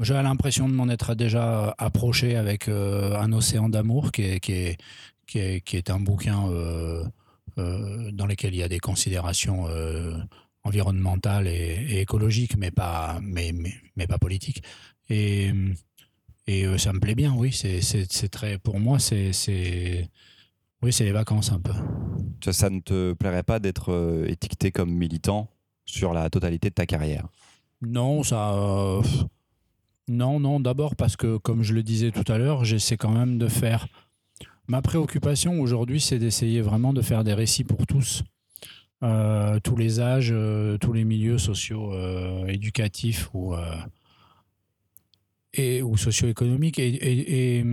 J'ai 0.00 0.14
l'impression 0.14 0.68
de 0.68 0.74
m'en 0.74 0.88
être 0.88 1.14
déjà 1.14 1.74
approché 1.78 2.36
avec 2.36 2.68
euh, 2.68 3.16
Un 3.18 3.32
océan 3.32 3.68
d'amour, 3.68 4.12
qui 4.12 4.22
est, 4.22 4.40
qui, 4.40 4.52
est, 4.52 4.76
qui, 5.26 5.38
est, 5.38 5.60
qui 5.62 5.76
est, 5.76 5.90
un 5.90 6.00
bouquin 6.00 6.48
euh, 6.50 7.02
dans 7.56 8.26
lequel 8.26 8.54
il 8.54 8.58
y 8.58 8.62
a 8.62 8.68
des 8.68 8.80
considérations 8.80 9.66
environnementales 10.64 11.46
et, 11.46 12.00
écologiques, 12.00 12.58
mais 12.58 12.70
pas, 12.70 13.18
mais, 13.22 13.52
mais, 13.54 13.72
mais 13.96 14.06
pas 14.06 14.18
politiques. 14.18 14.62
Et, 15.08 15.52
et 16.46 16.78
ça 16.78 16.92
me 16.92 17.00
plaît 17.00 17.14
bien, 17.14 17.34
oui. 17.34 17.52
C'est 17.52 18.28
très, 18.28 18.58
pour 18.58 18.78
moi, 18.78 18.98
c'est 18.98 19.32
oui, 20.82 20.92
c'est 20.92 21.04
les 21.04 21.12
vacances 21.12 21.52
un 21.52 21.60
peu. 21.60 21.72
Ça, 22.52 22.70
ne 22.70 22.80
te 22.80 23.12
plairait 23.14 23.42
pas 23.42 23.58
d'être 23.58 23.92
euh, 23.92 24.26
étiqueté 24.28 24.70
comme 24.70 24.90
militant 24.90 25.48
sur 25.84 26.12
la 26.12 26.28
totalité 26.30 26.68
de 26.68 26.74
ta 26.74 26.86
carrière? 26.86 27.26
Non, 27.80 28.22
ça. 28.22 28.54
Euh, 28.54 29.02
non, 30.08 30.38
non, 30.38 30.60
d'abord 30.60 30.94
parce 30.94 31.16
que, 31.16 31.38
comme 31.38 31.62
je 31.62 31.72
le 31.72 31.82
disais 31.82 32.10
tout 32.10 32.30
à 32.30 32.38
l'heure, 32.38 32.64
j'essaie 32.64 32.96
quand 32.96 33.10
même 33.10 33.38
de 33.38 33.48
faire. 33.48 33.88
Ma 34.68 34.82
préoccupation 34.82 35.60
aujourd'hui, 35.60 36.00
c'est 36.00 36.18
d'essayer 36.18 36.60
vraiment 36.60 36.92
de 36.92 37.02
faire 37.02 37.24
des 37.24 37.34
récits 37.34 37.64
pour 37.64 37.86
tous. 37.86 38.22
Euh, 39.02 39.58
tous 39.60 39.76
les 39.76 40.00
âges, 40.00 40.34
tous 40.80 40.92
les 40.92 41.04
milieux 41.04 41.38
sociaux, 41.38 41.92
éducatifs 42.46 43.30
ou, 43.34 43.54
et, 45.56 45.82
ou 45.82 45.96
socio-économiques. 45.96 46.78
et, 46.78 47.64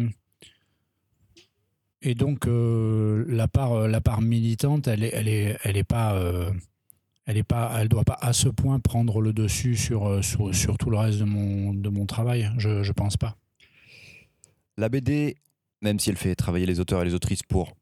et 2.06 2.16
donc, 2.16 2.48
euh, 2.48 3.24
la, 3.30 3.48
part, 3.48 3.72
euh, 3.72 3.88
la 3.88 4.02
part 4.02 4.22
militante, 4.22 4.90
elle 4.90 5.00
n'est 5.00 5.12
elle 5.14 5.30
est, 5.30 5.58
elle 5.64 5.78
est 5.78 5.86
pas. 5.86 6.14
Euh, 6.16 6.52
elle 7.26 7.38
est 7.38 7.44
pas, 7.44 7.74
elle 7.80 7.88
doit 7.88 8.04
pas 8.04 8.18
à 8.20 8.34
ce 8.34 8.50
point 8.50 8.82
prendre 8.82 9.22
le 9.22 9.32
dessus 9.32 9.78
sur, 9.78 10.22
sur, 10.22 10.54
sur, 10.54 10.78
tout 10.78 10.90
le 10.90 10.98
reste 10.98 11.20
de 11.20 11.24
mon, 11.24 11.74
de 11.74 11.88
mon 11.88 12.06
travail. 12.06 12.52
Je 12.58 12.86
ne 12.86 12.92
pense 12.92 13.16
pas. 13.16 13.38
La 14.76 14.90
BD, 14.90 15.38
même 15.82 16.00
si 16.00 16.10
elle 16.10 16.18
fait 16.18 16.36
travailler 16.36 16.66
les 16.66 16.82
auteurs 16.82 17.02
et 17.02 17.06
les 17.06 17.14
autrices 17.14 17.44
pour 17.44 17.78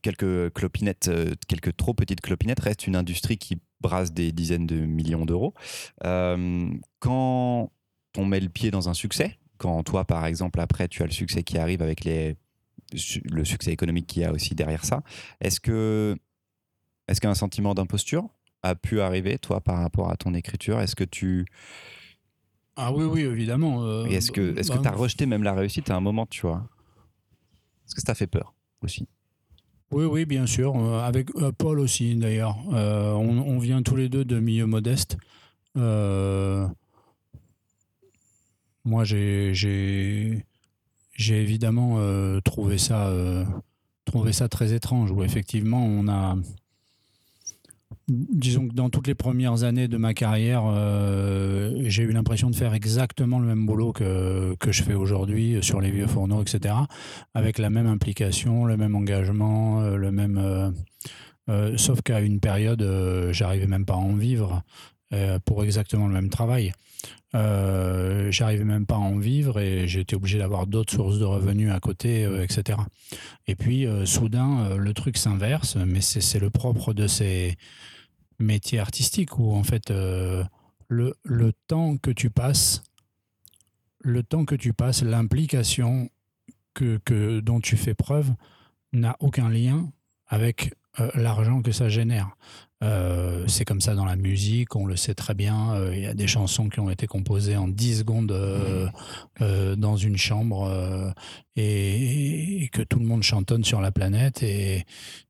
quelques 0.00 0.54
clopinettes, 0.54 1.10
quelques 1.48 1.76
trop 1.76 1.92
petites 1.92 2.22
clopinettes, 2.22 2.60
reste 2.60 2.86
une 2.86 2.96
industrie 2.96 3.36
qui 3.36 3.58
brasse 3.82 4.14
des 4.14 4.32
dizaines 4.32 4.66
de 4.66 4.76
millions 4.76 5.26
d'euros. 5.26 5.52
quand 6.00 7.70
on 8.18 8.26
met 8.26 8.40
le 8.40 8.48
pied 8.48 8.70
dans 8.70 8.88
un 8.88 8.94
succès, 8.94 9.38
quand 9.56 9.82
toi, 9.84 10.04
par 10.04 10.26
exemple, 10.26 10.60
après, 10.60 10.88
tu 10.88 11.02
as 11.02 11.06
le 11.06 11.12
succès 11.12 11.42
qui 11.42 11.56
arrive 11.56 11.80
avec 11.80 12.04
les 12.04 12.36
le 13.24 13.44
succès 13.44 13.70
économique 13.70 14.06
qu'il 14.06 14.22
y 14.22 14.24
a 14.24 14.32
aussi 14.32 14.54
derrière 14.54 14.84
ça. 14.84 15.02
Est-ce 15.40 15.60
que 15.60 16.16
est-ce 17.06 17.20
qu'un 17.20 17.34
sentiment 17.34 17.74
d'imposture 17.74 18.28
a 18.62 18.74
pu 18.74 19.00
arriver, 19.00 19.38
toi, 19.38 19.60
par 19.60 19.78
rapport 19.78 20.10
à 20.10 20.16
ton 20.16 20.34
écriture? 20.34 20.80
Est-ce 20.80 20.96
que 20.96 21.04
tu... 21.04 21.46
Ah 22.76 22.92
oui, 22.92 23.04
oui, 23.04 23.22
évidemment. 23.22 23.84
Euh, 23.84 24.04
est-ce 24.06 24.30
que 24.30 24.52
que 24.52 24.68
bah, 24.68 24.78
tu 24.82 24.88
as 24.88 24.92
rejeté 24.92 25.26
même 25.26 25.42
la 25.42 25.52
réussite 25.52 25.90
à 25.90 25.96
un 25.96 26.00
moment, 26.00 26.26
tu 26.26 26.42
vois? 26.42 26.68
Est-ce 27.86 27.94
que 27.94 28.00
ça 28.00 28.08
t'a 28.08 28.14
fait 28.14 28.26
peur 28.26 28.54
aussi? 28.82 29.08
Oui, 29.90 30.04
oui, 30.04 30.26
bien 30.26 30.46
sûr. 30.46 30.76
Euh, 30.76 31.00
avec 31.00 31.34
euh, 31.36 31.50
Paul 31.50 31.80
aussi, 31.80 32.14
d'ailleurs. 32.14 32.58
On, 32.68 33.38
on, 33.38 33.58
vient 33.58 33.82
tous 33.82 33.96
les 33.96 34.08
deux 34.08 34.24
de 34.24 34.38
milieux 34.38 34.66
modestes. 34.66 35.16
Moi, 38.88 39.04
j'ai 39.04 40.44
évidemment 41.28 41.96
euh, 41.98 42.40
trouvé, 42.40 42.78
ça, 42.78 43.08
euh, 43.08 43.44
trouvé 44.04 44.32
ça 44.32 44.48
très 44.48 44.72
étrange, 44.72 45.10
où 45.10 45.22
effectivement 45.22 45.84
on 45.84 46.08
a... 46.08 46.36
Disons 48.08 48.68
que 48.68 48.72
dans 48.72 48.88
toutes 48.88 49.06
les 49.06 49.14
premières 49.14 49.64
années 49.64 49.86
de 49.86 49.98
ma 49.98 50.14
carrière, 50.14 50.62
euh, 50.66 51.82
j'ai 51.84 52.04
eu 52.04 52.12
l'impression 52.12 52.48
de 52.48 52.56
faire 52.56 52.72
exactement 52.72 53.38
le 53.38 53.46
même 53.46 53.66
boulot 53.66 53.92
que, 53.92 54.54
que 54.58 54.72
je 54.72 54.82
fais 54.82 54.94
aujourd'hui 54.94 55.58
sur 55.60 55.82
les 55.82 55.90
vieux 55.90 56.06
fourneaux, 56.06 56.40
etc., 56.40 56.74
avec 57.34 57.58
la 57.58 57.68
même 57.68 57.86
implication, 57.86 58.64
le 58.64 58.78
même 58.78 58.94
engagement, 58.94 59.82
le 59.82 60.10
même... 60.10 60.72
sauf 61.76 62.00
qu'à 62.00 62.20
une 62.20 62.40
période, 62.40 62.82
j'arrivais 63.32 63.66
même 63.66 63.84
pas 63.84 63.94
à 63.94 63.98
en 63.98 64.14
vivre 64.14 64.62
pour 65.44 65.62
exactement 65.62 66.06
le 66.06 66.14
même 66.14 66.30
travail. 66.30 66.72
Euh, 67.34 68.30
j'arrivais 68.30 68.64
même 68.64 68.86
pas 68.86 68.94
à 68.94 68.98
en 68.98 69.18
vivre 69.18 69.60
et 69.60 69.86
j'étais 69.86 70.16
obligé 70.16 70.38
d'avoir 70.38 70.66
d'autres 70.66 70.92
sources 70.94 71.18
de 71.18 71.24
revenus 71.24 71.70
à 71.70 71.78
côté, 71.78 72.24
euh, 72.24 72.42
etc. 72.42 72.78
Et 73.46 73.54
puis, 73.54 73.86
euh, 73.86 74.06
soudain, 74.06 74.76
le 74.76 74.94
truc 74.94 75.18
s'inverse, 75.18 75.76
mais 75.76 76.00
c'est 76.00 76.38
le 76.38 76.50
propre 76.50 76.94
de 76.94 77.06
ces 77.06 77.56
métiers 78.38 78.78
artistiques 78.78 79.38
où, 79.38 79.52
en 79.52 79.62
fait, 79.62 79.90
le, 79.90 81.14
le, 81.22 81.52
temps 81.66 81.96
que 81.98 82.10
tu 82.10 82.30
passes, 82.30 82.82
le 84.00 84.22
temps 84.22 84.44
que 84.44 84.54
tu 84.54 84.72
passes, 84.72 85.02
l'implication 85.02 86.08
que, 86.72 86.98
que, 87.04 87.40
dont 87.40 87.60
tu 87.60 87.76
fais 87.76 87.94
preuve 87.94 88.32
n'a 88.92 89.16
aucun 89.20 89.50
lien 89.50 89.90
avec 90.28 90.72
l'argent 91.14 91.62
que 91.62 91.72
ça 91.72 91.88
génère. 91.88 92.36
Euh, 92.84 93.44
c'est 93.48 93.64
comme 93.64 93.80
ça 93.80 93.96
dans 93.96 94.04
la 94.04 94.14
musique, 94.14 94.76
on 94.76 94.86
le 94.86 94.96
sait 94.96 95.14
très 95.14 95.34
bien. 95.34 95.74
Euh, 95.74 95.92
il 95.94 96.02
y 96.02 96.06
a 96.06 96.14
des 96.14 96.28
chansons 96.28 96.68
qui 96.68 96.78
ont 96.78 96.90
été 96.90 97.06
composées 97.06 97.56
en 97.56 97.66
10 97.66 97.98
secondes 97.98 98.30
euh, 98.30 99.76
dans 99.76 99.96
une 99.96 100.16
chambre 100.16 101.12
et, 101.56 102.68
que 102.72 102.82
tout 102.82 103.00
le 103.00 103.06
monde 103.06 103.22
chantonne 103.22 103.64
sur 103.64 103.80
la 103.80 103.90
planète. 103.90 104.42
Et, 104.42 104.84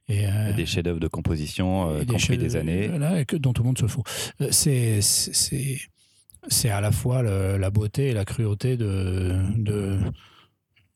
des 0.09 0.65
chefs-d'œuvre 0.65 1.01
de 1.01 1.09
composition 1.09 2.03
qui 2.05 2.13
ont 2.13 2.19
pris 2.19 2.39
des 2.39 2.57
années. 2.57 2.91
et 3.19 3.25
que, 3.25 3.37
dont 3.37 3.53
tout 3.53 3.63
le 3.63 3.69
monde 3.69 3.79
se 3.79 3.87
fout. 3.87 4.05
C'est, 4.51 5.01
c'est, 5.03 6.71
à 6.71 6.81
la 6.81 6.93
fois 6.93 7.23
la 7.23 7.71
beauté 7.71 8.09
et 8.09 8.13
la 8.13 8.25
cruauté 8.25 8.77
de, 8.77 9.37
de 9.57 9.99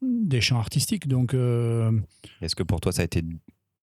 des 0.02 0.40
chants 0.40 0.58
artistiques. 0.58 1.08
Donc, 1.08 1.34
Est-ce 1.34 2.56
que 2.56 2.62
pour 2.62 2.80
toi, 2.80 2.92
ça 2.92 3.02
a 3.02 3.04
été 3.04 3.22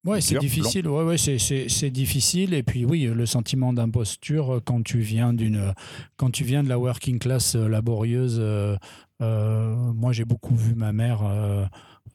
Ouais, 0.05 0.21
c'est 0.21 0.39
difficile. 0.39 0.87
Ouais, 0.87 1.03
ouais, 1.03 1.17
c'est 1.17 1.89
difficile. 1.89 2.53
Et 2.53 2.63
puis 2.63 2.85
oui, 2.85 3.03
le 3.03 3.25
sentiment 3.25 3.73
d'imposture 3.73 4.55
euh, 4.55 4.59
quand 4.63 4.81
tu 4.81 4.99
viens 4.99 5.33
d'une, 5.33 5.73
quand 6.15 6.31
tu 6.31 6.43
viens 6.43 6.63
de 6.63 6.69
la 6.69 6.79
working 6.79 7.19
class 7.19 7.55
euh, 7.55 7.67
laborieuse. 7.67 8.39
Euh, 8.39 8.77
moi, 9.21 10.13
j'ai 10.13 10.23
beaucoup 10.23 10.55
vu 10.55 10.75
ma 10.75 10.93
mère 10.93 11.19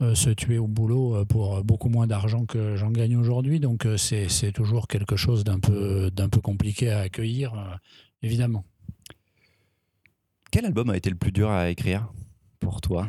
se 0.01 0.31
tuer 0.31 0.57
au 0.57 0.67
boulot 0.67 1.23
pour 1.27 1.63
beaucoup 1.63 1.91
moins 1.91 2.07
d'argent 2.07 2.47
que 2.47 2.77
j'en 2.77 2.91
gagne 2.91 3.17
aujourd'hui. 3.17 3.61
Donc 3.61 3.87
c'est 3.99 4.53
toujours 4.53 4.89
quelque 4.89 5.15
chose 5.15 5.45
d'un 5.45 5.59
peu 5.59 6.11
d'un 6.11 6.31
peu 6.31 6.41
compliqué 6.41 6.89
à 6.89 7.01
accueillir, 7.01 7.79
évidemment. 8.23 8.65
Quel 10.51 10.65
album 10.65 10.89
a 10.89 10.97
été 10.97 11.11
le 11.11 11.17
plus 11.17 11.31
dur 11.31 11.51
à 11.51 11.69
écrire 11.69 12.11
pour 12.59 12.81
toi? 12.81 13.09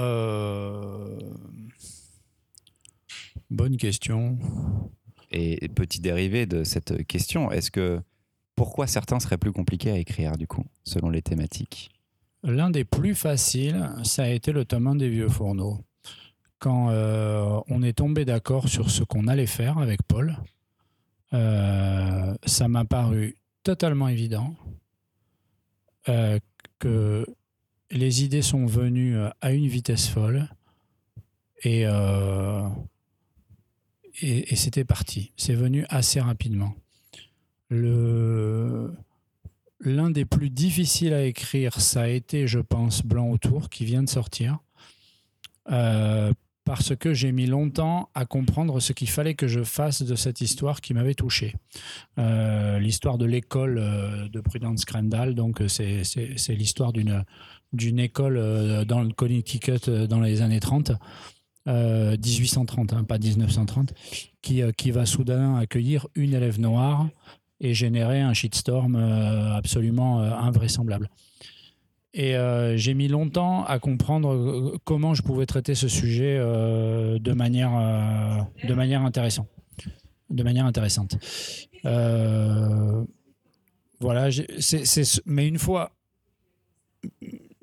Euh, 0.00 1.18
bonne 3.50 3.76
question. 3.76 4.38
Et 5.30 5.68
petit 5.68 6.00
dérivé 6.00 6.46
de 6.46 6.64
cette 6.64 7.06
question, 7.06 7.52
est-ce 7.52 7.70
que 7.70 8.00
pourquoi 8.56 8.86
certains 8.86 9.20
seraient 9.20 9.38
plus 9.38 9.52
compliqués 9.52 9.90
à 9.90 9.98
écrire 9.98 10.36
du 10.36 10.46
coup, 10.46 10.64
selon 10.84 11.08
les 11.10 11.22
thématiques? 11.22 11.90
L'un 12.42 12.70
des 12.70 12.84
plus 12.84 13.14
faciles, 13.14 13.90
ça 14.02 14.24
a 14.24 14.28
été 14.28 14.50
le 14.50 14.64
tome 14.64 14.88
1 14.88 14.96
des 14.96 15.08
vieux 15.08 15.28
fourneaux. 15.28 15.78
Quand 16.58 16.90
euh, 16.90 17.60
on 17.68 17.82
est 17.82 17.92
tombé 17.92 18.24
d'accord 18.24 18.68
sur 18.68 18.90
ce 18.90 19.04
qu'on 19.04 19.28
allait 19.28 19.46
faire 19.46 19.78
avec 19.78 20.02
Paul, 20.02 20.36
euh, 21.32 22.34
ça 22.44 22.68
m'a 22.68 22.84
paru 22.84 23.36
totalement 23.62 24.08
évident 24.08 24.54
que 26.80 27.24
les 27.90 28.24
idées 28.24 28.42
sont 28.42 28.66
venues 28.66 29.16
euh, 29.16 29.30
à 29.40 29.52
une 29.52 29.66
vitesse 29.66 30.08
folle 30.08 30.48
euh, 31.66 32.68
et, 34.22 34.56
c'était 34.56 34.84
parti. 34.84 35.32
C'est 35.36 35.54
venu 35.54 35.84
assez 35.88 36.20
rapidement. 36.20 36.74
L'un 37.70 38.90
des 40.10 40.24
plus 40.24 40.50
difficiles 40.50 41.14
à 41.14 41.24
écrire, 41.24 41.80
ça 41.80 42.02
a 42.02 42.08
été, 42.08 42.46
je 42.46 42.58
pense, 42.58 43.02
Blanc 43.02 43.30
autour, 43.30 43.70
qui 43.70 43.84
vient 43.84 44.02
de 44.02 44.08
sortir. 44.08 44.58
Euh, 45.70 46.32
parce 46.64 46.94
que 46.96 47.14
j'ai 47.14 47.32
mis 47.32 47.46
longtemps 47.46 48.10
à 48.14 48.26
comprendre 48.26 48.80
ce 48.80 48.92
qu'il 48.92 49.08
fallait 49.08 49.34
que 49.34 49.48
je 49.48 49.62
fasse 49.62 50.02
de 50.02 50.14
cette 50.14 50.40
histoire 50.40 50.80
qui 50.80 50.94
m'avait 50.94 51.14
touché. 51.14 51.54
l'histoire 52.16 53.18
de 53.18 53.26
l'école 53.26 53.76
de 54.30 54.40
Prudence 54.40 54.84
Crandall, 54.84 55.34
donc 55.34 55.62
c'est 55.68 56.54
l'histoire 56.54 56.92
d'une 56.92 57.24
d'une 57.72 57.98
école 57.98 58.36
euh, 58.36 58.84
dans 58.84 59.02
le 59.02 59.12
Connecticut 59.12 59.88
euh, 59.88 60.06
dans 60.06 60.20
les 60.20 60.42
années 60.42 60.60
30. 60.60 60.92
1830, 61.66 62.92
euh, 62.92 62.96
hein, 62.96 63.04
pas 63.04 63.18
1930, 63.18 63.92
qui, 64.40 64.62
qui 64.76 64.90
va 64.90 65.04
soudain 65.06 65.56
accueillir 65.56 66.08
une 66.14 66.32
élève 66.32 66.58
noire 66.58 67.06
et 67.60 67.74
générer 67.74 68.20
un 68.22 68.32
shitstorm 68.32 68.96
absolument 68.96 70.20
invraisemblable. 70.20 71.10
Et 72.14 72.34
j'ai 72.76 72.94
mis 72.94 73.08
longtemps 73.08 73.64
à 73.66 73.78
comprendre 73.78 74.78
comment 74.84 75.12
je 75.12 75.22
pouvais 75.22 75.44
traiter 75.44 75.74
ce 75.74 75.86
sujet 75.86 76.38
de, 76.38 77.32
manière, 77.32 78.46
de 78.66 78.74
manière 78.74 79.02
intéressante. 79.02 79.48
De 80.30 80.42
manière 80.42 80.64
intéressante. 80.64 81.18
voilà, 84.00 84.30
mais 85.26 85.46
une 85.46 85.58
fois, 85.58 85.92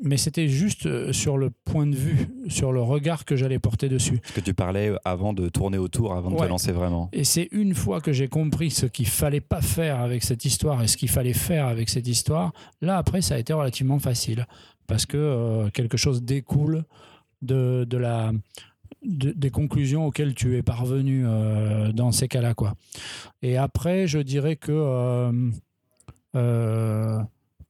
mais 0.07 0.17
c'était 0.17 0.47
juste 0.47 0.85
euh, 0.85 1.13
sur 1.13 1.37
le 1.37 1.49
point 1.49 1.85
de 1.85 1.95
vue, 1.95 2.27
sur 2.47 2.71
le 2.71 2.81
regard 2.81 3.25
que 3.25 3.35
j'allais 3.35 3.59
porter 3.59 3.89
dessus. 3.89 4.19
Ce 4.25 4.33
que 4.33 4.39
tu 4.39 4.53
parlais 4.53 4.89
euh, 4.89 4.97
avant 5.05 5.33
de 5.33 5.49
tourner 5.49 5.77
autour, 5.77 6.13
avant 6.13 6.31
de 6.31 6.37
te 6.37 6.43
lancer 6.43 6.71
vraiment. 6.71 7.09
Et 7.13 7.23
c'est 7.23 7.49
une 7.51 7.75
fois 7.75 8.01
que 8.01 8.13
j'ai 8.13 8.27
compris 8.27 8.71
ce 8.71 8.85
qu'il 8.85 9.07
fallait 9.07 9.41
pas 9.41 9.61
faire 9.61 9.99
avec 9.99 10.23
cette 10.23 10.45
histoire 10.45 10.81
et 10.81 10.87
ce 10.87 10.97
qu'il 10.97 11.09
fallait 11.09 11.33
faire 11.33 11.67
avec 11.67 11.89
cette 11.89 12.07
histoire, 12.07 12.53
là 12.81 12.97
après 12.97 13.21
ça 13.21 13.35
a 13.35 13.37
été 13.37 13.53
relativement 13.53 13.99
facile 13.99 14.47
parce 14.87 15.05
que 15.05 15.17
euh, 15.17 15.69
quelque 15.69 15.97
chose 15.97 16.23
découle 16.23 16.83
de, 17.41 17.85
de 17.87 17.97
la 17.97 18.31
des 19.03 19.51
conclusions 19.51 20.07
auxquelles 20.07 20.33
tu 20.33 20.57
es 20.57 20.63
parvenu 20.63 21.23
dans 21.93 22.11
ces 22.11 22.27
cas-là 22.27 22.55
quoi. 22.55 22.73
Et 23.43 23.55
après 23.55 24.07
je 24.07 24.17
dirais 24.17 24.55
que 24.55 25.31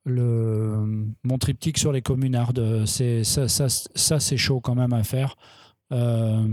le, 0.08 1.06
mon 1.24 1.38
triptyque 1.38 1.78
sur 1.78 1.92
les 1.92 2.02
communardes. 2.02 2.86
C'est, 2.86 3.24
ça, 3.24 3.48
ça, 3.48 3.68
ça 3.70 4.20
c'est 4.20 4.38
chaud 4.38 4.60
quand 4.62 4.76
même 4.76 4.94
à 4.94 5.04
faire. 5.04 5.36
Euh, 5.94 6.48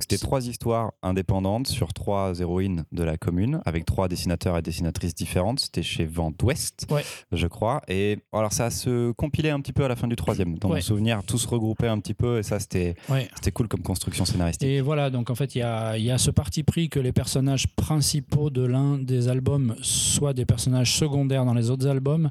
c'était 0.00 0.18
trois 0.18 0.46
histoires 0.46 0.92
indépendantes 1.02 1.66
sur 1.66 1.92
trois 1.92 2.38
héroïnes 2.38 2.84
de 2.92 3.02
la 3.02 3.16
commune, 3.16 3.60
avec 3.64 3.84
trois 3.84 4.08
dessinateurs 4.08 4.56
et 4.56 4.62
dessinatrices 4.62 5.14
différentes. 5.14 5.60
C'était 5.60 5.82
chez 5.82 6.04
Vent 6.04 6.32
Ouest, 6.42 6.86
je 7.32 7.46
crois. 7.46 7.80
Et 7.88 8.18
alors 8.32 8.52
ça 8.52 8.70
se 8.70 9.12
compilait 9.12 9.50
un 9.50 9.60
petit 9.60 9.72
peu 9.72 9.84
à 9.84 9.88
la 9.88 9.96
fin 9.96 10.06
du 10.06 10.16
troisième. 10.16 10.58
Dans 10.58 10.68
mon 10.68 10.80
souvenir, 10.80 11.22
tout 11.24 11.38
se 11.38 11.48
regroupait 11.48 11.88
un 11.88 11.98
petit 11.98 12.14
peu, 12.14 12.38
et 12.38 12.42
ça 12.42 12.60
c'était 12.60 12.94
c'était 13.34 13.50
cool 13.50 13.68
comme 13.68 13.82
construction 13.82 14.24
scénaristique. 14.24 14.68
Et 14.68 14.80
voilà, 14.80 15.10
donc 15.10 15.30
en 15.30 15.34
fait, 15.34 15.54
il 15.54 15.58
y 15.58 15.62
a, 15.62 15.96
y 15.96 16.10
a 16.10 16.18
ce 16.18 16.30
parti 16.30 16.62
pris 16.62 16.88
que 16.88 17.00
les 17.00 17.12
personnages 17.12 17.66
principaux 17.74 18.50
de 18.50 18.62
l'un 18.62 18.98
des 18.98 19.28
albums 19.28 19.74
soient 19.80 20.34
des 20.34 20.44
personnages 20.44 20.94
secondaires 20.94 21.44
dans 21.44 21.54
les 21.54 21.70
autres 21.70 21.86
albums, 21.86 22.30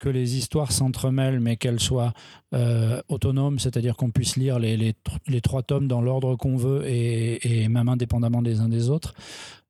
que 0.00 0.08
les 0.08 0.36
histoires 0.36 0.72
s'entremêlent, 0.72 1.38
mais 1.38 1.56
qu'elles 1.56 1.78
soient 1.78 2.12
euh, 2.54 3.00
autonomes, 3.08 3.60
c'est-à-dire 3.60 3.96
qu'on 3.96 4.10
puisse 4.10 4.36
lire 4.36 4.58
les, 4.58 4.94
trois 5.42 5.62
tomes 5.62 5.86
dans 5.86 6.00
l'ordre 6.00 6.34
qu'on 6.34 6.56
veut 6.56 6.82
et, 6.86 7.68
même 7.68 7.88
indépendamment 7.88 8.42
des 8.42 8.60
uns 8.60 8.68
des 8.68 8.90
autres. 8.90 9.14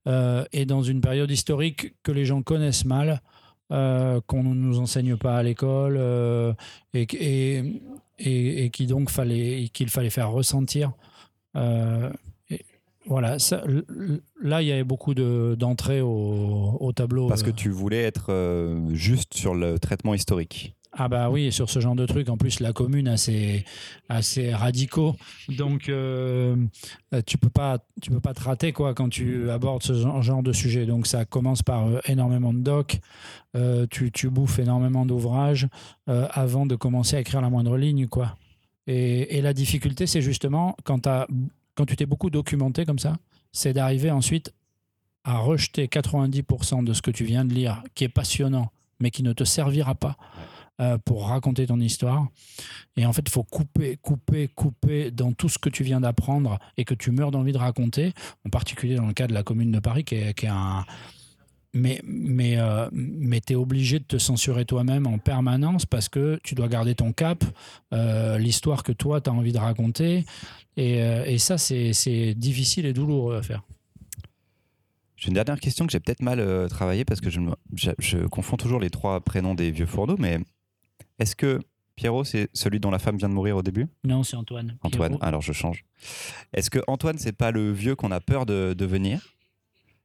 Euh, 0.06 0.44
et 0.52 0.64
dans 0.64 0.82
une 0.82 1.02
période 1.02 1.30
historique 1.30 1.94
que 2.02 2.12
les 2.12 2.24
gens 2.24 2.40
connaissent 2.42 2.86
mal, 2.86 3.20
euh, 3.72 4.20
qu'on 4.26 4.42
ne 4.42 4.54
nous 4.54 4.80
enseigne 4.80 5.16
pas 5.16 5.36
à 5.36 5.42
l'école 5.42 6.00
et, 6.94 7.06
et, 7.12 7.80
et, 8.18 8.70
fallait 9.08 9.68
qu'il 9.72 9.90
fallait 9.90 10.10
faire 10.10 10.30
ressentir 10.30 10.92
voilà, 13.10 13.38
là, 14.40 14.62
il 14.62 14.68
y 14.68 14.72
avait 14.72 14.84
beaucoup 14.84 15.14
d'entrées 15.14 16.00
au, 16.00 16.92
tableau. 16.94 17.26
Parce 17.26 17.42
que 17.42 17.50
euh. 17.50 17.54
tu 17.54 17.68
voulais 17.68 18.02
être 18.02 18.26
euh, 18.28 18.88
juste 18.94 19.34
sur 19.34 19.56
le 19.56 19.80
traitement 19.80 20.14
historique. 20.14 20.76
Ah 20.92 21.08
bah 21.08 21.28
oui, 21.28 21.50
sur 21.50 21.70
ce 21.70 21.80
genre 21.80 21.96
de 21.96 22.06
truc. 22.06 22.28
En 22.28 22.36
plus, 22.36 22.60
la 22.60 22.72
commune 22.72 23.08
assez 23.08 23.64
assez 24.08 24.54
radicaux, 24.54 25.16
donc 25.48 25.88
euh, 25.88 26.56
tu 27.26 27.36
peux 27.36 27.48
pas 27.48 27.78
tu 28.00 28.10
peux 28.10 28.20
pas 28.20 28.34
te 28.34 28.42
rater 28.42 28.72
quoi 28.72 28.94
quand 28.94 29.08
tu 29.08 29.50
abordes 29.50 29.82
ce 29.82 29.92
genre 30.22 30.42
de 30.44 30.52
sujet. 30.52 30.86
Donc 30.86 31.08
ça 31.08 31.24
commence 31.24 31.62
par 31.62 31.88
énormément 32.08 32.52
de 32.52 32.60
docs, 32.60 33.00
tu, 33.90 34.12
tu, 34.12 34.30
bouffes 34.30 34.58
énormément 34.60 35.06
d'ouvrages 35.06 35.68
avant 36.06 36.66
de 36.66 36.74
commencer 36.74 37.16
à 37.16 37.20
écrire 37.20 37.40
la 37.40 37.50
moindre 37.50 37.76
ligne 37.76 38.08
quoi. 38.08 38.36
Et, 38.88 39.36
et 39.36 39.42
la 39.42 39.52
difficulté, 39.52 40.08
c'est 40.08 40.22
justement 40.22 40.76
quand 40.82 41.00
tu 41.00 41.08
as 41.08 41.28
quand 41.80 41.86
tu 41.86 41.96
t'es 41.96 42.04
beaucoup 42.04 42.28
documenté 42.28 42.84
comme 42.84 42.98
ça, 42.98 43.16
c'est 43.52 43.72
d'arriver 43.72 44.10
ensuite 44.10 44.52
à 45.24 45.38
rejeter 45.38 45.86
90% 45.86 46.84
de 46.84 46.92
ce 46.92 47.00
que 47.00 47.10
tu 47.10 47.24
viens 47.24 47.46
de 47.46 47.54
lire, 47.54 47.82
qui 47.94 48.04
est 48.04 48.10
passionnant, 48.10 48.70
mais 49.00 49.10
qui 49.10 49.22
ne 49.22 49.32
te 49.32 49.44
servira 49.44 49.94
pas 49.94 50.18
euh, 50.82 50.98
pour 50.98 51.28
raconter 51.28 51.66
ton 51.66 51.80
histoire. 51.80 52.28
Et 52.98 53.06
en 53.06 53.14
fait, 53.14 53.22
il 53.26 53.30
faut 53.30 53.44
couper, 53.44 53.96
couper, 53.96 54.48
couper 54.48 55.10
dans 55.10 55.32
tout 55.32 55.48
ce 55.48 55.58
que 55.58 55.70
tu 55.70 55.82
viens 55.82 56.02
d'apprendre 56.02 56.58
et 56.76 56.84
que 56.84 56.92
tu 56.92 57.12
meurs 57.12 57.30
d'envie 57.30 57.52
de 57.52 57.58
raconter, 57.58 58.12
en 58.46 58.50
particulier 58.50 58.96
dans 58.96 59.06
le 59.06 59.14
cas 59.14 59.26
de 59.26 59.32
la 59.32 59.42
Commune 59.42 59.72
de 59.72 59.80
Paris, 59.80 60.04
qui 60.04 60.16
est, 60.16 60.34
qui 60.34 60.44
est 60.44 60.50
un, 60.50 60.84
mais, 61.72 62.00
mais, 62.04 62.58
euh, 62.58 62.88
mais 62.92 63.40
tu 63.40 63.52
es 63.52 63.56
obligé 63.56 63.98
de 63.98 64.04
te 64.04 64.18
censurer 64.18 64.64
toi-même 64.64 65.06
en 65.06 65.18
permanence 65.18 65.86
parce 65.86 66.08
que 66.08 66.40
tu 66.42 66.54
dois 66.54 66.68
garder 66.68 66.94
ton 66.94 67.12
cap, 67.12 67.44
euh, 67.92 68.38
l'histoire 68.38 68.82
que 68.82 68.92
toi, 68.92 69.20
tu 69.20 69.30
as 69.30 69.32
envie 69.32 69.52
de 69.52 69.58
raconter. 69.58 70.24
Et, 70.76 71.02
euh, 71.02 71.24
et 71.26 71.38
ça, 71.38 71.58
c'est 71.58 72.34
difficile 72.34 72.86
et 72.86 72.92
douloureux 72.92 73.36
à 73.36 73.42
faire. 73.42 73.62
J'ai 75.16 75.28
une 75.28 75.34
dernière 75.34 75.60
question 75.60 75.86
que 75.86 75.92
j'ai 75.92 76.00
peut-être 76.00 76.22
mal 76.22 76.68
travaillé 76.70 77.04
parce 77.04 77.20
que 77.20 77.28
je, 77.28 77.40
je, 77.74 77.90
je, 77.98 78.18
confonds 78.26 78.56
toujours 78.56 78.80
les 78.80 78.88
trois 78.88 79.20
prénoms 79.20 79.54
des 79.54 79.70
vieux 79.70 79.84
fourneaux, 79.84 80.16
mais 80.18 80.38
est-ce 81.18 81.36
que 81.36 81.60
Pierrot, 81.94 82.24
c'est 82.24 82.48
celui 82.54 82.80
dont 82.80 82.90
la 82.90 82.98
femme 82.98 83.18
vient 83.18 83.28
de 83.28 83.34
mourir 83.34 83.58
au 83.58 83.62
début? 83.62 83.86
Non, 84.02 84.22
c'est 84.22 84.36
Antoine. 84.36 84.78
Antoine, 84.80 85.10
Pierrot. 85.10 85.22
alors 85.24 85.42
je 85.42 85.52
change. 85.52 85.84
Est-ce 86.54 86.70
que 86.70 86.78
Antoine, 86.86 87.18
c'est 87.18 87.36
pas 87.36 87.50
le 87.50 87.70
vieux 87.70 87.94
qu'on 87.94 88.10
a 88.10 88.20
peur 88.20 88.46
de 88.46 88.72
devenir 88.72 89.36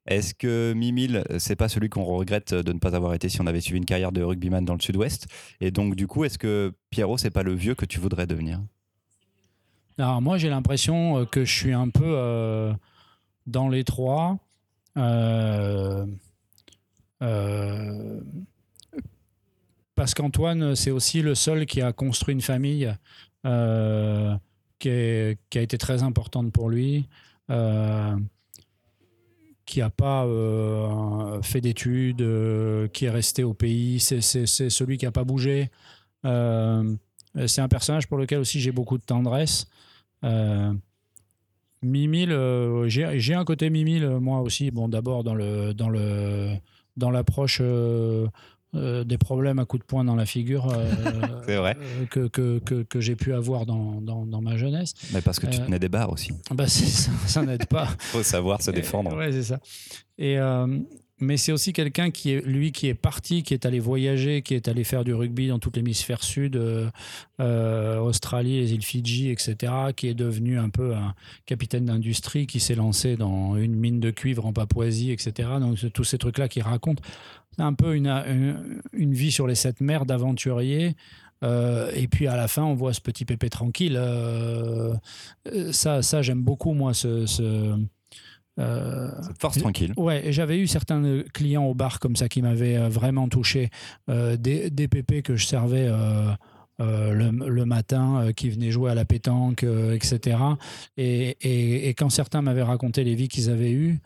Est-ce 0.06 0.34
que 0.34 0.74
Mimile, 0.74 1.24
c'est 1.40 1.56
pas 1.56 1.68
celui 1.68 1.90
qu'on 1.90 2.04
regrette 2.04 2.54
de 2.54 2.74
ne 2.74 2.80
pas 2.80 2.96
avoir 2.96 3.14
été 3.14 3.28
si 3.30 3.42
on 3.42 3.48
avait 3.48 3.62
suivi 3.62 3.78
une 3.78 3.86
carrière 3.86 4.12
de 4.12 4.22
rugbyman 4.22 4.64
dans 4.64 4.76
le 4.76 4.82
sud-ouest? 4.82 5.28
Et 5.62 5.72
donc, 5.72 5.96
du 5.96 6.08
coup, 6.08 6.24
est-ce 6.26 6.38
que 6.38 6.74
Pierrot, 6.92 7.18
c'est 7.18 7.32
pas 7.32 7.44
le 7.44 7.54
vieux 7.54 7.76
que 7.76 7.86
tu 7.86 8.00
voudrais 8.00 8.28
devenir? 8.28 8.62
Alors, 9.98 10.22
moi, 10.22 10.38
j'ai 10.38 10.50
l'impression 10.50 11.20
euh, 11.20 11.26
que 11.26 11.46
je 11.46 11.54
suis 11.54 11.74
un 11.74 11.90
peu 11.90 12.04
euh, 12.06 12.74
dans 13.48 13.70
les 13.70 13.84
trois. 13.84 14.38
Euh, 14.98 16.06
euh, 17.22 18.20
parce 19.96 20.14
qu'Antoine, 20.14 20.76
c'est 20.76 20.92
aussi 20.92 21.22
le 21.22 21.36
seul 21.36 21.66
qui 21.66 21.82
a 21.82 21.94
construit 21.94 22.34
une 22.34 22.42
famille 22.42 22.94
euh, 23.46 24.36
qui, 24.80 24.90
a 24.90 25.62
été 25.62 25.78
très 25.78 26.04
importante 26.04 26.52
pour 26.52 26.70
lui, 26.70 27.08
euh, 27.50 28.16
qui 29.66 29.80
n'a 29.80 29.90
pas 29.90 30.26
euh, 30.26 31.42
fait 31.42 31.62
d'études, 31.62 32.22
euh, 32.22 32.88
qui 32.88 33.06
est 33.06 33.10
resté 33.10 33.44
au 33.44 33.54
pays. 33.54 34.00
C'est 34.00 34.22
celui 34.22 34.98
qui 34.98 35.06
n'a 35.06 35.12
pas 35.12 35.24
bougé. 35.24 35.70
Euh, 36.26 36.96
c'est 37.48 37.62
un 37.62 37.68
personnage 37.68 38.08
pour 38.08 38.18
lequel 38.18 38.40
aussi 38.40 38.60
j'ai 38.60 38.72
beaucoup 38.72 38.98
de 38.98 39.04
tendresse. 39.04 39.68
Mimile, 41.82 42.36
j'ai 42.88 43.34
un 43.34 43.46
côté 43.46 43.70
Mimile, 43.70 44.08
moi 44.22 44.40
aussi. 44.40 44.72
Bon, 44.72 44.88
d'abord 44.88 45.24
dans 45.24 45.36
le 45.36 45.74
dans 45.74 45.90
le 45.90 46.56
dans 46.98 47.12
l'approche 47.12 47.62
euh, 48.76 49.04
des 49.04 49.18
problèmes 49.18 49.60
à 49.60 49.66
coups 49.66 49.82
de 49.82 49.86
poing 49.86 50.04
dans 50.04 50.16
la 50.16 50.26
figure 50.26 50.72
euh, 50.74 50.92
vrai. 51.48 51.78
euh, 51.80 52.06
que, 52.10 52.28
que, 52.28 52.60
que, 52.60 52.84
que 52.84 53.00
j'ai 53.00 53.16
pu 53.16 53.34
avoir 53.34 53.66
dans, 53.66 54.02
dans, 54.02 54.26
dans 54.26 54.42
ma 54.42 54.58
jeunesse. 54.58 54.94
Mais 55.14 55.22
parce 55.22 55.40
que 55.40 55.48
tu 55.48 55.60
tenais 55.60 55.80
des 55.80 55.90
barres 55.90 56.12
aussi. 56.12 56.32
Bah, 56.52 56.68
ça, 56.68 57.12
ça 57.26 57.42
n'aide 57.44 57.66
pas. 57.68 57.88
faut 58.00 58.24
savoir 58.24 58.62
se 58.62 58.72
défendre. 58.72 59.16
Ouais, 59.16 59.32
c'est 59.32 59.44
ça. 59.44 59.60
Et, 60.18 60.38
mais 61.20 61.38
c'est 61.38 61.54
aussi 61.54 61.72
quelqu'un 61.72 62.12
qui 62.12 62.32
est, 62.32 62.46
lui, 62.46 62.74
qui 62.74 62.88
est 62.88 62.94
parti, 62.94 63.42
qui 63.44 63.54
est 63.54 63.66
allé 63.66 63.80
voyager, 63.80 64.42
qui 64.42 64.54
est 64.54 64.68
allé 64.68 64.84
faire 64.84 65.06
du 65.06 65.14
rugby 65.14 65.48
dans 65.48 65.60
tout 65.60 65.72
l'hémisphère 65.74 66.22
sud, 66.22 66.58
euh, 66.58 66.90
euh, 67.40 68.00
Australie, 68.00 68.60
les 68.60 68.74
îles 68.74 68.84
Fidji, 68.84 69.30
etc., 69.30 69.72
qui 69.96 70.08
est 70.10 70.14
devenu 70.14 70.60
un 70.60 70.70
peu 70.70 70.94
un 70.94 71.16
capitaine 71.46 71.86
d'industrie, 71.86 72.48
qui 72.48 72.60
s'est 72.60 72.76
lancé 72.76 73.16
dans 73.16 73.56
une 73.56 73.76
mine 73.76 74.02
de 74.02 74.12
cuivre 74.12 74.46
en 74.46 74.52
Papouasie, 74.52 75.12
etc. 75.12 75.50
Donc, 75.62 75.78
tous 75.94 76.04
ces 76.04 76.18
trucs-là 76.18 76.50
qu'il 76.50 76.64
raconte. 76.64 77.00
C'est 77.56 77.64
un 77.64 77.74
peu 77.74 77.96
une, 77.96 78.74
une, 78.92 79.14
vie 79.14 79.32
sur 79.32 79.48
les 79.48 79.56
sept 79.56 79.80
mers 79.80 80.06
d'aventurier. 80.06 80.98
Euh, 81.44 81.90
et 81.94 82.10
puis 82.10 82.28
à 82.28 82.36
la 82.36 82.50
fin, 82.50 82.64
on 82.64 82.74
voit 82.74 82.94
ce 82.94 83.00
petit 83.00 83.24
pépé 83.24 83.50
tranquille. 83.50 83.98
Ça, 85.72 86.02
ça 86.02 86.22
j'aime 86.22 86.42
beaucoup, 86.42 86.74
moi, 86.74 86.94
ce 86.94 87.26
euh, 88.60 89.10
force 89.40 89.58
tranquille. 89.60 89.94
Ouais, 89.98 90.32
j'avais 90.32 90.58
eu 90.58 90.68
certains 90.68 91.04
euh, 91.04 91.24
clients 91.34 91.66
au 91.66 91.74
bar 91.74 92.00
comme 92.00 92.16
ça 92.16 92.30
qui 92.30 92.42
m'avaient 92.42 92.78
euh, 92.78 92.88
vraiment 92.90 93.28
touché. 93.28 93.70
Euh, 94.10 94.38
des, 94.38 94.70
des 94.70 94.88
pépés 94.88 95.22
que 95.22 95.36
je 95.36 95.46
servais 95.46 95.88
euh, 95.90 96.30
euh, 96.82 97.12
le, 97.14 97.32
le 97.32 97.66
matin, 97.66 98.22
euh, 98.28 98.32
qui 98.32 98.50
venaient 98.50 98.72
jouer 98.72 98.92
à 98.92 98.96
la 98.96 99.06
pétanque, 99.06 99.64
euh, 99.64 99.94
etc. 99.94 100.38
Et, 100.98 101.38
et- 101.42 101.90
et 101.90 101.94
quand 101.94 102.10
certains 102.10 102.42
m'avaient 102.42 102.64
raconté 102.64 103.04
les 103.04 103.16
vies 103.16 103.28
qu'ils 103.28 103.50
avaient 103.50 103.72
eues, 103.72 104.00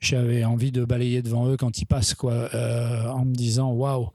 j'avais 0.00 0.44
envie 0.44 0.72
de 0.72 0.84
balayer 0.84 1.22
devant 1.22 1.46
eux 1.48 1.56
quand 1.56 1.78
ils 1.78 1.86
passent, 1.86 2.14
quoi, 2.14 2.48
en 3.12 3.24
me 3.24 3.34
disant 3.34 3.70
waouh, 3.72 4.08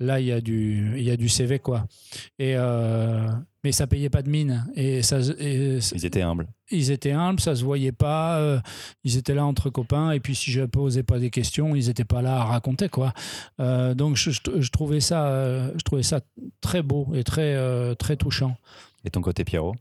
là 0.00 0.20
il 0.20 0.26
y 0.26 0.32
a 0.32 0.40
du, 0.40 0.94
il 0.96 1.02
y 1.04 1.10
a 1.10 1.16
du 1.16 1.28
CV, 1.28 1.58
quoi. 1.58 1.86
Et 2.38 2.54
euh, 2.56 3.28
mais 3.62 3.72
ça 3.72 3.86
payait 3.86 4.10
pas 4.10 4.20
de 4.22 4.28
mine 4.28 4.66
et 4.74 5.02
ça, 5.02 5.20
et 5.38 5.78
Ils 5.94 6.04
étaient 6.04 6.20
humbles. 6.22 6.46
ils 6.70 6.90
étaient 6.90 7.12
humbles, 7.12 7.40
ça 7.40 7.54
se 7.56 7.64
voyait 7.64 7.92
pas, 7.92 8.38
euh, 8.38 8.60
ils 9.04 9.16
étaient 9.16 9.34
là 9.34 9.46
entre 9.46 9.70
copains, 9.70 10.10
et 10.10 10.20
puis 10.20 10.34
si 10.34 10.50
je 10.50 10.62
posais 10.62 11.02
pas 11.02 11.18
des 11.18 11.30
questions, 11.30 11.74
ils 11.74 11.88
étaient 11.88 12.04
pas 12.04 12.20
là 12.20 12.40
à 12.40 12.44
raconter 12.44 12.88
quoi. 12.90 13.14
Euh, 13.60 13.94
donc 13.94 14.16
je, 14.16 14.30
je- 14.32 14.60
je 14.60 14.70
trouvais 14.70 15.00
ça, 15.00 15.70
je 15.76 15.82
trouvais 15.82 16.02
ça 16.02 16.20
très 16.60 16.82
beau 16.82 17.08
et 17.14 17.24
très 17.24 17.94
très 17.96 18.16
touchant. 18.16 18.56
Et 19.04 19.10
ton 19.10 19.20
côté 19.22 19.44
Pierrot? 19.44 19.74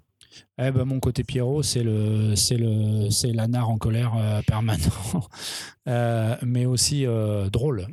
Eh 0.60 0.72
ben, 0.72 0.86
mon 0.86 1.00
côté 1.00 1.24
Pierrot, 1.24 1.64
c'est 1.64 1.84
le, 1.84 2.36
c'est 2.36 2.58
le, 2.58 3.10
c'est 3.10 3.32
l'anard 3.32 3.70
en 3.70 3.78
colère 3.78 4.14
euh, 4.18 4.42
permanent, 4.42 4.80
Euh, 5.86 6.38
mais 6.44 6.66
aussi 6.66 7.06
euh, 7.06 7.50
drôle. 7.50 7.86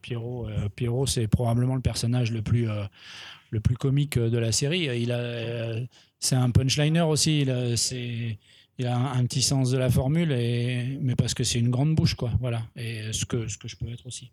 Pierrot, 0.00 0.48
Pierrot, 0.74 1.06
c'est 1.06 1.28
probablement 1.28 1.74
le 1.74 1.82
personnage 1.82 2.32
le 2.32 2.40
plus, 2.40 2.66
le 3.50 3.60
plus 3.60 3.76
comique 3.76 4.18
de 4.18 4.38
la 4.38 4.52
série. 4.52 4.88
Il 4.98 5.12
a, 5.12 5.76
c'est 6.18 6.34
un 6.34 6.50
punchliner 6.50 7.02
aussi. 7.02 7.42
Il 7.42 7.50
a, 7.50 7.76
c'est, 7.76 8.38
un, 8.82 9.22
petit 9.26 9.42
sens 9.42 9.70
de 9.70 9.76
la 9.76 9.90
formule, 9.90 10.30
mais 11.02 11.14
parce 11.14 11.34
que 11.34 11.44
c'est 11.44 11.58
une 11.58 11.68
grande 11.68 11.94
bouche, 11.94 12.14
quoi. 12.14 12.30
Voilà. 12.40 12.62
Et 12.74 13.12
ce 13.12 13.26
que, 13.26 13.48
ce 13.48 13.58
que 13.58 13.68
je 13.68 13.76
peux 13.76 13.90
être 13.92 14.06
aussi. 14.06 14.32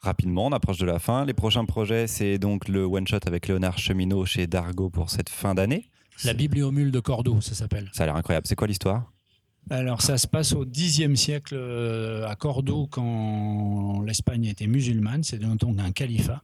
Rapidement, 0.00 0.46
on 0.46 0.52
approche 0.52 0.78
de 0.78 0.86
la 0.86 0.98
fin. 0.98 1.26
Les 1.26 1.34
prochains 1.34 1.66
projets, 1.66 2.06
c'est 2.06 2.38
donc 2.38 2.68
le 2.68 2.84
one-shot 2.84 3.18
avec 3.26 3.48
Léonard 3.48 3.76
Cheminot 3.76 4.24
chez 4.24 4.46
Dargo 4.46 4.88
pour 4.88 5.10
cette 5.10 5.28
fin 5.28 5.54
d'année. 5.54 5.90
La 6.24 6.32
bibliomule 6.32 6.90
de 6.90 7.00
Cordoue, 7.00 7.40
ça 7.40 7.54
s'appelle. 7.54 7.90
Ça 7.92 8.04
a 8.04 8.06
l'air 8.06 8.16
incroyable. 8.16 8.46
C'est 8.46 8.56
quoi 8.56 8.66
l'histoire? 8.66 9.12
Alors, 9.68 10.00
ça 10.00 10.16
se 10.16 10.26
passe 10.26 10.52
au 10.52 10.64
Xe 10.64 11.12
siècle 11.14 11.54
euh, 11.56 12.26
à 12.28 12.36
Cordoue, 12.36 12.86
quand 12.86 14.02
l'Espagne 14.06 14.44
était 14.44 14.68
musulmane. 14.68 15.24
C'est 15.24 15.38
donc 15.38 15.78
un 15.78 15.92
califat. 15.92 16.42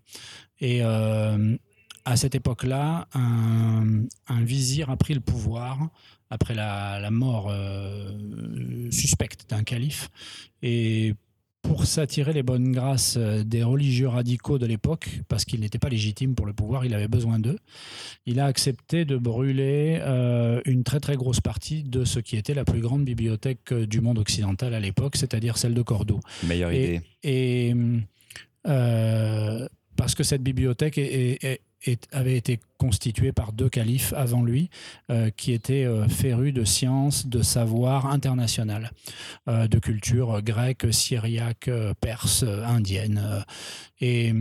Et 0.60 0.80
euh, 0.82 1.56
à 2.04 2.16
cette 2.16 2.34
époque-là, 2.34 3.06
un, 3.14 4.02
un 4.26 4.42
vizir 4.42 4.90
a 4.90 4.96
pris 4.96 5.14
le 5.14 5.20
pouvoir 5.20 5.88
après 6.30 6.54
la, 6.54 6.98
la 6.98 7.10
mort 7.10 7.48
euh, 7.50 8.90
suspecte 8.90 9.48
d'un 9.48 9.62
calife. 9.62 10.10
Et 10.62 11.14
pour 11.62 11.86
s'attirer 11.86 12.32
les 12.32 12.42
bonnes 12.42 12.72
grâces 12.72 13.14
euh, 13.16 13.44
des 13.44 13.62
religieux 13.62 14.08
radicaux 14.08 14.58
de 14.58 14.66
l'époque, 14.66 15.08
parce 15.28 15.44
qu'il 15.44 15.60
n'était 15.60 15.78
pas 15.78 15.88
légitime 15.88 16.34
pour 16.34 16.44
le 16.44 16.52
pouvoir, 16.52 16.84
il 16.84 16.92
avait 16.92 17.08
besoin 17.08 17.38
d'eux, 17.38 17.58
il 18.26 18.40
a 18.40 18.46
accepté 18.46 19.04
de 19.04 19.16
brûler 19.16 19.98
euh, 20.02 20.60
une 20.66 20.82
très 20.84 21.00
très 21.00 21.16
grosse 21.16 21.40
partie 21.40 21.82
de 21.84 22.04
ce 22.04 22.18
qui 22.18 22.36
était 22.36 22.54
la 22.54 22.64
plus 22.64 22.80
grande 22.80 23.04
bibliothèque 23.04 23.72
euh, 23.72 23.86
du 23.86 24.00
monde 24.00 24.18
occidental 24.18 24.74
à 24.74 24.80
l'époque, 24.80 25.16
c'est-à-dire 25.16 25.56
celle 25.56 25.74
de 25.74 25.82
Cordoue. 25.82 26.20
Meilleure 26.46 26.72
Et- 26.72 26.84
idée. 26.96 27.00
Et 27.22 27.74
euh, 28.66 29.68
parce 29.96 30.14
que 30.14 30.22
cette 30.24 30.42
bibliothèque 30.42 30.98
est- 30.98 31.12
est- 31.42 31.44
est- 31.44 31.60
avait 32.12 32.36
été 32.36 32.60
constituée 32.78 33.32
par 33.32 33.52
deux 33.52 33.68
califes 33.68 34.12
avant 34.16 34.42
lui, 34.42 34.70
euh, 35.10 35.30
qui 35.30 35.52
étaient 35.52 35.84
euh, 35.84 36.08
férus 36.08 36.52
de 36.52 36.64
sciences, 36.64 37.26
de 37.26 37.42
savoir 37.42 38.06
international, 38.06 38.90
euh, 39.48 39.68
de 39.68 39.78
culture 39.78 40.42
grecque, 40.42 40.92
syriaque, 40.92 41.68
euh, 41.68 41.94
perse, 42.00 42.44
indienne. 42.44 43.44
et 44.00 44.32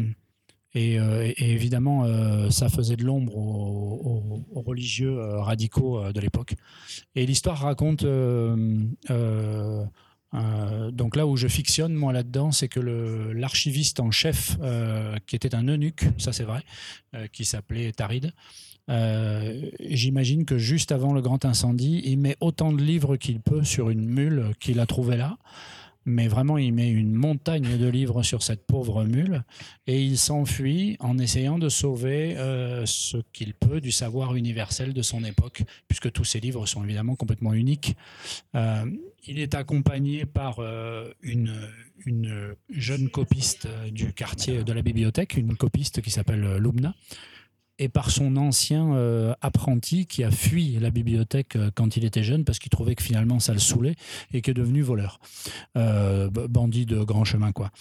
évidemment, 0.73 2.05
ça 2.49 2.69
faisait 2.69 2.95
de 2.95 3.03
l'ombre 3.03 3.35
aux, 3.35 4.41
religieux 4.55 5.19
radicaux 5.39 6.11
de 6.13 6.19
l'époque. 6.21 6.55
Et 7.13 7.25
l'histoire 7.25 7.59
raconte. 7.59 8.05
Euh, 10.33 10.91
donc 10.91 11.15
là 11.15 11.27
où 11.27 11.35
je 11.35 11.47
fictionne, 11.47 11.93
moi, 11.93 12.13
là-dedans, 12.13 12.51
c'est 12.51 12.67
que 12.67 12.79
l'archiviste 12.79 13.99
en 13.99 14.11
chef, 14.11 14.57
euh, 14.61 15.15
qui 15.27 15.35
était 15.35 15.55
un 15.55 15.67
eunuque, 15.67 16.05
ça 16.17 16.33
c'est 16.33 16.43
vrai, 16.43 16.63
euh, 17.15 17.27
qui 17.27 17.45
s'appelait 17.45 17.91
Taride, 17.91 18.33
euh, 18.89 19.69
j'imagine 19.79 20.45
que 20.45 20.57
juste 20.57 20.91
avant 20.91 21.13
le 21.13 21.21
grand 21.21 21.45
incendie, 21.45 22.01
il 22.05 22.17
met 22.17 22.35
autant 22.39 22.73
de 22.73 22.81
livres 22.81 23.15
qu'il 23.15 23.39
peut 23.39 23.63
sur 23.63 23.89
une 23.89 24.05
mule 24.05 24.53
qu'il 24.59 24.79
a 24.79 24.85
trouvée 24.85 25.17
là. 25.17 25.37
Mais 26.05 26.27
vraiment, 26.27 26.57
il 26.57 26.73
met 26.73 26.89
une 26.89 27.13
montagne 27.13 27.77
de 27.77 27.87
livres 27.87 28.23
sur 28.23 28.41
cette 28.41 28.65
pauvre 28.65 29.03
mule 29.03 29.43
et 29.85 30.01
il 30.01 30.17
s'enfuit 30.17 30.97
en 30.99 31.19
essayant 31.19 31.59
de 31.59 31.69
sauver 31.69 32.37
euh, 32.37 32.85
ce 32.87 33.17
qu'il 33.33 33.53
peut 33.53 33.81
du 33.81 33.91
savoir 33.91 34.35
universel 34.35 34.93
de 34.93 35.01
son 35.03 35.23
époque, 35.23 35.63
puisque 35.87 36.11
tous 36.11 36.23
ces 36.23 36.39
livres 36.39 36.65
sont 36.65 36.83
évidemment 36.83 37.15
complètement 37.15 37.53
uniques. 37.53 37.95
Euh, 38.55 38.85
il 39.27 39.39
est 39.39 39.53
accompagné 39.53 40.25
par 40.25 40.57
euh, 40.59 41.11
une, 41.21 41.53
une 42.05 42.55
jeune 42.69 43.09
copiste 43.09 43.67
du 43.91 44.13
quartier 44.13 44.63
de 44.63 44.73
la 44.73 44.81
bibliothèque, 44.81 45.35
une 45.35 45.55
copiste 45.55 46.01
qui 46.01 46.09
s'appelle 46.09 46.57
Lumna, 46.57 46.95
et 47.81 47.89
par 47.89 48.11
son 48.11 48.37
ancien 48.37 48.93
euh, 48.93 49.33
apprenti 49.41 50.05
qui 50.05 50.23
a 50.23 50.29
fui 50.29 50.77
la 50.79 50.91
bibliothèque 50.91 51.55
euh, 51.55 51.71
quand 51.73 51.97
il 51.97 52.05
était 52.05 52.21
jeune 52.21 52.45
parce 52.45 52.59
qu'il 52.59 52.69
trouvait 52.69 52.93
que 52.93 53.01
finalement 53.01 53.39
ça 53.39 53.53
le 53.53 53.59
saoulait 53.59 53.95
et 54.31 54.43
qui 54.43 54.51
est 54.51 54.53
devenu 54.53 54.83
voleur. 54.83 55.19
Euh, 55.77 56.29
bandit 56.29 56.85
de 56.85 56.99
grand 57.03 57.23
chemin, 57.23 57.51
quoi. 57.51 57.71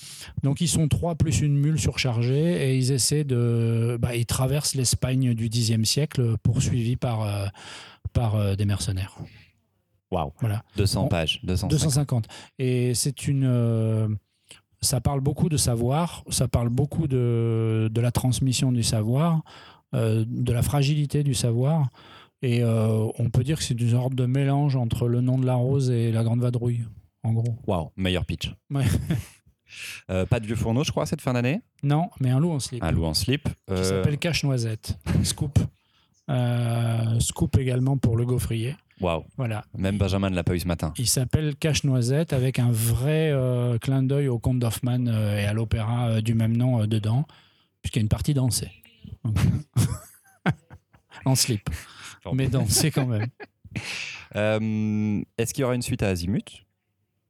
Donc 0.42 0.62
ils 0.62 0.68
sont 0.68 0.88
trois 0.88 1.16
plus 1.16 1.42
une 1.42 1.54
mule 1.54 1.78
surchargée 1.78 2.70
et 2.70 2.78
ils 2.78 2.92
essaient 2.92 3.24
de. 3.24 3.98
Bah, 4.00 4.16
ils 4.16 4.24
traversent 4.24 4.74
l'Espagne 4.74 5.34
du 5.34 5.50
Xe 5.50 5.72
siècle 5.84 6.38
poursuivis 6.42 6.96
par, 6.96 7.22
euh, 7.22 7.46
par 8.14 8.56
des 8.56 8.64
mercenaires. 8.64 9.18
Waouh. 10.10 10.32
Voilà. 10.40 10.62
200 10.78 11.02
Bon, 11.02 11.08
pages. 11.08 11.40
250. 11.42 11.70
250. 11.70 12.26
Et 12.58 12.94
c'est 12.94 13.28
une. 13.28 14.16
ça 14.80 15.02
parle 15.02 15.20
beaucoup 15.20 15.50
de 15.50 15.58
savoir, 15.58 16.24
ça 16.30 16.48
parle 16.48 16.70
beaucoup 16.70 17.06
de, 17.06 17.90
de 17.92 18.00
la 18.00 18.10
transmission 18.10 18.72
du 18.72 18.82
savoir, 18.82 19.42
de 19.92 20.52
la 20.52 20.62
fragilité 20.62 21.22
du 21.24 21.34
savoir. 21.34 21.88
Et 22.42 22.62
euh, 22.62 23.06
on 23.18 23.28
peut 23.28 23.44
dire 23.44 23.58
que 23.58 23.62
c'est 23.64 23.78
une 23.78 23.90
sorte 23.90 24.14
de 24.14 24.24
mélange 24.24 24.74
entre 24.76 25.08
le 25.08 25.20
nom 25.20 25.38
de 25.38 25.44
la 25.44 25.56
rose 25.56 25.90
et 25.90 26.10
la 26.10 26.22
grande 26.24 26.40
vadrouille, 26.40 26.84
en 27.22 27.32
gros. 27.32 27.54
Waouh, 27.66 27.90
meilleur 27.96 28.24
pitch. 28.24 28.52
Ouais. 28.70 28.84
Euh, 30.10 30.26
pas 30.26 30.40
de 30.40 30.46
vieux 30.46 30.56
fourneau, 30.56 30.82
je 30.82 30.90
crois, 30.90 31.06
cette 31.06 31.20
fin 31.20 31.32
d'année? 31.32 31.60
Non, 31.84 32.10
mais 32.18 32.30
un 32.30 32.40
loup 32.40 32.50
en 32.50 32.58
slip. 32.58 32.82
Un 32.82 32.90
loup 32.90 33.04
en 33.04 33.14
slip. 33.14 33.44
Qui 33.44 33.52
Euh, 33.74 33.84
s'appelle 33.84 34.18
Cache 34.18 34.42
Noisette. 34.42 34.98
Scoop. 35.22 35.60
Euh, 36.28 37.18
scoop 37.20 37.56
également 37.56 37.96
pour 37.96 38.16
le 38.16 38.24
gaufrier. 38.26 38.74
Waouh, 39.00 39.24
Voilà. 39.36 39.64
même 39.78 39.96
Benjamin 39.96 40.28
ne 40.30 40.34
l'a 40.34 40.44
pas 40.44 40.54
eu 40.54 40.60
ce 40.60 40.66
matin. 40.66 40.92
Il 40.98 41.06
s'appelle 41.06 41.54
Cache 41.56 41.84
Noisette 41.84 42.32
avec 42.32 42.58
un 42.58 42.70
vrai 42.70 43.30
euh, 43.32 43.78
clin 43.78 44.02
d'œil 44.02 44.28
au 44.28 44.38
conte 44.38 44.58
d'Hoffmann 44.58 45.08
euh, 45.08 45.38
et 45.38 45.44
à 45.46 45.52
l'opéra 45.52 46.08
euh, 46.08 46.20
du 46.20 46.34
même 46.34 46.56
nom 46.56 46.82
euh, 46.82 46.86
dedans, 46.86 47.24
puisqu'il 47.80 48.00
y 48.00 48.02
a 48.02 48.02
une 48.02 48.08
partie 48.08 48.34
dansée. 48.34 48.70
En 51.24 51.34
slip, 51.34 51.68
mais 52.32 52.48
dansée 52.48 52.90
quand 52.90 53.06
même. 53.06 53.26
Euh, 54.36 55.20
Est-ce 55.38 55.52
qu'il 55.52 55.62
y 55.62 55.64
aura 55.64 55.74
une 55.74 55.82
suite 55.82 56.04
à 56.04 56.08
Azimut? 56.08 56.64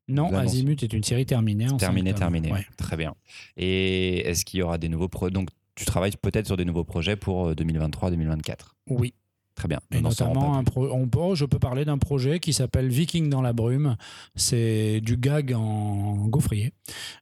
Non. 0.08 0.34
Azimut 0.36 0.82
est 0.82 0.92
une 0.92 1.02
série 1.02 1.24
terminée. 1.24 1.70
en 1.70 1.78
Terminé, 1.78 2.10
cinq 2.10 2.16
tomes. 2.16 2.20
terminé. 2.20 2.52
Ouais. 2.52 2.66
Très 2.76 2.96
bien. 2.98 3.14
Et 3.56 4.18
est-ce 4.28 4.44
qu'il 4.44 4.60
y 4.60 4.62
aura 4.62 4.76
des 4.76 4.90
nouveaux 4.90 5.08
projets 5.08 5.30
Donc, 5.32 5.48
tu 5.74 5.86
travailles 5.86 6.12
peut-être 6.20 6.44
sur 6.46 6.58
des 6.58 6.66
nouveaux 6.66 6.84
projets 6.84 7.16
pour 7.16 7.48
euh, 7.48 7.54
2023-2024. 7.54 8.54
Oui, 8.88 9.14
Très 9.60 9.68
bien. 9.68 9.80
et 9.92 10.00
notamment, 10.00 10.56
un 10.56 10.64
pro- 10.64 10.88
on 10.90 11.06
peut- 11.06 11.34
je 11.34 11.44
peux 11.44 11.58
parler 11.58 11.84
d'un 11.84 11.98
projet 11.98 12.40
qui 12.40 12.54
s'appelle 12.54 12.88
Viking 12.88 13.28
dans 13.28 13.42
la 13.42 13.52
brume. 13.52 13.96
C'est 14.34 15.02
du 15.02 15.18
gag 15.18 15.52
en 15.52 16.14
gaufrier. 16.28 16.72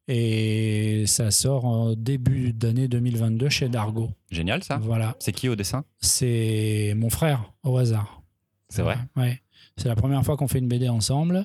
Et 0.06 1.02
ça 1.06 1.32
sort 1.32 1.64
en 1.64 1.94
début 1.94 2.52
d'année 2.52 2.86
2022 2.86 3.48
chez 3.48 3.68
Dargo. 3.68 4.10
Génial, 4.30 4.62
ça. 4.62 4.76
Voilà. 4.80 5.16
C'est 5.18 5.32
qui 5.32 5.48
au 5.48 5.56
dessin? 5.56 5.84
C'est 6.00 6.94
mon 6.96 7.10
frère, 7.10 7.52
au 7.64 7.76
hasard. 7.76 8.22
C'est 8.68 8.82
vrai? 8.82 8.98
Ouais. 9.16 9.40
C'est 9.76 9.88
la 9.88 9.96
première 9.96 10.24
fois 10.24 10.36
qu'on 10.36 10.46
fait 10.48 10.60
une 10.60 10.68
BD 10.68 10.88
ensemble. 10.88 11.44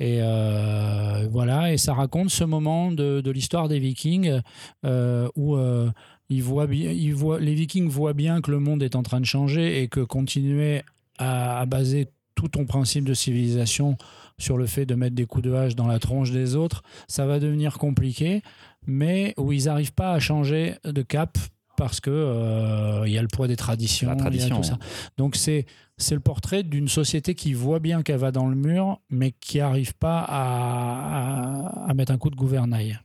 Et 0.00 0.18
euh, 0.20 1.28
voilà, 1.30 1.72
et 1.72 1.76
ça 1.78 1.94
raconte 1.94 2.28
ce 2.28 2.42
moment 2.42 2.90
de, 2.90 3.20
de 3.20 3.30
l'histoire 3.30 3.68
des 3.68 3.78
Vikings 3.78 4.40
euh, 4.84 5.28
où 5.36 5.54
euh, 5.54 5.88
ils 6.30 6.42
voient, 6.42 6.66
bi- 6.66 6.84
ils 6.84 7.14
voient, 7.14 7.38
les 7.40 7.54
Vikings 7.54 7.88
voient 7.88 8.12
bien 8.14 8.40
que 8.40 8.50
le 8.50 8.58
monde 8.58 8.82
est 8.82 8.96
en 8.96 9.02
train 9.02 9.20
de 9.20 9.26
changer 9.26 9.82
et 9.82 9.88
que 9.88 10.00
continuer 10.00 10.82
à, 11.18 11.60
à 11.60 11.66
baser 11.66 12.08
tout 12.34 12.48
ton 12.48 12.64
principe 12.66 13.04
de 13.04 13.14
civilisation 13.14 13.96
sur 14.38 14.56
le 14.56 14.66
fait 14.66 14.86
de 14.86 14.94
mettre 14.96 15.14
des 15.14 15.26
coups 15.26 15.44
de 15.44 15.52
hache 15.52 15.76
dans 15.76 15.86
la 15.86 15.98
tronche 16.00 16.32
des 16.32 16.56
autres, 16.56 16.82
ça 17.06 17.26
va 17.26 17.38
devenir 17.38 17.78
compliqué, 17.78 18.42
mais 18.86 19.32
où 19.36 19.52
ils 19.52 19.66
n'arrivent 19.66 19.92
pas 19.94 20.12
à 20.12 20.18
changer 20.18 20.74
de 20.84 21.02
cap 21.02 21.38
parce 21.76 22.00
que 22.00 22.10
euh, 22.10 23.02
il 23.06 23.12
y 23.12 23.18
a 23.18 23.22
le 23.22 23.28
poids 23.28 23.46
des 23.48 23.56
traditions, 23.56 24.08
La 24.08 24.14
il 24.14 24.18
y 24.18 24.20
a 24.20 24.24
tradition, 24.24 24.56
tout 24.56 24.62
ça. 24.62 24.78
Donc 25.16 25.36
c'est 25.36 25.66
c'est 25.96 26.14
le 26.16 26.20
portrait 26.20 26.64
d'une 26.64 26.88
société 26.88 27.36
qui 27.36 27.52
voit 27.52 27.78
bien 27.78 28.02
qu'elle 28.02 28.18
va 28.18 28.32
dans 28.32 28.48
le 28.48 28.56
mur, 28.56 29.00
mais 29.10 29.30
qui 29.30 29.58
n'arrive 29.58 29.94
pas 29.94 30.18
à, 30.20 31.84
à- 31.84 31.90
à 31.90 31.94
mettre 31.94 32.10
un 32.12 32.18
coup 32.18 32.30
de 32.30 32.36
gouvernail. 32.36 32.98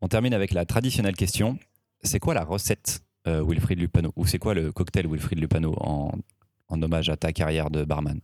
On 0.00 0.08
termine 0.08 0.34
avec 0.34 0.52
la 0.52 0.64
traditionnelle 0.64 1.14
question. 1.16 1.58
C'est 2.06 2.18
quoi 2.20 2.34
la 2.34 2.44
recette 2.44 3.02
euh, 3.28 3.44
Wilfried 3.46 3.78
Lupano? 3.78 4.12
Ou 4.16 4.26
c'est 4.26 4.38
quoi 4.38 4.54
le 4.54 4.72
cocktail 4.72 5.06
Wilfried 5.06 5.38
Lupano 5.38 5.74
en, 5.80 6.12
en 6.68 6.82
hommage 6.82 7.08
à 7.10 7.16
ta 7.16 7.32
carrière 7.32 7.70
de 7.70 7.84
barman? 7.84 8.20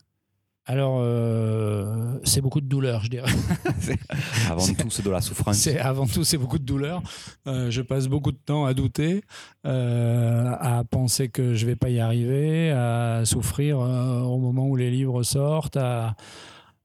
Alors, 0.64 0.98
euh, 1.00 2.20
c'est 2.22 2.40
beaucoup 2.40 2.60
de 2.60 2.68
douleur, 2.68 3.02
je 3.02 3.10
dirais. 3.10 3.28
Avant 4.48 4.64
tout, 4.64 4.90
c'est 4.90 5.04
de 5.04 5.10
la 5.10 5.20
souffrance. 5.20 5.66
Avant 5.66 6.06
tout, 6.06 6.22
c'est 6.22 6.38
beaucoup 6.38 6.60
de 6.60 6.64
douleur. 6.64 7.02
Euh, 7.48 7.68
je 7.68 7.82
passe 7.82 8.06
beaucoup 8.06 8.30
de 8.30 8.36
temps 8.38 8.64
à 8.64 8.72
douter, 8.72 9.22
euh, 9.66 10.52
à 10.60 10.84
penser 10.84 11.28
que 11.28 11.54
je 11.54 11.66
vais 11.66 11.74
pas 11.74 11.90
y 11.90 11.98
arriver, 11.98 12.70
à 12.70 13.22
souffrir 13.24 13.78
au 13.80 14.38
moment 14.38 14.68
où 14.68 14.76
les 14.76 14.90
livres 14.92 15.24
sortent. 15.24 15.76
à- 15.76 16.14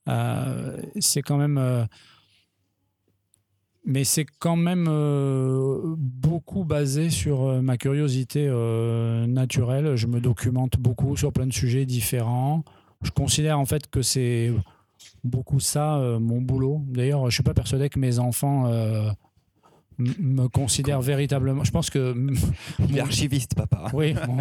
à- 0.08 0.48
c'est 1.00 1.22
quand 1.22 1.38
même. 1.38 1.88
Mais 3.88 4.04
c'est 4.04 4.26
quand 4.40 4.58
même 4.58 4.86
euh, 4.90 5.96
beaucoup 5.98 6.66
basé 6.66 7.10
sur 7.10 7.44
euh, 7.44 7.62
ma 7.62 7.78
curiosité 7.78 8.46
euh, 8.48 9.26
naturelle. 9.26 9.96
Je 9.96 10.06
me 10.08 10.20
documente 10.20 10.78
beaucoup 10.78 11.16
sur 11.16 11.32
plein 11.32 11.48
de 11.48 11.54
sujets 11.54 11.86
différents. 11.86 12.64
Je 13.02 13.12
considère 13.12 13.58
en 13.60 13.66
fait 13.66 13.90
que 13.90 14.02
c'est 14.02 14.52
beaucoup 15.24 15.62
ça, 15.62 16.18
mon 16.20 16.42
boulot. 16.42 16.82
D'ailleurs, 16.88 17.22
je 17.22 17.26
ne 17.28 17.32
suis 17.32 17.44
pas 17.44 17.54
persuadé 17.54 17.90
que 17.90 18.00
mes 18.00 18.20
enfants 18.20 18.70
me 20.00 20.48
considèrent 20.48 21.02
véritablement. 21.02 21.64
Je 21.64 21.72
pense 21.72 21.90
que. 21.90 22.16
Il 22.80 22.92
est 22.92 23.00
mon- 23.00 23.06
archiviste, 23.06 23.56
papa. 23.56 23.90
oui, 23.94 24.14
bon, 24.26 24.38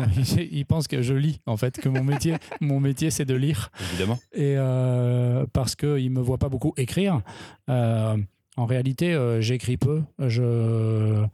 ils 0.50 0.64
pensent 0.66 0.88
que 0.88 1.02
je 1.02 1.14
lis, 1.14 1.40
en 1.46 1.56
fait, 1.56 1.78
que 1.78 1.88
mon 1.88 2.02
métier, 2.04 2.34
mon 2.60 2.80
métier 2.80 3.10
c'est 3.10 3.24
de 3.24 3.34
lire. 3.34 3.70
Évidemment. 3.92 4.18
Et 4.32 4.54
euh, 4.56 5.46
parce 5.52 5.76
qu'ils 5.76 6.10
ne 6.12 6.18
me 6.18 6.20
voient 6.20 6.38
pas 6.38 6.48
beaucoup 6.48 6.72
écrire. 6.76 7.20
Euh, 7.68 8.16
en 8.56 8.66
réalité, 8.66 9.14
euh, 9.14 9.40
j'écris 9.40 9.76
peu. 9.76 10.02
Je, 10.18 11.24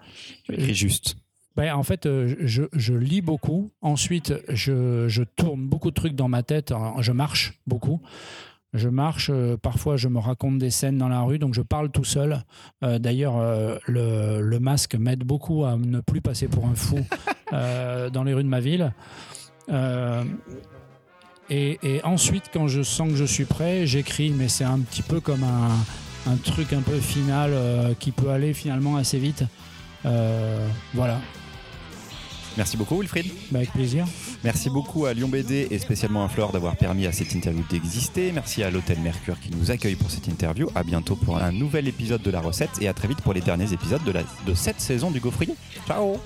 Écrit 0.50 0.74
juste. 0.74 1.16
ben, 1.56 1.72
en 1.74 1.82
fait, 1.82 2.06
euh, 2.06 2.34
je, 2.40 2.64
je 2.72 2.94
lis 2.94 3.20
beaucoup. 3.22 3.70
Ensuite, 3.80 4.34
je, 4.48 5.06
je 5.08 5.22
tourne 5.22 5.66
beaucoup 5.66 5.90
de 5.90 5.94
trucs 5.94 6.14
dans 6.14 6.28
ma 6.28 6.42
tête. 6.42 6.72
Je 7.00 7.12
marche 7.12 7.60
beaucoup. 7.66 8.00
Je 8.74 8.88
marche. 8.88 9.28
euh, 9.30 9.56
parfois, 9.58 9.96
je 9.98 10.08
me 10.08 10.18
raconte 10.18 10.58
des 10.58 10.70
scènes 10.70 10.96
dans 10.98 11.08
la 11.10 11.20
rue. 11.20 11.38
Donc, 11.38 11.52
je 11.54 11.60
parle 11.62 11.90
tout 11.90 12.04
seul. 12.04 12.42
Euh, 12.82 12.98
D'ailleurs, 12.98 13.36
euh, 13.36 13.76
le, 13.86 14.40
le 14.40 14.60
masque 14.60 14.94
m'aide 14.94 15.24
beaucoup 15.24 15.64
à 15.64 15.76
ne 15.76 16.00
plus 16.00 16.22
passer 16.22 16.48
pour 16.48 16.66
un 16.66 16.74
fou 16.74 16.98
dans 17.52 18.24
les 18.24 18.32
rues 18.34 18.44
de 18.44 18.48
ma 18.48 18.60
ville. 18.60 18.92
Et, 21.50 21.78
et 21.82 22.02
ensuite, 22.04 22.44
quand 22.52 22.66
je 22.68 22.82
sens 22.82 23.10
que 23.10 23.16
je 23.16 23.24
suis 23.24 23.44
prêt, 23.44 23.86
j'écris. 23.86 24.30
Mais 24.30 24.48
c'est 24.48 24.64
un 24.64 24.78
petit 24.78 25.02
peu 25.02 25.20
comme 25.20 25.44
un, 25.44 25.76
un 26.26 26.36
truc 26.36 26.72
un 26.72 26.82
peu 26.82 26.98
final 27.00 27.50
euh, 27.52 27.94
qui 27.98 28.12
peut 28.12 28.30
aller 28.30 28.54
finalement 28.54 28.96
assez 28.96 29.18
vite. 29.18 29.44
Euh, 30.04 30.66
voilà, 30.94 31.20
Merci 32.56 32.76
beaucoup, 32.76 32.98
Wilfried. 32.98 33.26
Bah, 33.50 33.58
avec 33.58 33.72
plaisir. 33.72 34.06
Merci 34.44 34.68
beaucoup 34.70 35.06
à 35.06 35.14
Lyon 35.14 35.28
BD 35.28 35.68
et 35.70 35.78
spécialement 35.78 36.24
à 36.24 36.28
Flore 36.28 36.52
d'avoir 36.52 36.76
permis 36.76 37.06
à 37.06 37.12
cette 37.12 37.32
interview 37.34 37.64
d'exister. 37.70 38.32
Merci 38.32 38.62
à 38.62 38.70
l'Hôtel 38.70 39.00
Mercure 39.00 39.40
qui 39.40 39.50
nous 39.50 39.70
accueille 39.70 39.96
pour 39.96 40.10
cette 40.10 40.28
interview. 40.28 40.68
À 40.74 40.82
bientôt 40.82 41.16
pour 41.16 41.38
un 41.38 41.52
nouvel 41.52 41.88
épisode 41.88 42.22
de 42.22 42.30
La 42.30 42.40
Recette 42.40 42.80
et 42.80 42.88
à 42.88 42.94
très 42.94 43.08
vite 43.08 43.22
pour 43.22 43.32
les 43.32 43.40
derniers 43.40 43.72
épisodes 43.72 44.04
de, 44.04 44.12
la, 44.12 44.22
de 44.46 44.54
cette 44.54 44.80
saison 44.80 45.10
du 45.10 45.20
Gaufrier. 45.20 45.54
Ciao 45.86 46.16